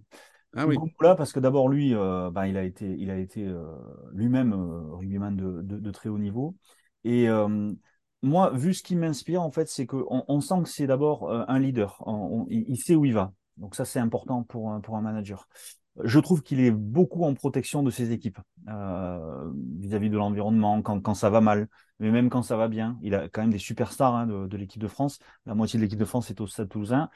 Ah 0.56 0.66
oui. 0.66 0.76
Là, 1.00 1.14
parce 1.14 1.32
que 1.32 1.40
d'abord, 1.40 1.68
lui, 1.68 1.94
euh, 1.94 2.30
bah, 2.30 2.48
il 2.48 2.56
a 2.56 2.64
été, 2.64 2.92
été 2.92 3.46
euh, 3.46 3.72
lui-même 4.12 4.52
euh, 4.52 4.96
rugbyman 4.96 5.36
de, 5.36 5.90
très 5.90 6.08
haut 6.08 6.18
niveau. 6.18 6.56
Et 7.04 7.28
moi, 8.22 8.50
vu 8.50 8.74
ce 8.74 8.82
qui 8.82 8.96
m'inspire, 8.96 9.42
en 9.42 9.50
fait, 9.50 9.68
c'est 9.68 9.86
qu'on 9.86 10.24
on 10.28 10.40
sent 10.42 10.62
que 10.64 10.68
c'est 10.68 10.86
d'abord 10.86 11.30
un 11.30 11.58
leader. 11.58 12.04
il, 12.50 12.76
sait 12.76 12.94
où 12.94 13.06
il 13.06 13.14
va. 13.14 13.32
Donc 13.56 13.74
ça, 13.74 13.86
c'est 13.86 14.00
important 14.00 14.42
pour 14.42 14.70
un, 14.70 15.00
manager. 15.00 15.48
Je 16.02 16.18
trouve 16.18 16.42
qu'il 16.42 16.60
est 16.60 16.70
beaucoup 16.70 17.24
en 17.24 17.32
protection 17.32 17.82
de 17.82 17.90
ses 17.90 18.12
équipes 18.12 18.38
vis-à-vis 18.66 20.10
de 20.10 20.18
l'environnement, 20.18 20.82
quand, 20.82 21.00
quand, 21.00 21.14
ça 21.14 21.30
va 21.30 21.40
mal, 21.40 21.68
mais 22.00 22.10
même 22.10 22.28
quand 22.28 22.42
ça 22.42 22.56
va 22.56 22.68
bien. 22.68 22.98
Il 23.00 23.14
a 23.14 23.30
quand 23.30 23.40
même 23.40 23.52
des 23.52 23.58
superstars 23.58 24.14
hein, 24.14 24.26
de, 24.26 24.46
de 24.46 24.56
l'équipe 24.58 24.82
de 24.82 24.88
France. 24.88 25.18
La 25.46 25.54
moitié 25.54 25.78
de 25.78 25.82
l'équipe 25.82 25.98
de 25.98 26.04
France 26.04 26.28
est 26.30 26.42
au 26.42 26.46
Stade 26.46 26.68
Toulousain 26.68 27.08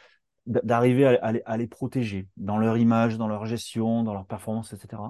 d'arriver 0.47 1.07
à, 1.07 1.57
les 1.57 1.67
protéger 1.67 2.29
dans 2.37 2.59
leur 2.59 2.77
image, 2.77 3.17
dans 3.17 3.29
leur 3.29 3.47
gestion, 3.47 4.03
dans 4.03 4.13
leur 4.13 4.27
performance, 4.27 4.73
etc. 4.73 5.03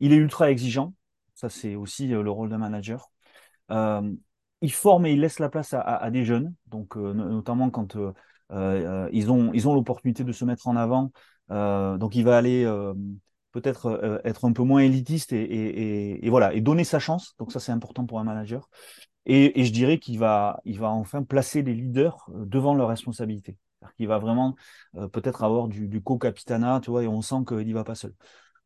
Il 0.00 0.12
est 0.12 0.16
ultra 0.16 0.50
exigeant, 0.50 0.94
ça 1.34 1.48
c'est 1.48 1.76
aussi 1.76 2.12
euh, 2.12 2.22
le 2.22 2.30
rôle 2.30 2.48
d'un 2.48 2.58
manager. 2.58 3.10
Euh, 3.70 4.02
il 4.60 4.72
forme 4.72 5.06
et 5.06 5.12
il 5.12 5.20
laisse 5.20 5.38
la 5.38 5.48
place 5.48 5.74
à, 5.74 6.10
des 6.10 6.24
jeunes, 6.24 6.54
donc 6.66 6.96
euh, 6.96 7.12
notamment 7.12 7.70
quand 7.70 7.96
ils 8.50 9.30
ont 9.30 9.52
ils 9.52 9.68
ont 9.68 9.74
l'opportunité 9.74 10.24
de 10.24 10.32
se 10.32 10.44
mettre 10.44 10.68
en 10.68 10.76
avant. 10.76 11.12
donc 11.50 12.14
il 12.16 12.24
va 12.24 12.38
aller 12.38 12.64
peut-être 13.52 14.20
être 14.24 14.46
un 14.46 14.52
peu 14.52 14.62
moins 14.62 14.80
élitiste 14.80 15.32
et, 15.32 15.42
et, 15.42 16.26
et, 16.26 16.30
voilà 16.30 16.54
et 16.54 16.60
donner 16.60 16.84
sa 16.84 16.98
chance. 16.98 17.34
Donc 17.38 17.52
ça 17.52 17.60
c'est 17.60 17.72
important 17.72 18.06
pour 18.06 18.20
un 18.20 18.24
manager. 18.24 18.68
Et, 19.26 19.60
et 19.60 19.64
je 19.64 19.72
dirais 19.72 19.98
qu'il 19.98 20.18
va 20.18 20.60
il 20.64 20.78
va 20.78 20.90
enfin 20.90 21.22
placer 21.22 21.62
les 21.62 21.74
leaders 21.74 22.24
devant 22.28 22.74
leurs 22.74 22.88
responsabilités. 22.88 23.58
Qu'il 23.96 24.08
va 24.08 24.18
vraiment 24.18 24.56
peut-être 25.12 25.42
avoir 25.44 25.68
du, 25.68 26.02
co-capitana, 26.02 26.80
tu 26.82 26.90
vois, 26.90 27.02
et 27.02 27.08
on 27.08 27.22
sent 27.22 27.44
qu'il 27.46 27.66
n'y 27.66 27.72
va 27.72 27.84
pas 27.84 27.94
seul. 27.94 28.14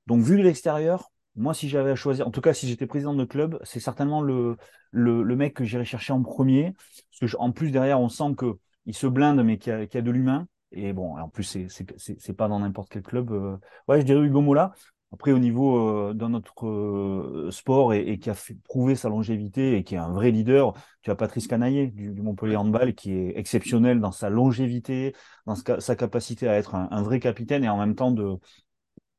Donc 0.06 0.22
vu 0.22 0.38
de 0.38 0.42
l'extérieur, 0.42 1.10
moi, 1.38 1.54
si 1.54 1.68
j'avais 1.68 1.92
à 1.92 1.94
choisir, 1.94 2.26
en 2.26 2.30
tout 2.30 2.40
cas, 2.40 2.52
si 2.52 2.66
j'étais 2.66 2.86
président 2.86 3.14
de 3.14 3.24
club, 3.24 3.58
c'est 3.62 3.80
certainement 3.80 4.20
le, 4.20 4.56
mec 4.92 5.54
que 5.54 5.64
j'irais 5.64 5.84
chercher 5.84 6.12
en 6.12 6.22
premier. 6.22 6.74
Parce 7.20 7.32
que 7.32 7.36
en 7.38 7.52
plus, 7.52 7.70
derrière, 7.70 8.00
on 8.00 8.08
sent 8.08 8.34
que 8.36 8.58
il 8.86 8.94
se 8.94 9.06
blinde, 9.06 9.42
mais 9.44 9.58
qu'il 9.58 9.72
y, 9.72 9.96
a 9.96 10.02
de 10.02 10.10
l'humain. 10.10 10.48
Et 10.72 10.92
bon, 10.92 11.16
en 11.16 11.28
plus, 11.28 11.58
c'est 11.68 12.32
pas 12.36 12.48
dans 12.48 12.58
n'importe 12.58 12.90
quel 12.90 13.02
club. 13.02 13.30
Euh. 13.30 13.56
Ouais, 13.86 14.00
je 14.00 14.06
dirais 14.06 14.20
Hugo 14.20 14.40
Mola. 14.40 14.72
Après, 15.12 15.32
au 15.32 15.38
niveau 15.38 16.10
euh, 16.10 16.12
d'un 16.12 16.34
autre 16.34 16.66
euh, 16.66 17.50
sport 17.50 17.94
et, 17.94 18.18
qui 18.18 18.28
a 18.28 18.34
fait 18.34 18.56
prouver 18.64 18.94
sa 18.94 19.08
longévité 19.08 19.76
et 19.76 19.82
qui 19.84 19.94
est 19.94 19.98
un 19.98 20.12
vrai 20.12 20.30
leader, 20.30 20.74
tu 21.00 21.10
as 21.10 21.14
Patrice 21.14 21.46
Canaillé 21.46 21.86
du, 21.86 22.12
Montpellier 22.20 22.56
Handball 22.56 22.94
qui 22.94 23.12
est 23.12 23.38
exceptionnel 23.38 24.00
dans 24.00 24.12
sa 24.12 24.28
longévité, 24.28 25.14
dans 25.46 25.54
sa 25.54 25.96
capacité 25.96 26.46
à 26.46 26.54
être 26.54 26.74
un, 26.74 26.88
un 26.90 27.02
vrai 27.02 27.20
capitaine 27.20 27.64
et 27.64 27.70
en 27.70 27.78
même 27.78 27.94
temps 27.94 28.10
de, 28.10 28.36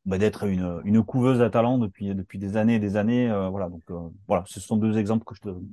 bah, 0.05 0.19
d'être 0.19 0.43
une, 0.45 0.79
une 0.85 1.03
couveuse 1.03 1.41
à 1.41 1.49
talent 1.49 1.79
depuis, 1.79 2.13
depuis 2.13 2.37
des 2.37 2.55
années 2.55 2.75
et 2.75 2.79
des 2.79 2.95
années. 2.95 3.29
Euh, 3.29 3.49
voilà, 3.49 3.67
donc 3.67 3.83
euh, 3.89 4.09
voilà, 4.27 4.43
ce 4.45 4.59
sont 4.59 4.77
deux 4.77 4.97
exemples 4.97 5.25
que 5.25 5.33
je 5.33 5.41
te 5.41 5.49
donne. 5.49 5.69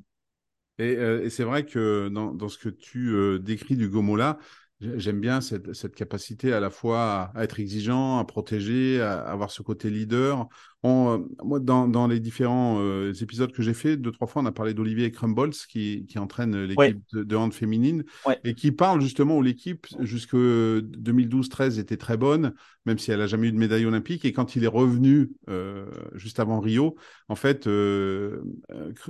Et, 0.79 0.93
et 0.93 1.31
c'est 1.31 1.45
vrai 1.45 1.65
que 1.65 2.09
dans, 2.11 2.35
dans, 2.35 2.51
ce 2.51 2.59
que 2.59 2.69
tu 2.69 3.41
décris 3.41 3.77
du 3.77 3.89
Gomola, 3.89 4.37
J'aime 4.81 5.21
bien 5.21 5.41
cette, 5.41 5.73
cette, 5.73 5.95
capacité 5.95 6.53
à 6.53 6.61
la 6.61 6.69
fois 6.69 7.33
à, 7.35 7.43
être 7.43 7.59
exigeant, 7.59 8.19
à 8.19 8.25
protéger, 8.27 9.01
à, 9.01 9.21
avoir 9.21 9.51
ce 9.51 9.63
côté 9.63 9.89
leader. 9.89 10.49
On, 10.83 11.15
euh, 11.15 11.19
moi, 11.43 11.61
dans, 11.61 11.89
dans, 11.89 12.07
les 12.07 12.21
différents 12.21 12.77
euh, 12.81 13.11
épisodes 13.15 13.51
que 13.53 13.63
j'ai 13.63 13.73
fait, 13.73 13.97
deux, 13.97 14.13
trois 14.13 14.27
fois, 14.27 14.43
on 14.43 14.45
a 14.47 14.53
parlé 14.53 14.75
d'Olivier 14.75 15.11
Crumbles 15.11 15.55
qui, 15.67 16.05
qui 16.07 16.19
entraîne 16.19 16.65
l'équipe 16.65 17.01
de, 17.15 17.23
de, 17.23 17.37
hand 17.37 17.55
féminine 17.55 18.05
et 18.45 18.53
qui 18.53 18.71
parle 18.71 19.01
justement 19.01 19.39
où 19.39 19.43
l'équipe, 19.43 19.87
jusque 20.01 20.35
2012-13, 20.35 21.81
était 21.81 21.97
très 21.97 22.19
bonne, 22.19 22.53
même 22.85 22.99
si 22.99 23.11
elle 23.11 23.21
n'a 23.21 23.27
jamais 23.27 23.49
eu 23.49 23.53
de 23.53 23.59
médaille 23.59 23.87
olympique. 23.87 24.27
Et 24.27 24.35
quand 24.35 24.57
il 24.57 24.65
est 24.65 24.69
revenu 24.69 25.31
euh, 25.49 25.87
juste 26.17 26.39
avant 26.39 26.61
Rio, 26.61 26.97
en 27.31 27.35
fait, 27.35 27.67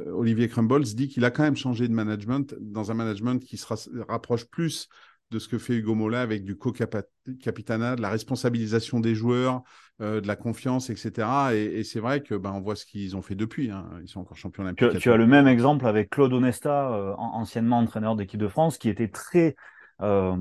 Olivier 0.07 0.49
Crumbles 0.49 0.85
dit 0.85 1.09
qu'il 1.09 1.25
a 1.25 1.33
quand 1.33 1.43
même 1.43 1.57
changé 1.57 1.89
de 1.89 1.93
management 1.93 2.55
dans 2.61 2.93
un 2.93 2.95
management 2.95 3.41
qui 3.41 3.57
se 3.57 3.67
rapproche 4.09 4.45
plus 4.45 4.89
de 5.31 5.39
ce 5.39 5.49
que 5.49 5.59
fait 5.59 5.75
Hugo 5.75 5.95
Mola 5.95 6.21
avec 6.21 6.45
du 6.45 6.57
co-capitana, 6.57 7.97
de 7.97 8.03
la 8.03 8.09
responsabilisation 8.09 9.01
des 9.01 9.15
joueurs, 9.15 9.63
euh, 10.01 10.21
de 10.21 10.29
la 10.29 10.37
confiance, 10.37 10.89
etc. 10.91 11.29
Et, 11.55 11.83
c'est 11.83 12.01
vrai 12.01 12.23
que 12.23 12.35
ben, 12.35 12.53
on 12.53 12.61
voit 12.61 12.77
ce 12.77 12.87
qu'ils 12.87 13.17
ont 13.17 13.23
fait 13.23 13.35
depuis. 13.35 13.71
Hein. 13.71 13.89
Ils 14.03 14.09
sont 14.09 14.21
encore 14.21 14.37
champions 14.37 14.63
olympiques. 14.63 14.91
Tu, 14.91 14.99
tu 14.99 15.11
as 15.11 15.17
le 15.17 15.27
même 15.27 15.49
exemple 15.49 15.87
avec 15.87 16.11
Claude 16.11 16.33
Onesta, 16.33 16.93
euh, 16.93 17.15
anciennement 17.17 17.79
entraîneur 17.79 18.15
d'équipe 18.15 18.41
de 18.41 18.49
France, 18.49 18.79
qui 18.79 18.89
était 18.89 19.09
très 19.09 19.57
euh, 20.03 20.37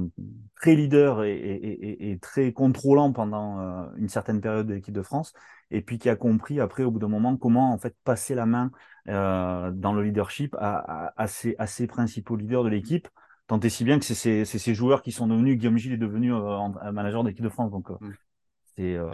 très 0.58 0.76
leader 0.76 1.24
et, 1.24 1.34
et, 1.34 2.12
et, 2.12 2.20
très 2.20 2.52
contrôlant 2.52 3.14
pendant 3.14 3.90
une 3.96 4.10
certaine 4.10 4.42
période 4.42 4.68
de 4.68 4.74
l'équipe 4.74 4.94
de 4.94 5.02
France, 5.02 5.32
et 5.72 5.82
puis 5.82 5.98
qui 5.98 6.10
a 6.10 6.18
compris 6.18 6.60
après 6.60 6.84
au 6.84 6.92
bout 6.92 7.00
d'un 7.00 7.08
moment 7.08 7.38
comment 7.38 7.72
en 7.72 7.78
fait 7.78 7.96
passer 8.04 8.36
la 8.36 8.46
main 8.46 8.72
dans 9.08 9.94
le 9.94 10.04
leadership 10.04 10.54
à, 10.60 11.06
à, 11.06 11.14
à, 11.16 11.28
ses, 11.28 11.56
à, 11.58 11.68
ses, 11.68 11.88
principaux 11.88 12.36
leaders 12.36 12.66
de 12.66 12.70
l'équipe 12.70 13.08
Tant 13.48 13.60
et 13.60 13.70
si 13.70 13.84
bien 13.84 14.00
que 14.00 14.06
c'est 14.06 14.46
ces 14.46 14.74
joueurs 14.74 15.04
qui 15.04 15.12
sont 15.12 15.28
devenus, 15.28 15.58
Guillaume 15.58 15.78
Gilles 15.78 15.94
est 15.94 15.98
devenu 15.98 16.34
euh, 16.34 16.58
un 16.82 16.92
manager 16.92 17.24
d'équipe 17.24 17.44
de 17.44 17.50
France. 17.50 17.72
Donc, 17.72 17.92
euh, 17.92 17.96
mm. 18.00 18.14
Euh, 18.78 19.10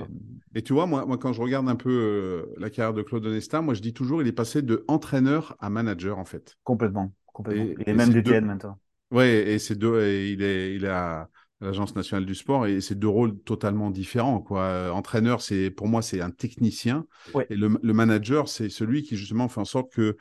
et, 0.56 0.63
tu 0.63 0.74
vois, 0.74 0.88
moi, 0.88 1.06
moi, 1.06 1.20
quand 1.20 1.34
je 1.34 1.41
regarde 1.41 1.70
un 1.70 1.76
peu 1.76 2.52
la 2.58 2.72
carrière 2.72 2.96
de 2.96 3.04
Claude 3.04 3.24
Onesta, 3.28 3.62
moi, 3.62 3.76
je 3.76 3.82
dis 3.82 3.94
toujours, 3.94 4.20
il 4.24 4.28
est 4.28 4.32
passé 4.32 4.63
de 4.63 4.84
entraîneur 4.88 5.56
à 5.60 5.70
manager, 5.70 6.17
en 6.17 6.26
fait. 6.26 6.58
Complètement. 6.63 7.13
complètement. 7.28 7.65
Et, 7.65 7.76
il 7.78 7.89
est 7.89 7.94
même 7.94 8.10
DTN 8.10 8.44
maintenant. 8.44 8.80
Oui, 9.12 9.26
et 9.26 9.60
c'est 9.60 9.76
deux, 9.76 10.02
il 10.04 10.41
est, 10.41 10.74
il 10.74 10.88
à 10.88 11.30
l'Agence 11.60 11.96
nationale 11.96 12.26
du 12.26 12.34
sport 12.34 12.65
et 12.65 12.82
c'est 12.82 12.98
deux 12.98 13.08
rôles 13.08 13.38
totalement 13.41 13.91
différents. 13.91 14.39
Quoi. 14.39 14.91
Entraîneur, 14.91 15.44
c'est 15.44 15.70
pour 15.70 15.88
moi, 15.88 16.02
c'est 16.02 16.22
un 16.22 16.32
technicien. 16.32 17.06
Et 17.52 17.56
le, 17.56 17.78
le 17.84 17.94
manager, 17.94 18.48
c'est 18.48 18.70
celui 18.70 19.04
qui 19.04 19.15
justement 19.15 19.48
fait 19.48 19.62
en 19.62 19.65
sorte 19.65 19.94
que 19.94 20.17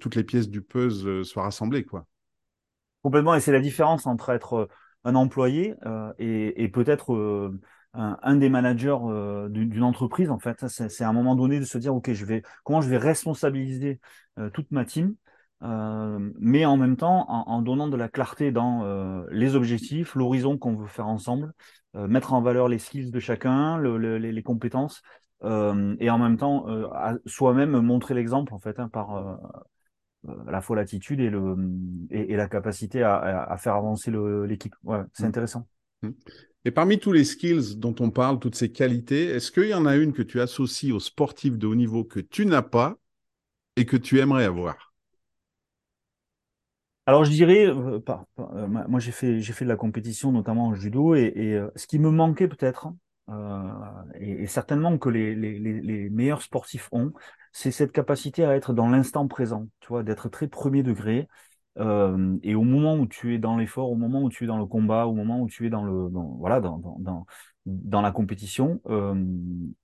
toutes 0.00 0.16
les 0.16 0.24
pièces 0.24 0.48
du 0.48 0.62
puzzle 0.62 1.24
soient 1.24 1.44
rassemblées. 1.44 1.84
Quoi. 1.84 2.08
Complètement, 3.04 3.34
et 3.34 3.40
c'est 3.40 3.52
la 3.52 3.60
différence 3.60 4.06
entre 4.06 4.30
être 4.30 4.54
euh, 4.54 4.68
un 5.04 5.14
employé 5.14 5.74
euh, 5.84 6.10
et, 6.18 6.68
peut-être 6.70 7.12
euh, 7.12 7.60
un, 7.92 8.36
des 8.36 8.48
managers 8.48 8.96
d'une 9.50 9.82
entreprise. 9.82 10.30
En 10.30 10.38
fait, 10.38 10.66
c'est 10.68 11.04
à 11.04 11.08
un 11.10 11.12
moment 11.12 11.36
donné 11.36 11.60
de 11.60 11.66
se 11.66 11.76
dire, 11.76 11.94
ok, 11.94 12.14
je 12.14 12.24
vais 12.24 12.42
comment 12.64 12.80
je 12.80 12.88
vais 12.88 12.96
responsabiliser 12.96 14.00
toute 14.54 14.70
ma 14.72 14.86
team, 14.86 15.14
mais 15.60 16.64
en 16.64 16.76
même 16.78 16.96
temps 16.96 17.26
en, 17.28 17.62
donnant 17.62 17.88
de 17.88 17.96
la 17.96 18.08
clarté 18.08 18.50
dans 18.50 19.24
les 19.30 19.54
objectifs, 19.54 20.14
l'horizon 20.14 20.58
qu'on 20.58 20.74
veut 20.74 20.88
faire 20.88 21.06
ensemble, 21.06 21.52
mettre 21.92 22.32
en 22.32 22.40
valeur 22.40 22.68
les 22.68 22.78
skills 22.78 23.12
de 23.12 23.20
chacun, 23.20 23.78
les, 23.78 24.42
compétences. 24.42 25.02
et 25.44 26.10
en 26.10 26.18
même 26.18 26.38
temps, 26.38 26.66
soi-même 27.26 27.78
montrer 27.80 28.14
l'exemple 28.14 28.54
en 28.54 28.58
fait 28.58 28.80
hein, 28.80 28.88
par 28.88 29.64
euh, 30.28 30.32
la 30.46 30.60
fois 30.60 30.76
l'attitude 30.76 31.20
et, 31.20 31.30
le, 31.30 31.56
et, 32.10 32.36
la 32.36 32.48
capacité 32.48 33.02
à, 33.02 33.56
faire 33.58 33.74
avancer 33.74 34.12
l'équipe. 34.46 34.74
Ouais, 34.82 35.00
c'est 35.12 35.24
mmh. 35.24 35.26
intéressant. 35.26 35.68
Mmh. 36.02 36.10
Et 36.64 36.70
parmi 36.70 36.98
tous 36.98 37.12
les 37.12 37.24
skills 37.24 37.76
dont 37.76 37.94
on 38.00 38.10
parle, 38.10 38.38
toutes 38.38 38.54
ces 38.54 38.72
qualités, 38.72 39.26
est-ce 39.26 39.52
qu'il 39.52 39.68
y 39.68 39.74
en 39.74 39.84
a 39.84 39.96
une 39.96 40.12
que 40.12 40.22
tu 40.22 40.40
associes 40.40 40.92
aux 40.92 41.00
sportifs 41.00 41.58
de 41.58 41.66
haut 41.66 41.74
niveau 41.74 42.04
que 42.04 42.20
tu 42.20 42.46
n'as 42.46 42.62
pas 42.62 42.96
et 43.76 43.84
que 43.84 43.96
tu 43.96 44.18
aimerais 44.18 44.44
avoir? 44.44 44.94
Alors 47.06 47.26
je 47.26 47.30
dirais, 47.30 47.66
euh, 47.66 48.00
euh, 48.38 48.66
moi 48.66 48.98
j'ai 48.98 49.12
fait, 49.12 49.40
j'ai 49.40 49.52
fait 49.52 49.66
de 49.66 49.68
la 49.68 49.76
compétition 49.76 50.32
notamment 50.32 50.68
en 50.68 50.74
judo 50.74 51.14
et, 51.14 51.60
ce 51.76 51.86
qui 51.86 51.98
me 51.98 52.10
manquait 52.10 52.48
peut-être, 52.48 52.88
et, 54.18 54.46
certainement 54.46 54.96
que 54.96 55.10
les, 55.10 55.34
les, 55.34 55.58
les, 55.58 56.08
meilleurs 56.08 56.40
sportifs 56.40 56.88
ont, 56.92 57.12
c'est 57.54 57.70
cette 57.70 57.92
capacité 57.92 58.44
à 58.44 58.56
être 58.56 58.74
dans 58.74 58.88
l'instant 58.88 59.28
présent, 59.28 59.68
tu 59.80 59.88
vois, 59.88 60.02
d'être 60.02 60.28
très 60.28 60.48
premier 60.48 60.82
degré. 60.82 61.28
Euh, 61.78 62.36
et 62.42 62.56
au 62.56 62.62
moment 62.62 62.96
où 62.96 63.06
tu 63.06 63.32
es 63.32 63.38
dans 63.38 63.56
l'effort, 63.56 63.90
au 63.90 63.94
moment 63.94 64.22
où 64.22 64.28
tu 64.28 64.44
es 64.44 64.46
dans 64.48 64.58
le 64.58 64.66
combat, 64.66 65.06
au 65.06 65.14
moment 65.14 65.40
où 65.40 65.48
tu 65.48 65.66
es 65.66 65.70
dans 65.70 65.84
le, 65.84 66.08
voilà, 66.38 66.60
dans, 66.60 68.02
la 68.02 68.10
compétition, 68.10 68.80
euh, 68.88 69.14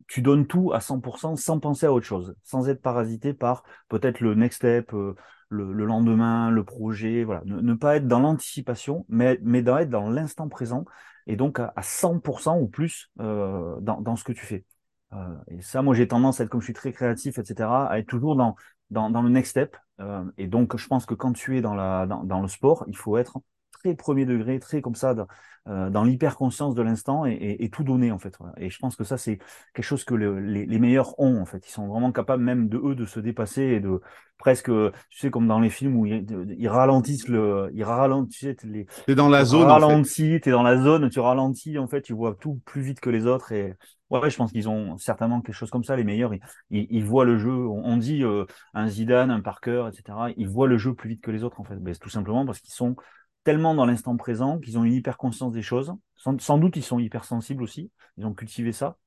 tu 0.08 0.20
donnes 0.20 0.48
tout 0.48 0.72
à 0.72 0.80
100% 0.80 1.36
sans 1.36 1.60
penser 1.60 1.86
à 1.86 1.92
autre 1.92 2.06
chose, 2.06 2.34
sans 2.42 2.68
être 2.68 2.82
parasité 2.82 3.34
par 3.34 3.62
peut-être 3.88 4.20
le 4.20 4.34
next 4.34 4.56
step, 4.56 4.92
euh, 4.92 5.14
le, 5.48 5.72
le, 5.72 5.84
lendemain, 5.84 6.50
le 6.50 6.64
projet, 6.64 7.22
voilà, 7.22 7.42
ne, 7.44 7.74
pas 7.74 7.96
être 7.96 8.08
dans 8.08 8.20
l'anticipation, 8.20 9.06
mais, 9.08 9.38
mais 9.42 9.62
d'être 9.62 9.90
dans 9.90 10.10
l'instant 10.10 10.48
présent 10.48 10.84
et 11.28 11.36
donc 11.36 11.60
à, 11.60 11.72
à 11.76 11.82
100% 11.82 12.60
ou 12.60 12.66
plus 12.66 13.12
dans 13.16 14.16
ce 14.16 14.24
que 14.24 14.32
tu 14.32 14.44
fais. 14.44 14.64
Euh, 15.12 15.36
et 15.48 15.60
ça, 15.62 15.82
moi, 15.82 15.94
j'ai 15.94 16.08
tendance 16.08 16.40
à 16.40 16.44
être, 16.44 16.50
comme 16.50 16.60
je 16.60 16.66
suis 16.66 16.74
très 16.74 16.92
créatif, 16.92 17.38
etc., 17.38 17.88
à 17.88 17.98
être 17.98 18.06
toujours 18.06 18.36
dans, 18.36 18.56
dans, 18.90 19.10
dans 19.10 19.22
le 19.22 19.30
next 19.30 19.50
step. 19.50 19.76
Euh, 20.00 20.24
et 20.38 20.46
donc, 20.46 20.76
je 20.76 20.86
pense 20.86 21.06
que 21.06 21.14
quand 21.14 21.32
tu 21.32 21.58
es 21.58 21.60
dans, 21.60 21.74
la, 21.74 22.06
dans, 22.06 22.24
dans, 22.24 22.40
le 22.42 22.48
sport, 22.48 22.84
il 22.88 22.96
faut 22.96 23.16
être 23.18 23.38
très 23.82 23.94
premier 23.94 24.26
degré, 24.26 24.58
très 24.58 24.80
comme 24.80 24.94
ça, 24.94 25.14
dans, 25.14 25.26
euh, 25.68 25.90
dans 25.90 26.04
l'hyper-conscience 26.04 26.74
de 26.74 26.82
l'instant 26.82 27.26
et, 27.26 27.32
et, 27.32 27.64
et, 27.64 27.70
tout 27.70 27.84
donner, 27.84 28.12
en 28.12 28.18
fait. 28.18 28.34
Voilà. 28.38 28.54
Et 28.58 28.70
je 28.70 28.78
pense 28.78 28.96
que 28.96 29.04
ça, 29.04 29.18
c'est 29.18 29.38
quelque 29.74 29.84
chose 29.84 30.04
que 30.04 30.14
les, 30.14 30.66
les, 30.66 30.78
meilleurs 30.78 31.18
ont, 31.18 31.40
en 31.40 31.46
fait. 31.46 31.66
Ils 31.66 31.72
sont 31.72 31.86
vraiment 31.86 32.12
capables, 32.12 32.42
même 32.42 32.68
de 32.68 32.78
eux, 32.78 32.94
de 32.94 33.04
se 33.06 33.20
dépasser 33.20 33.62
et 33.62 33.80
de 33.80 34.00
presque, 34.38 34.70
tu 35.10 35.18
sais, 35.18 35.30
comme 35.30 35.46
dans 35.46 35.60
les 35.60 35.70
films 35.70 35.96
où 35.96 36.06
ils, 36.06 36.26
ils 36.58 36.68
ralentissent 36.68 37.28
le, 37.28 37.70
ils 37.74 37.84
ralentissent, 37.84 38.56
tu 38.58 38.66
sais, 38.66 38.72
les. 38.72 38.86
T'es 39.06 39.14
dans 39.14 39.28
la 39.28 39.44
zone. 39.44 39.64
Ralentis, 39.64 40.22
en 40.22 40.32
fait. 40.34 40.40
t'es 40.40 40.50
dans 40.50 40.62
la 40.62 40.82
zone, 40.82 41.10
tu 41.10 41.20
ralentis, 41.20 41.78
en 41.78 41.86
fait, 41.86 42.02
tu 42.02 42.14
vois 42.14 42.34
tout 42.34 42.60
plus 42.64 42.82
vite 42.82 43.00
que 43.00 43.10
les 43.10 43.26
autres 43.26 43.52
et 43.52 43.76
Ouais, 44.10 44.28
je 44.28 44.36
pense 44.36 44.50
qu'ils 44.50 44.68
ont 44.68 44.98
certainement 44.98 45.40
quelque 45.40 45.54
chose 45.54 45.70
comme 45.70 45.84
ça. 45.84 45.94
Les 45.94 46.02
meilleurs, 46.02 46.34
ils, 46.34 46.40
ils, 46.70 47.04
voient 47.04 47.24
le 47.24 47.38
jeu. 47.38 47.52
On 47.52 47.96
dit 47.96 48.24
euh, 48.24 48.44
un 48.74 48.88
Zidane, 48.88 49.30
un 49.30 49.40
Parker, 49.40 49.88
etc. 49.88 50.18
Ils 50.36 50.48
voient 50.48 50.66
le 50.66 50.78
jeu 50.78 50.94
plus 50.94 51.10
vite 51.10 51.20
que 51.20 51.30
les 51.30 51.44
autres, 51.44 51.60
en 51.60 51.64
fait. 51.64 51.76
Ben, 51.76 51.94
tout 51.94 52.08
simplement 52.10 52.44
parce 52.44 52.58
qu'ils 52.58 52.74
sont 52.74 52.96
tellement 53.44 53.74
dans 53.74 53.86
l'instant 53.86 54.16
présent 54.16 54.58
qu'ils 54.58 54.78
ont 54.78 54.84
une 54.84 54.92
hyper 54.92 55.16
conscience 55.16 55.52
des 55.52 55.62
choses. 55.62 55.94
Sans, 56.16 56.58
doute, 56.58 56.76
ils 56.76 56.82
sont 56.82 56.98
hyper 56.98 57.24
sensibles 57.24 57.62
aussi. 57.62 57.90
Ils 58.16 58.26
ont 58.26 58.34
cultivé 58.34 58.72
ça. 58.72 58.98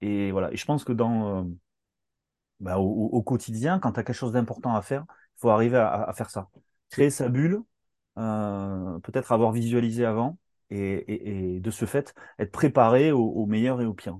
Et 0.00 0.30
voilà. 0.30 0.52
Et 0.52 0.56
je 0.56 0.64
pense 0.64 0.84
que 0.84 0.92
dans 0.92 1.40
euh, 1.40 1.44
bah, 2.60 2.78
au, 2.78 3.22
quotidien, 3.22 3.78
quand 3.78 3.92
tu 3.92 4.00
as 4.00 4.04
quelque 4.04 4.16
chose 4.16 4.32
d'important 4.32 4.74
à 4.74 4.82
faire, 4.82 5.04
il 5.08 5.40
faut 5.40 5.50
arriver 5.50 5.78
à, 5.78 6.12
faire 6.14 6.30
ça. 6.30 6.48
Créer 6.90 7.10
sa 7.10 7.28
bulle, 7.28 7.62
euh, 8.18 8.98
peut-être 9.00 9.32
avoir 9.32 9.52
visualisé 9.52 10.04
avant, 10.04 10.38
et, 10.70 11.60
de 11.60 11.70
ce 11.70 11.84
fait, 11.84 12.14
être 12.38 12.52
préparé 12.52 13.12
au, 13.12 13.24
au 13.24 13.46
meilleur 13.46 13.80
et 13.80 13.86
au 13.86 13.94
pire. 13.94 14.18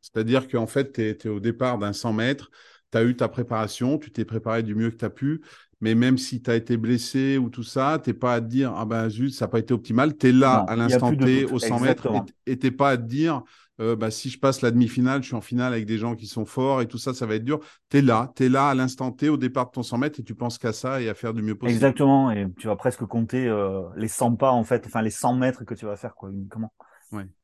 C'est-à-dire 0.00 0.48
qu'en 0.48 0.66
fait, 0.66 0.92
tu 0.92 1.02
es, 1.02 1.26
au 1.28 1.40
départ 1.40 1.78
d'un 1.78 1.92
100 1.92 2.12
mètres, 2.12 2.50
tu 2.92 2.98
as 2.98 3.04
eu 3.04 3.16
ta 3.16 3.28
préparation, 3.28 3.98
tu 3.98 4.12
t'es 4.12 4.24
préparé 4.24 4.62
du 4.62 4.74
mieux 4.74 4.90
que 4.90 4.96
tu 4.96 5.04
as 5.04 5.10
pu, 5.10 5.42
mais 5.80 5.94
même 5.94 6.18
si 6.18 6.42
tu 6.42 6.50
as 6.50 6.56
été 6.56 6.76
blessé 6.76 7.38
ou 7.38 7.50
tout 7.50 7.62
ça, 7.62 8.00
tu 8.02 8.10
n'es 8.10 8.14
pas 8.14 8.34
à 8.34 8.40
te 8.40 8.46
dire, 8.46 8.72
ah 8.76 8.84
ben 8.84 9.08
zut, 9.08 9.32
ça 9.32 9.44
n'a 9.44 9.50
pas 9.50 9.58
été 9.58 9.74
optimal. 9.74 10.16
Tu 10.16 10.28
es 10.28 10.32
là 10.32 10.64
à 10.68 10.76
l'instant 10.76 11.14
T, 11.14 11.44
au 11.44 11.58
100 11.58 11.80
mètres, 11.80 12.08
et 12.46 12.58
tu 12.58 12.66
n'es 12.66 12.70
pas 12.70 12.90
à 12.90 12.96
te 12.96 13.02
dire, 13.02 13.42
euh, 13.78 13.94
bah, 13.94 14.10
si 14.10 14.30
je 14.30 14.38
passe 14.38 14.62
la 14.62 14.70
demi-finale, 14.70 15.22
je 15.22 15.28
suis 15.28 15.36
en 15.36 15.42
finale 15.42 15.74
avec 15.74 15.84
des 15.84 15.98
gens 15.98 16.14
qui 16.14 16.26
sont 16.26 16.46
forts 16.46 16.80
et 16.80 16.86
tout 16.86 16.96
ça, 16.98 17.12
ça 17.12 17.26
va 17.26 17.34
être 17.34 17.44
dur. 17.44 17.60
Tu 17.90 17.98
es 17.98 18.02
là, 18.02 18.32
tu 18.34 18.44
es 18.44 18.48
là 18.48 18.68
à 18.70 18.74
l'instant 18.74 19.12
T, 19.12 19.28
au 19.28 19.36
départ 19.36 19.66
de 19.66 19.72
ton 19.72 19.82
100 19.82 19.98
mètres, 19.98 20.20
et 20.20 20.22
tu 20.22 20.34
penses 20.34 20.56
qu'à 20.56 20.72
ça 20.72 21.02
et 21.02 21.08
à 21.08 21.14
faire 21.14 21.34
du 21.34 21.42
mieux 21.42 21.54
possible. 21.54 21.74
Exactement, 21.74 22.30
et 22.30 22.46
tu 22.58 22.68
vas 22.68 22.76
presque 22.76 23.04
compter 23.04 23.46
euh, 23.46 23.82
les 23.96 24.08
100 24.08 24.36
pas, 24.36 24.50
en 24.50 24.64
fait, 24.64 24.84
enfin 24.86 25.02
les 25.02 25.10
100 25.10 25.34
mètres 25.34 25.64
que 25.64 25.74
tu 25.74 25.84
vas 25.84 25.96
faire, 25.96 26.14
quoi, 26.14 26.30
uniquement. 26.30 26.72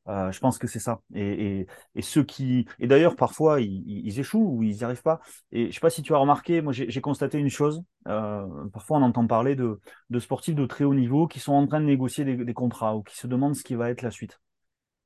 Euh, 0.08 0.32
je 0.32 0.40
pense 0.40 0.58
que 0.58 0.66
c'est 0.66 0.78
ça. 0.78 1.00
Et, 1.14 1.66
ceux 2.00 2.24
qui, 2.24 2.66
et 2.78 2.86
d'ailleurs 2.86 3.16
parfois 3.16 3.60
ils, 3.60 4.18
échouent 4.18 4.56
ou 4.56 4.62
ils 4.62 4.76
n'y 4.76 4.84
arrivent 4.84 5.02
pas. 5.02 5.20
Et 5.50 5.68
je 5.68 5.74
sais 5.74 5.80
pas 5.80 5.90
si 5.90 6.02
tu 6.02 6.14
as 6.14 6.18
remarqué, 6.18 6.60
moi 6.60 6.72
j'ai 6.72 7.00
constaté 7.00 7.38
une 7.38 7.50
chose. 7.50 7.82
Euh, 8.08 8.46
parfois 8.72 8.98
on 8.98 9.02
entend 9.02 9.26
parler 9.26 9.54
de, 9.54 9.78
sportifs 10.18 10.54
de 10.54 10.66
très 10.66 10.84
haut 10.84 10.94
niveau 10.94 11.26
qui 11.26 11.40
sont 11.40 11.52
en 11.52 11.66
train 11.66 11.80
de 11.80 11.86
négocier 11.86 12.24
des, 12.24 12.54
contrats 12.54 12.96
ou 12.96 13.02
qui 13.02 13.16
se 13.16 13.26
demandent 13.26 13.54
ce 13.54 13.64
qui 13.64 13.74
va 13.74 13.90
être 13.90 14.02
la 14.02 14.10
suite. 14.10 14.40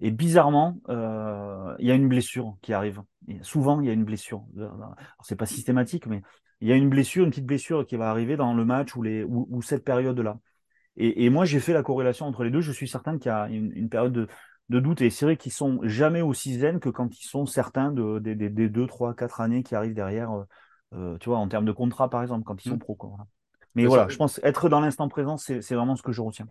Et 0.01 0.11
bizarrement, 0.11 0.79
euh, 0.91 1.75
il 1.79 1.87
y 1.87 1.91
a 1.91 1.95
une 1.95 2.09
blessure 2.09 2.57
qui 2.61 2.73
arrive. 2.73 3.03
souvent 3.43 3.81
il 3.81 3.87
y 3.87 3.91
a 3.91 3.93
une 3.93 4.05
blessure. 4.05 4.45
C'est 5.23 5.37
pas 5.37 5.47
systématique, 5.47 6.07
mais 6.07 6.23
il 6.61 6.69
y 6.69 6.73
a 6.73 6.77
une 6.77 6.89
blessure, 6.89 7.25
une 7.25 7.31
petite 7.31 7.47
blessure 7.47 7.87
qui 7.87 7.97
va 7.97 8.11
arriver 8.11 8.37
dans 8.37 8.55
le 8.55 8.65
match 8.65 8.97
ou 8.97 9.63
cette 9.63 9.85
période-là. 9.85 10.39
Et, 10.99 11.29
moi, 11.29 11.45
j'ai 11.45 11.61
fait 11.61 11.75
la 11.75 11.83
corrélation 11.83 12.27
entre 12.27 12.43
les 12.43 12.51
deux. 12.51 12.61
Je 12.63 12.73
suis 12.73 12.89
certain 12.89 13.19
qu'il 13.19 13.31
y 13.31 13.35
a 13.35 13.49
une, 13.49 13.89
période 13.89 14.29
de, 14.69 14.81
doute. 14.81 15.03
Et 15.03 15.11
c'est 15.11 15.27
vrai 15.27 15.37
qu'ils 15.37 15.53
sont 15.53 15.81
jamais 15.83 16.23
aussi 16.23 16.59
zen 16.59 16.81
que 16.81 16.89
quand 16.89 17.19
ils 17.21 17.27
sont 17.27 17.45
certains 17.45 17.93
de, 17.93 18.19
des, 18.19 18.49
deux, 18.69 18.87
trois, 18.87 19.15
quatre 19.15 19.41
années 19.41 19.63
qui 19.63 19.75
arrivent 19.75 19.95
derrière, 19.95 20.33
euh, 20.33 20.45
euh, 20.95 21.19
tu 21.19 21.29
vois, 21.29 21.39
en 21.39 21.49
termes 21.49 21.67
de 21.67 21.73
contrat, 21.73 22.09
par 22.09 22.23
exemple, 22.23 22.45
quand 22.45 22.65
ils 22.65 22.71
sont 22.71 22.77
mmh. 22.77 22.79
pro. 22.79 22.99
Mais 23.75 23.85
voilà, 23.85 24.09
je 24.09 24.17
pense 24.17 24.41
être 24.43 24.71
dans 24.71 24.81
l'instant 24.81 25.09
présent, 25.09 25.37
c'est 25.37 25.75
vraiment 25.75 25.97
ce 25.97 26.03
que 26.03 26.13
je 26.13 26.23
retiens. 26.23 26.49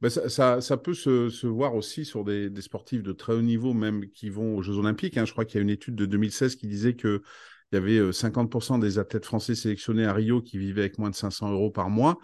Ben, 0.00 0.08
ça, 0.08 0.76
peut 0.78 0.94
se, 0.94 1.46
voir 1.46 1.74
aussi 1.74 2.04
sur 2.04 2.24
des, 2.24 2.50
sportifs 2.60 3.02
de 3.02 3.12
très 3.12 3.34
haut 3.34 3.42
niveau, 3.42 3.74
même 3.74 4.08
qui 4.10 4.30
vont 4.30 4.56
aux 4.56 4.62
Jeux 4.62 4.78
Olympiques. 4.78 5.16
Hein. 5.16 5.26
Je 5.26 5.32
crois 5.32 5.44
qu'il 5.44 5.56
y 5.56 5.58
a 5.58 5.62
une 5.62 5.70
étude 5.70 5.94
de 5.94 6.06
2016 6.06 6.56
qui 6.56 6.66
disait 6.66 6.96
qu'il 6.96 7.20
y 7.72 7.76
avait 7.76 8.10
50% 8.10 8.76
euh, 8.76 8.78
des 8.78 8.98
athlètes 8.98 9.26
français 9.26 9.54
sélectionnés 9.54 10.06
à 10.06 10.12
Rio 10.12 10.40
qui 10.40 10.58
vivaient 10.58 10.82
avec 10.82 10.98
moins 10.98 11.10
de 11.10 11.14
500 11.14 11.52
euros 11.52 11.70
par 11.70 11.90
mois. 11.90 12.18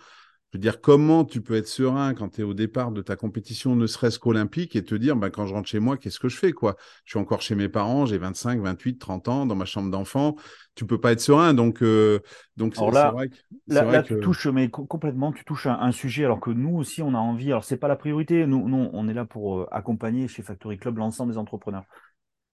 Je 0.56 0.58
veux 0.58 0.62
dire, 0.62 0.80
comment 0.80 1.26
tu 1.26 1.42
peux 1.42 1.54
être 1.54 1.68
serein 1.68 2.14
quand 2.14 2.30
tu 2.30 2.40
es 2.40 2.42
au 2.42 2.54
départ 2.54 2.90
de 2.90 3.02
ta 3.02 3.14
compétition, 3.14 3.76
ne 3.76 3.86
serait-ce 3.86 4.18
qu'olympique, 4.18 4.74
et 4.74 4.82
te 4.82 4.94
dire, 4.94 5.14
bah, 5.14 5.28
quand 5.28 5.44
je 5.44 5.52
rentre 5.52 5.68
chez 5.68 5.80
moi, 5.80 5.98
qu'est-ce 5.98 6.18
que 6.18 6.30
je 6.30 6.38
fais 6.38 6.52
quoi? 6.52 6.76
Je 7.04 7.10
suis 7.10 7.18
encore 7.18 7.42
chez 7.42 7.54
mes 7.54 7.68
parents, 7.68 8.06
j'ai 8.06 8.16
25, 8.16 8.62
28, 8.62 8.98
30 8.98 9.28
ans, 9.28 9.44
dans 9.44 9.54
ma 9.54 9.66
chambre 9.66 9.90
d'enfant. 9.90 10.34
Tu 10.74 10.86
peux 10.86 10.98
pas 10.98 11.12
être 11.12 11.20
serein. 11.20 11.52
Donc, 11.52 11.82
euh, 11.82 12.20
donc 12.56 12.74
c'est 12.74 12.90
vrai 12.90 13.28
que. 13.28 13.36
Là, 13.66 14.02
tu 14.02 14.18
touches, 14.18 14.46
mais 14.46 14.70
complètement, 14.70 15.30
tu 15.30 15.44
touches 15.44 15.66
un, 15.66 15.78
un, 15.78 15.92
sujet, 15.92 16.24
alors 16.24 16.40
que 16.40 16.48
nous 16.48 16.74
aussi, 16.74 17.02
on 17.02 17.12
a 17.12 17.18
envie. 17.18 17.52
Alors, 17.52 17.64
c'est 17.64 17.76
pas 17.76 17.88
la 17.88 17.96
priorité. 17.96 18.46
Nous, 18.46 18.66
nous, 18.66 18.88
on 18.94 19.08
est 19.08 19.14
là 19.14 19.26
pour 19.26 19.58
euh, 19.58 19.68
accompagner 19.70 20.26
chez 20.26 20.40
Factory 20.40 20.78
Club 20.78 20.96
l'ensemble 20.96 21.32
des 21.32 21.38
entrepreneurs. 21.38 21.84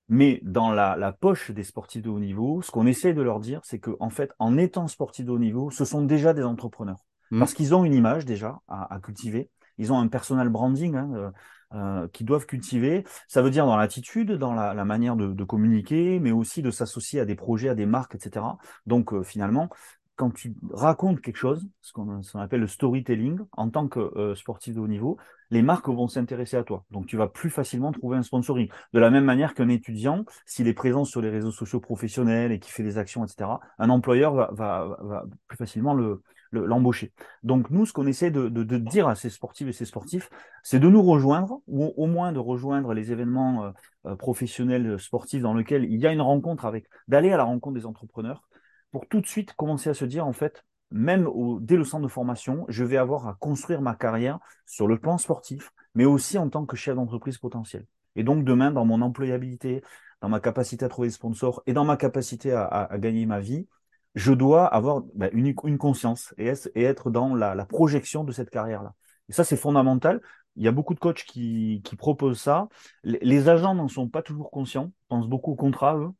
Mais 0.09 0.41
dans 0.43 0.71
la, 0.71 0.97
la, 0.97 1.13
poche 1.13 1.51
des 1.51 1.63
sportifs 1.63 2.01
de 2.01 2.09
haut 2.09 2.19
niveau, 2.19 2.61
ce 2.61 2.69
qu'on 2.69 2.85
essaie 2.85 3.13
de 3.13 3.21
leur 3.21 3.39
dire, 3.39 3.61
c'est 3.63 3.79
qu'en 3.79 3.95
en 4.01 4.09
fait, 4.09 4.33
en 4.39 4.57
étant 4.57 4.89
sportifs 4.89 5.25
de 5.25 5.31
haut 5.31 5.39
niveau, 5.39 5.71
ce 5.71 5.85
sont 5.85 6.01
déjà 6.01 6.33
des 6.33 6.43
entrepreneurs. 6.43 6.99
Mmh. 7.33 7.39
parce 7.39 7.55
qu'ils 7.55 7.73
ont 7.73 7.83
une 7.83 7.95
image 7.95 8.25
déjà 8.25 8.59
à, 8.67 8.99
cultiver. 9.01 9.49
Ils 9.79 9.91
ont 9.91 9.97
un 9.97 10.07
personal 10.07 10.49
branding 10.49 10.95
hein, 10.95 11.09
euh, 11.15 11.31
euh, 11.73 12.07
qu'ils 12.09 12.27
doivent 12.27 12.45
cultiver. 12.45 13.05
Ça 13.27 13.41
veut 13.41 13.49
dire 13.49 13.65
dans 13.65 13.75
l'attitude, 13.75 14.33
dans 14.33 14.53
la, 14.53 14.85
manière 14.85 15.15
de, 15.15 15.43
communiquer, 15.43 16.19
mais 16.19 16.31
aussi 16.31 16.61
de 16.61 16.69
s'associer 16.69 17.19
à 17.19 17.25
des 17.25 17.33
projets, 17.33 17.69
à 17.69 17.75
des 17.75 17.87
marques, 17.87 18.13
etc. 18.13 18.45
Donc 18.85 19.13
euh, 19.13 19.23
finalement, 19.23 19.69
quand 20.15 20.29
tu 20.29 20.53
racontes 20.69 21.21
quelque 21.21 21.37
chose, 21.37 21.67
ce 21.81 21.91
qu'on 21.91 22.21
appelle 22.35 22.61
le 22.61 22.67
storytelling, 22.67 23.39
en 23.53 23.71
tant 23.71 23.87
que 23.87 24.35
sportif 24.35 24.75
de 24.75 24.79
haut 24.79 24.87
niveau, 24.87 25.17
les 25.49 25.63
marques 25.63 25.89
vont 25.89 26.07
s'intéresser 26.07 26.55
à 26.55 26.63
toi. 26.63 26.85
Donc 26.91 27.07
tu 27.07 27.17
vas 27.17 27.27
plus 27.27 27.49
facilement 27.49 27.91
trouver 27.91 28.17
un 28.17 28.21
sponsoring. 28.21 28.69
De 28.93 28.99
la 28.99 29.09
même 29.09 29.25
manière 29.25 29.55
qu'un 29.55 29.69
étudiant, 29.69 30.23
s'il 30.45 30.67
est 30.67 30.75
présent 30.75 31.03
sur 31.03 31.19
les 31.19 31.31
réseaux 31.31 31.51
sociaux 31.51 31.79
professionnels 31.79 32.51
et 32.51 32.59
qui 32.59 32.69
fait 32.69 32.83
des 32.83 32.99
actions, 32.99 33.25
etc., 33.25 33.49
un 33.79 33.89
employeur 33.89 34.53
va 34.53 35.25
plus 35.47 35.57
facilement 35.57 35.95
le, 35.95 36.21
l'embaucher. 36.53 37.11
Donc 37.43 37.69
nous, 37.69 37.85
ce 37.85 37.93
qu'on 37.93 38.07
essaie 38.07 38.31
de, 38.31 38.47
dire 38.77 39.07
à 39.07 39.15
ces 39.15 39.29
sportifs 39.29 39.67
et 39.67 39.73
ces 39.73 39.85
sportifs, 39.85 40.29
c'est 40.63 40.79
de 40.79 40.87
nous 40.87 41.01
rejoindre, 41.01 41.61
ou 41.67 41.93
au 41.97 42.07
moins 42.07 42.31
de 42.31 42.39
rejoindre 42.39 42.93
les 42.93 43.11
événements 43.11 43.65
euh, 43.65 43.71
euh, 44.05 44.15
professionnels 44.15 44.99
sportifs 44.99 45.41
dans 45.41 45.53
lesquels 45.53 45.85
il 45.85 45.99
y 45.99 46.07
a 46.07 46.11
une 46.11 46.21
rencontre 46.21 46.65
avec, 46.65 46.85
d'aller 47.07 47.31
à 47.31 47.37
la 47.37 47.43
rencontre 47.43 47.75
des 47.75 47.85
entrepreneurs, 47.85 48.43
pour 48.91 49.07
tout 49.07 49.21
de 49.21 49.25
suite 49.25 49.53
commencer 49.53 49.89
à 49.89 49.93
se 49.93 50.05
dire, 50.05 50.27
en 50.27 50.33
fait, 50.33 50.63
même 50.91 51.27
au, 51.27 51.59
dès 51.59 51.75
le 51.75 51.83
centre 51.83 52.03
de 52.03 52.11
formation, 52.11 52.65
je 52.69 52.83
vais 52.83 52.97
avoir 52.97 53.27
à 53.27 53.33
construire 53.33 53.81
ma 53.81 53.95
carrière 53.95 54.39
sur 54.65 54.87
le 54.87 54.99
plan 54.99 55.17
sportif, 55.17 55.71
mais 55.95 56.05
aussi 56.05 56.37
en 56.37 56.49
tant 56.49 56.65
que 56.65 56.75
chef 56.75 56.95
d'entreprise 56.95 57.39
potentiel. 57.39 57.85
Et 58.15 58.23
donc 58.23 58.43
demain, 58.45 58.69
dans 58.71 58.85
mon 58.85 59.01
employabilité, 59.01 59.81
dans 60.21 60.29
ma 60.29 60.39
capacité 60.39 60.85
à 60.85 60.89
trouver 60.89 61.07
des 61.07 61.13
sponsors 61.13 61.63
et 61.65 61.73
dans 61.73 61.83
ma 61.83 61.97
capacité 61.97 62.53
à 62.53 62.87
gagner 62.99 63.25
ma 63.25 63.39
vie, 63.39 63.67
je 64.15 64.33
dois 64.33 64.67
avoir 64.67 65.01
bah, 65.15 65.29
une, 65.31 65.53
conscience 65.77 66.33
et, 66.37 66.53
être 66.75 67.11
dans 67.11 67.35
la, 67.35 67.65
projection 67.65 68.23
de 68.23 68.31
cette 68.31 68.49
carrière-là. 68.49 68.93
Et 69.29 69.33
ça, 69.33 69.43
c'est 69.43 69.57
fondamental. 69.57 70.21
Il 70.55 70.63
y 70.63 70.67
a 70.67 70.71
beaucoup 70.71 70.93
de 70.93 70.99
coachs 70.99 71.23
qui, 71.23 71.81
proposent 71.97 72.39
ça. 72.39 72.67
Les, 73.03 73.49
agents 73.49 73.75
n'en 73.75 73.87
sont 73.87 74.07
pas 74.09 74.21
toujours 74.21 74.51
conscients, 74.51 74.91
pensent 75.07 75.27
beaucoup 75.27 75.51
au 75.51 75.55
contrat, 75.55 75.97
eux. 75.97 76.11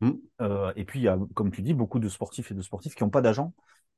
Mmh. 0.00 0.12
Euh, 0.40 0.72
et 0.76 0.84
puis, 0.84 1.00
il 1.00 1.02
y 1.02 1.08
a, 1.08 1.18
comme 1.34 1.50
tu 1.50 1.62
dis, 1.62 1.74
beaucoup 1.74 1.98
de 1.98 2.08
sportifs 2.08 2.50
et 2.50 2.54
de 2.54 2.62
sportifs 2.62 2.94
qui 2.94 3.02
n'ont 3.02 3.10
pas 3.10 3.20
d'agent, 3.20 3.52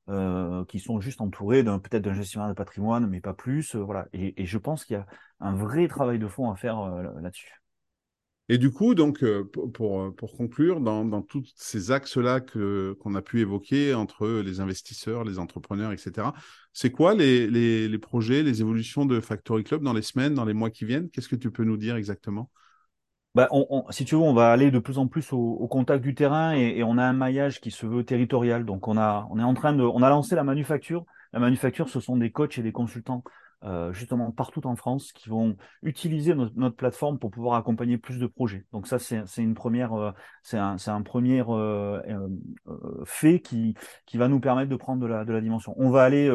euh, 0.09 0.65
qui 0.65 0.79
sont 0.79 0.99
juste 0.99 1.21
entourés 1.21 1.63
d'un 1.63 1.79
peut-être 1.79 2.03
d'un 2.03 2.13
gestionnaire 2.13 2.49
de 2.49 2.53
patrimoine, 2.53 3.07
mais 3.07 3.21
pas 3.21 3.33
plus. 3.33 3.75
Euh, 3.75 3.83
voilà. 3.83 4.07
Et, 4.13 4.41
et, 4.41 4.45
je 4.45 4.57
pense 4.57 4.83
qu'il 4.85 4.95
y 4.95 4.99
a 4.99 5.05
un 5.39 5.55
vrai 5.55 5.87
travail 5.87 6.19
de 6.19 6.27
fond 6.27 6.51
à 6.51 6.55
faire 6.55 6.83
là-dessus. 7.21 7.62
Et 8.53 8.59
du 8.59 8.69
coup, 8.69 8.93
donc, 8.93 9.23
euh, 9.23 9.49
pour, 9.73 9.99
euh, 9.99 10.11
pour, 10.11 10.37
conclure, 10.37 10.79
dans, 10.79 11.05
dans 11.05 11.23
tous 11.23 11.51
ces 11.55 11.89
axes-là 11.89 12.39
qu'on 12.39 13.15
a 13.15 13.21
pu 13.23 13.39
évoquer 13.41 13.95
entre 13.95 14.27
les 14.27 14.59
investisseurs, 14.59 15.23
les 15.23 15.39
entrepreneurs, 15.39 15.91
etc., 15.91 16.27
c'est 16.71 16.91
quoi 16.91 17.15
les, 17.15 17.47
les, 17.47 17.97
projets, 17.97 18.43
les 18.43 18.61
évolutions 18.61 19.07
de 19.07 19.19
Factory 19.21 19.63
Club 19.63 19.81
dans 19.81 19.93
les 19.93 20.03
semaines, 20.03 20.35
dans 20.35 20.45
les 20.45 20.53
mois 20.53 20.69
qui 20.69 20.85
viennent? 20.85 21.09
Qu'est-ce 21.09 21.29
que 21.29 21.35
tu 21.35 21.49
peux 21.49 21.63
nous 21.63 21.77
dire 21.77 21.95
exactement? 21.95 22.51
Bah, 23.33 23.49
si 23.89 24.05
tu 24.05 24.13
veux, 24.13 24.21
on 24.21 24.35
va 24.35 24.51
aller 24.51 24.69
de 24.69 24.77
plus 24.77 24.99
en 24.99 25.07
plus 25.07 25.33
au, 25.33 25.39
au 25.39 25.67
contact 25.67 26.03
du 26.03 26.13
terrain 26.13 26.55
et, 26.55 26.77
et, 26.77 26.83
on 26.83 26.99
a 26.99 27.03
un 27.03 27.13
maillage 27.13 27.59
qui 27.59 27.71
se 27.71 27.87
veut 27.87 28.03
territorial. 28.03 28.65
Donc, 28.65 28.87
on 28.87 28.97
a, 28.97 29.27
on 29.31 29.39
est 29.39 29.43
en 29.43 29.55
train 29.55 29.73
de, 29.73 29.81
on 29.81 30.03
a 30.03 30.09
lancé 30.11 30.35
la 30.35 30.43
manufacture. 30.43 31.05
La 31.31 31.39
manufacture, 31.39 31.89
ce 31.89 31.99
sont 31.99 32.17
des 32.17 32.31
coachs 32.31 32.59
et 32.59 32.61
des 32.61 32.71
consultants 32.71 33.23
euh, 33.65 33.93
justement 33.93 34.29
partout 34.31 34.67
en 34.67 34.75
France 34.75 35.13
qui 35.13 35.29
vont 35.29 35.55
utiliser 35.83 36.35
notre, 36.35 36.75
plateforme 36.75 37.17
pour 37.17 37.31
pouvoir 37.31 37.55
accompagner 37.55 37.97
plus 37.97 38.19
de 38.19 38.27
projets. 38.27 38.65
Donc 38.73 38.87
ça, 38.87 38.99
c'est 38.99 39.23
une 39.37 39.53
première, 39.53 39.93
euh, 39.93 40.11
c'est 40.41 40.57
un, 40.57 41.01
premier 41.01 41.43
euh, 41.47 42.27
fait 43.05 43.39
qui, 43.39 43.73
qui 44.05 44.17
va 44.17 44.27
nous 44.27 44.41
permettre 44.41 44.69
de 44.69 44.75
prendre 44.75 45.01
de 45.01 45.07
la, 45.07 45.23
de 45.23 45.31
la 45.31 45.39
dimension. 45.39 45.73
On 45.77 45.91
va 45.91 46.03
aller, 46.03 46.29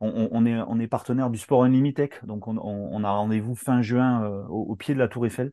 on, 0.00 0.46
est, 0.46 0.58
on 0.66 0.80
est 0.80 0.86
partenaire 0.86 1.28
du 1.28 1.38
Sport 1.38 1.64
Unlimited, 1.64 2.10
donc 2.22 2.48
on, 2.48 2.56
on 2.56 3.04
a 3.04 3.10
rendez-vous 3.10 3.54
fin 3.54 3.82
juin 3.82 4.26
au, 4.48 4.74
pied 4.76 4.94
de 4.94 4.98
la 4.98 5.08
Tour 5.08 5.26
Eiffel. 5.26 5.52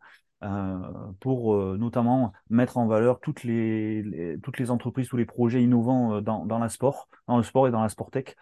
pour 1.19 1.57
notamment 1.77 2.31
mettre 2.49 2.77
en 2.77 2.87
valeur 2.87 3.19
toutes 3.19 3.43
les, 3.43 4.37
toutes 4.41 4.57
les 4.57 4.71
entreprises, 4.71 5.09
tous 5.09 5.17
les 5.17 5.25
projets 5.25 5.61
innovants 5.61 6.21
dans, 6.21 6.45
dans 6.45 6.59
la 6.59 6.69
sport, 6.69 7.09
dans 7.27 7.37
le 7.37 7.43
sport 7.43 7.67
et 7.67 7.71
dans 7.71 7.81
la 7.81 7.89
sport 7.89 8.09
tech. 8.09 8.35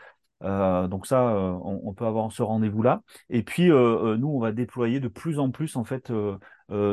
Euh, 0.44 0.88
donc 0.88 1.06
ça, 1.08 1.30
euh, 1.30 1.52
on, 1.64 1.94
peut 1.94 2.06
avoir 2.06 2.32
ce 2.32 2.42
rendez-vous-là. 2.44 3.02
Et 3.30 3.44
puis, 3.44 3.72
euh, 3.72 4.18
nous, 4.18 4.30
on 4.30 4.40
va 4.40 4.52
déployer 4.52 5.00
de 5.00 5.08
plus 5.08 5.40
en 5.40 5.52
plus 5.52 5.76
en 5.76 5.84
fait 5.84 6.12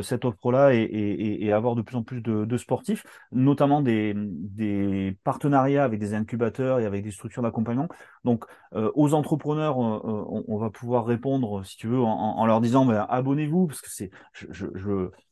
cette 0.02 0.24
offre-là 0.24 0.72
et, 0.74 1.52
avoir 1.52 1.74
de 1.74 1.82
plus 1.82 1.96
en 1.96 2.02
plus 2.02 2.20
de, 2.20 2.56
sportifs, 2.56 3.04
notamment 3.32 3.80
des, 3.82 5.16
partenariats 5.24 5.84
avec 5.84 6.00
des 6.00 6.14
incubateurs 6.14 6.80
et 6.80 6.86
avec 6.86 7.02
des 7.04 7.10
structures 7.10 7.42
d'accompagnement. 7.42 7.88
Donc, 8.24 8.44
aux 8.72 9.14
entrepreneurs, 9.14 9.78
on, 9.78 10.58
va 10.58 10.70
pouvoir 10.70 11.06
répondre, 11.06 11.64
si 11.64 11.76
tu 11.76 11.88
veux, 11.88 12.00
en, 12.00 12.44
leur 12.46 12.60
disant 12.60 12.86
ben, 12.86 13.06
abonnez-vous 13.08 13.66
parce 13.66 13.80
que 13.80 13.90
c'est, 13.90 14.10
je 14.32 14.66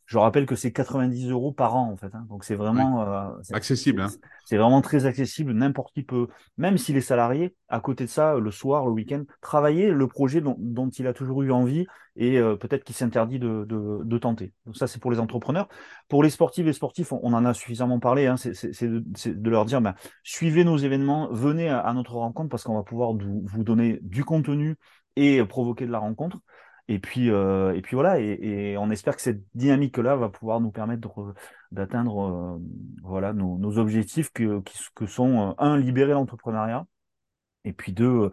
je 0.07 0.19
rappelle 0.19 0.47
que 0.47 0.55
c'est 0.55 0.73
90 0.73 1.31
euros 1.31 1.53
par 1.53 1.75
an 1.75 1.91
en 1.91 1.97
fait, 1.97 2.15
hein. 2.15 2.27
donc 2.29 2.45
c'est 2.45 2.55
vraiment 2.55 3.03
euh, 3.03 3.29
accessible. 3.53 4.01
Hein. 4.01 4.11
C'est 4.45 4.57
vraiment 4.57 4.81
très 4.81 5.05
accessible. 5.05 5.53
N'importe 5.53 5.93
qui 5.93 6.05
peut, 6.05 6.29
même 6.57 6.79
s'il 6.79 6.97
est 6.97 7.01
salarié, 7.01 7.55
à 7.69 7.81
côté 7.81 8.05
de 8.05 8.09
ça, 8.09 8.39
le 8.39 8.51
soir, 8.53 8.87
le 8.87 8.93
week-end, 8.93 9.25
travailler 9.41 9.91
le 9.91 10.07
projet 10.07 10.41
dont, 10.41 10.89
il 10.91 11.07
a 11.09 11.13
toujours 11.13 11.43
eu 11.43 11.51
envie 11.51 11.87
et 12.17 12.39
euh, 12.39 12.57
peut-être 12.57 12.85
qu'il 12.85 12.95
s'interdit 12.95 13.39
de, 13.39 13.65
de, 13.65 14.19
tenter. 14.19 14.53
Donc 14.65 14.77
ça, 14.77 14.87
c'est 14.87 15.01
pour 15.01 15.11
les 15.11 15.21
entrepreneurs. 15.21 15.69
Pour 16.09 16.23
les 16.23 16.31
sportifs 16.31 16.67
et 16.67 16.73
sportifs, 16.73 17.13
on, 17.13 17.33
en 17.33 17.45
a 17.45 17.55
suffisamment 17.55 18.01
parlé. 18.01 18.27
Hein, 18.27 18.37
c'est 18.37 18.89
de, 18.89 19.05
de, 19.27 19.51
leur 19.51 19.65
dire, 19.65 19.81
ben, 19.81 19.95
suivez 20.23 20.65
nos 20.65 20.79
événements, 20.79 21.29
venez 21.31 21.69
à, 21.69 21.93
notre 21.93 22.15
rencontre 22.15 22.49
parce 22.49 22.65
qu'on 22.65 22.77
va 22.77 22.83
pouvoir 22.83 23.13
vous 23.13 23.65
donner 23.65 23.99
du 24.03 24.25
contenu 24.25 24.77
et 25.17 25.45
provoquer 25.45 25.87
de 25.87 25.93
la 25.93 25.99
rencontre. 25.99 26.39
Et 26.89 27.01
puis, 27.01 27.31
euh, 27.31 27.75
et 27.75 27.83
puis 27.83 27.97
voilà, 27.97 28.21
et, 28.21 28.77
on 28.79 28.91
espère 28.91 29.17
que 29.17 29.23
cette 29.23 29.43
dynamique-là 29.55 30.15
va 30.17 30.29
pouvoir 30.29 30.61
nous 30.61 30.71
permettre 30.71 31.35
d'atteindre 31.73 32.59
euh, 32.59 32.59
voilà, 33.03 33.33
nos, 33.33 33.79
objectifs 33.79 34.31
que, 34.33 34.63
que 34.95 35.07
sont, 35.07 35.51
euh, 35.51 35.53
un, 35.59 35.77
libérer 35.79 36.13
l'entrepreneuriat, 36.13 36.87
et 37.67 37.73
puis 37.73 37.93
deux, 37.93 38.31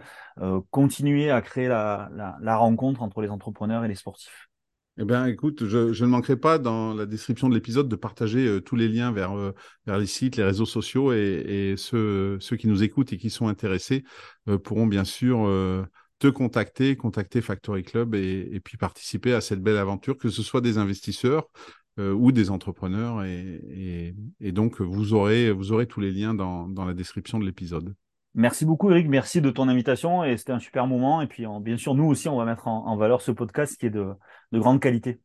continuer 0.69 1.29
à 1.29 1.41
créer 1.41 1.67
la, 1.67 2.57
rencontre 2.57 3.01
entre 3.01 3.21
les 3.21 3.29
entrepreneurs 3.29 3.84
et 3.84 3.88
les 3.88 3.95
sportifs. 3.95 4.47
Eh 4.99 5.05
bien, 5.05 5.25
écoute, 5.25 5.65
je, 5.65 6.03
ne 6.03 6.09
manquerai 6.09 6.36
pas 6.38 6.59
dans 6.59 6.93
la 6.93 7.07
description 7.07 7.49
de 7.49 7.55
l'épisode 7.55 7.89
de 7.89 7.95
partager 7.95 8.45
euh, 8.45 8.61
tous 8.61 8.75
les 8.75 8.88
liens 8.88 9.11
vers, 9.11 9.36
euh, 9.36 9.51
vers 9.88 9.97
les 9.97 10.05
sites, 10.05 10.36
les 10.38 10.43
réseaux 10.43 10.67
sociaux 10.67 11.11
et, 11.13 11.73
ceux, 11.77 12.38
qui 12.59 12.67
nous 12.67 12.84
écoutent 12.84 13.11
et 13.11 13.17
qui 13.17 13.31
sont 13.31 13.47
intéressés 13.47 14.03
euh, 14.47 14.59
pourront 14.59 14.86
bien 14.86 15.03
sûr 15.03 15.49
te 16.19 16.27
contacter, 16.27 16.95
contacter 16.95 17.41
Factory 17.41 17.81
Club 17.84 18.13
et, 18.13 18.61
puis 18.63 18.77
participer 18.77 19.34
à 19.34 19.41
cette 19.41 19.61
belle 19.63 19.77
aventure, 19.77 20.15
que 20.17 20.29
ce 20.29 20.43
soit 20.43 20.61
des 20.61 20.77
investisseurs 20.77 21.49
ou 21.97 22.31
des 22.31 22.49
entrepreneurs. 22.51 23.23
Et, 23.25 24.13
donc, 24.51 24.79
vous 24.79 25.13
aurez, 25.13 25.51
tous 25.89 26.01
les 26.01 26.11
liens 26.11 26.36
dans 26.36 26.86
la 26.86 26.93
description 26.93 27.39
de 27.39 27.45
l'épisode. 27.45 27.95
Merci 28.36 28.65
beaucoup, 28.65 28.89
Eric. 28.89 29.07
Merci 29.07 29.41
de 29.41 29.51
ton 29.51 29.69
invitation 29.69 30.23
et 30.23 30.38
c'était 30.38 30.53
un 30.53 30.59
super 30.59 30.88
moment. 30.88 31.21
Et 31.21 31.27
puis, 31.27 31.45
bien 31.61 31.77
sûr, 31.77 31.93
nous 31.93 32.05
aussi, 32.05 32.27
on 32.27 32.38
va 32.38 32.45
mettre 32.45 32.67
en, 32.67 32.97
valeur 32.97 33.21
ce 33.21 33.31
podcast 33.31 33.77
qui 33.77 33.86
est 33.86 33.91
de, 33.91 34.07
grande 34.51 34.79
qualité. 34.79 35.19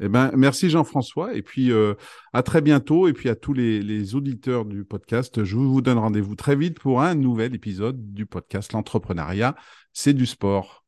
Eh 0.00 0.08
ben, 0.08 0.32
merci 0.34 0.70
Jean-François. 0.70 1.34
Et 1.34 1.42
puis, 1.42 1.70
euh, 1.70 1.94
à 2.32 2.42
très 2.42 2.62
bientôt. 2.62 3.06
Et 3.06 3.12
puis, 3.12 3.28
à 3.28 3.36
tous 3.36 3.52
les, 3.52 3.82
les 3.82 4.14
auditeurs 4.14 4.64
du 4.64 4.84
podcast, 4.84 5.44
je 5.44 5.56
vous 5.56 5.82
donne 5.82 5.98
rendez-vous 5.98 6.36
très 6.36 6.56
vite 6.56 6.80
pour 6.80 7.02
un 7.02 7.14
nouvel 7.14 7.54
épisode 7.54 8.12
du 8.12 8.24
podcast 8.24 8.72
L'entrepreneuriat, 8.72 9.54
c'est 9.92 10.14
du 10.14 10.24
sport. 10.24 10.82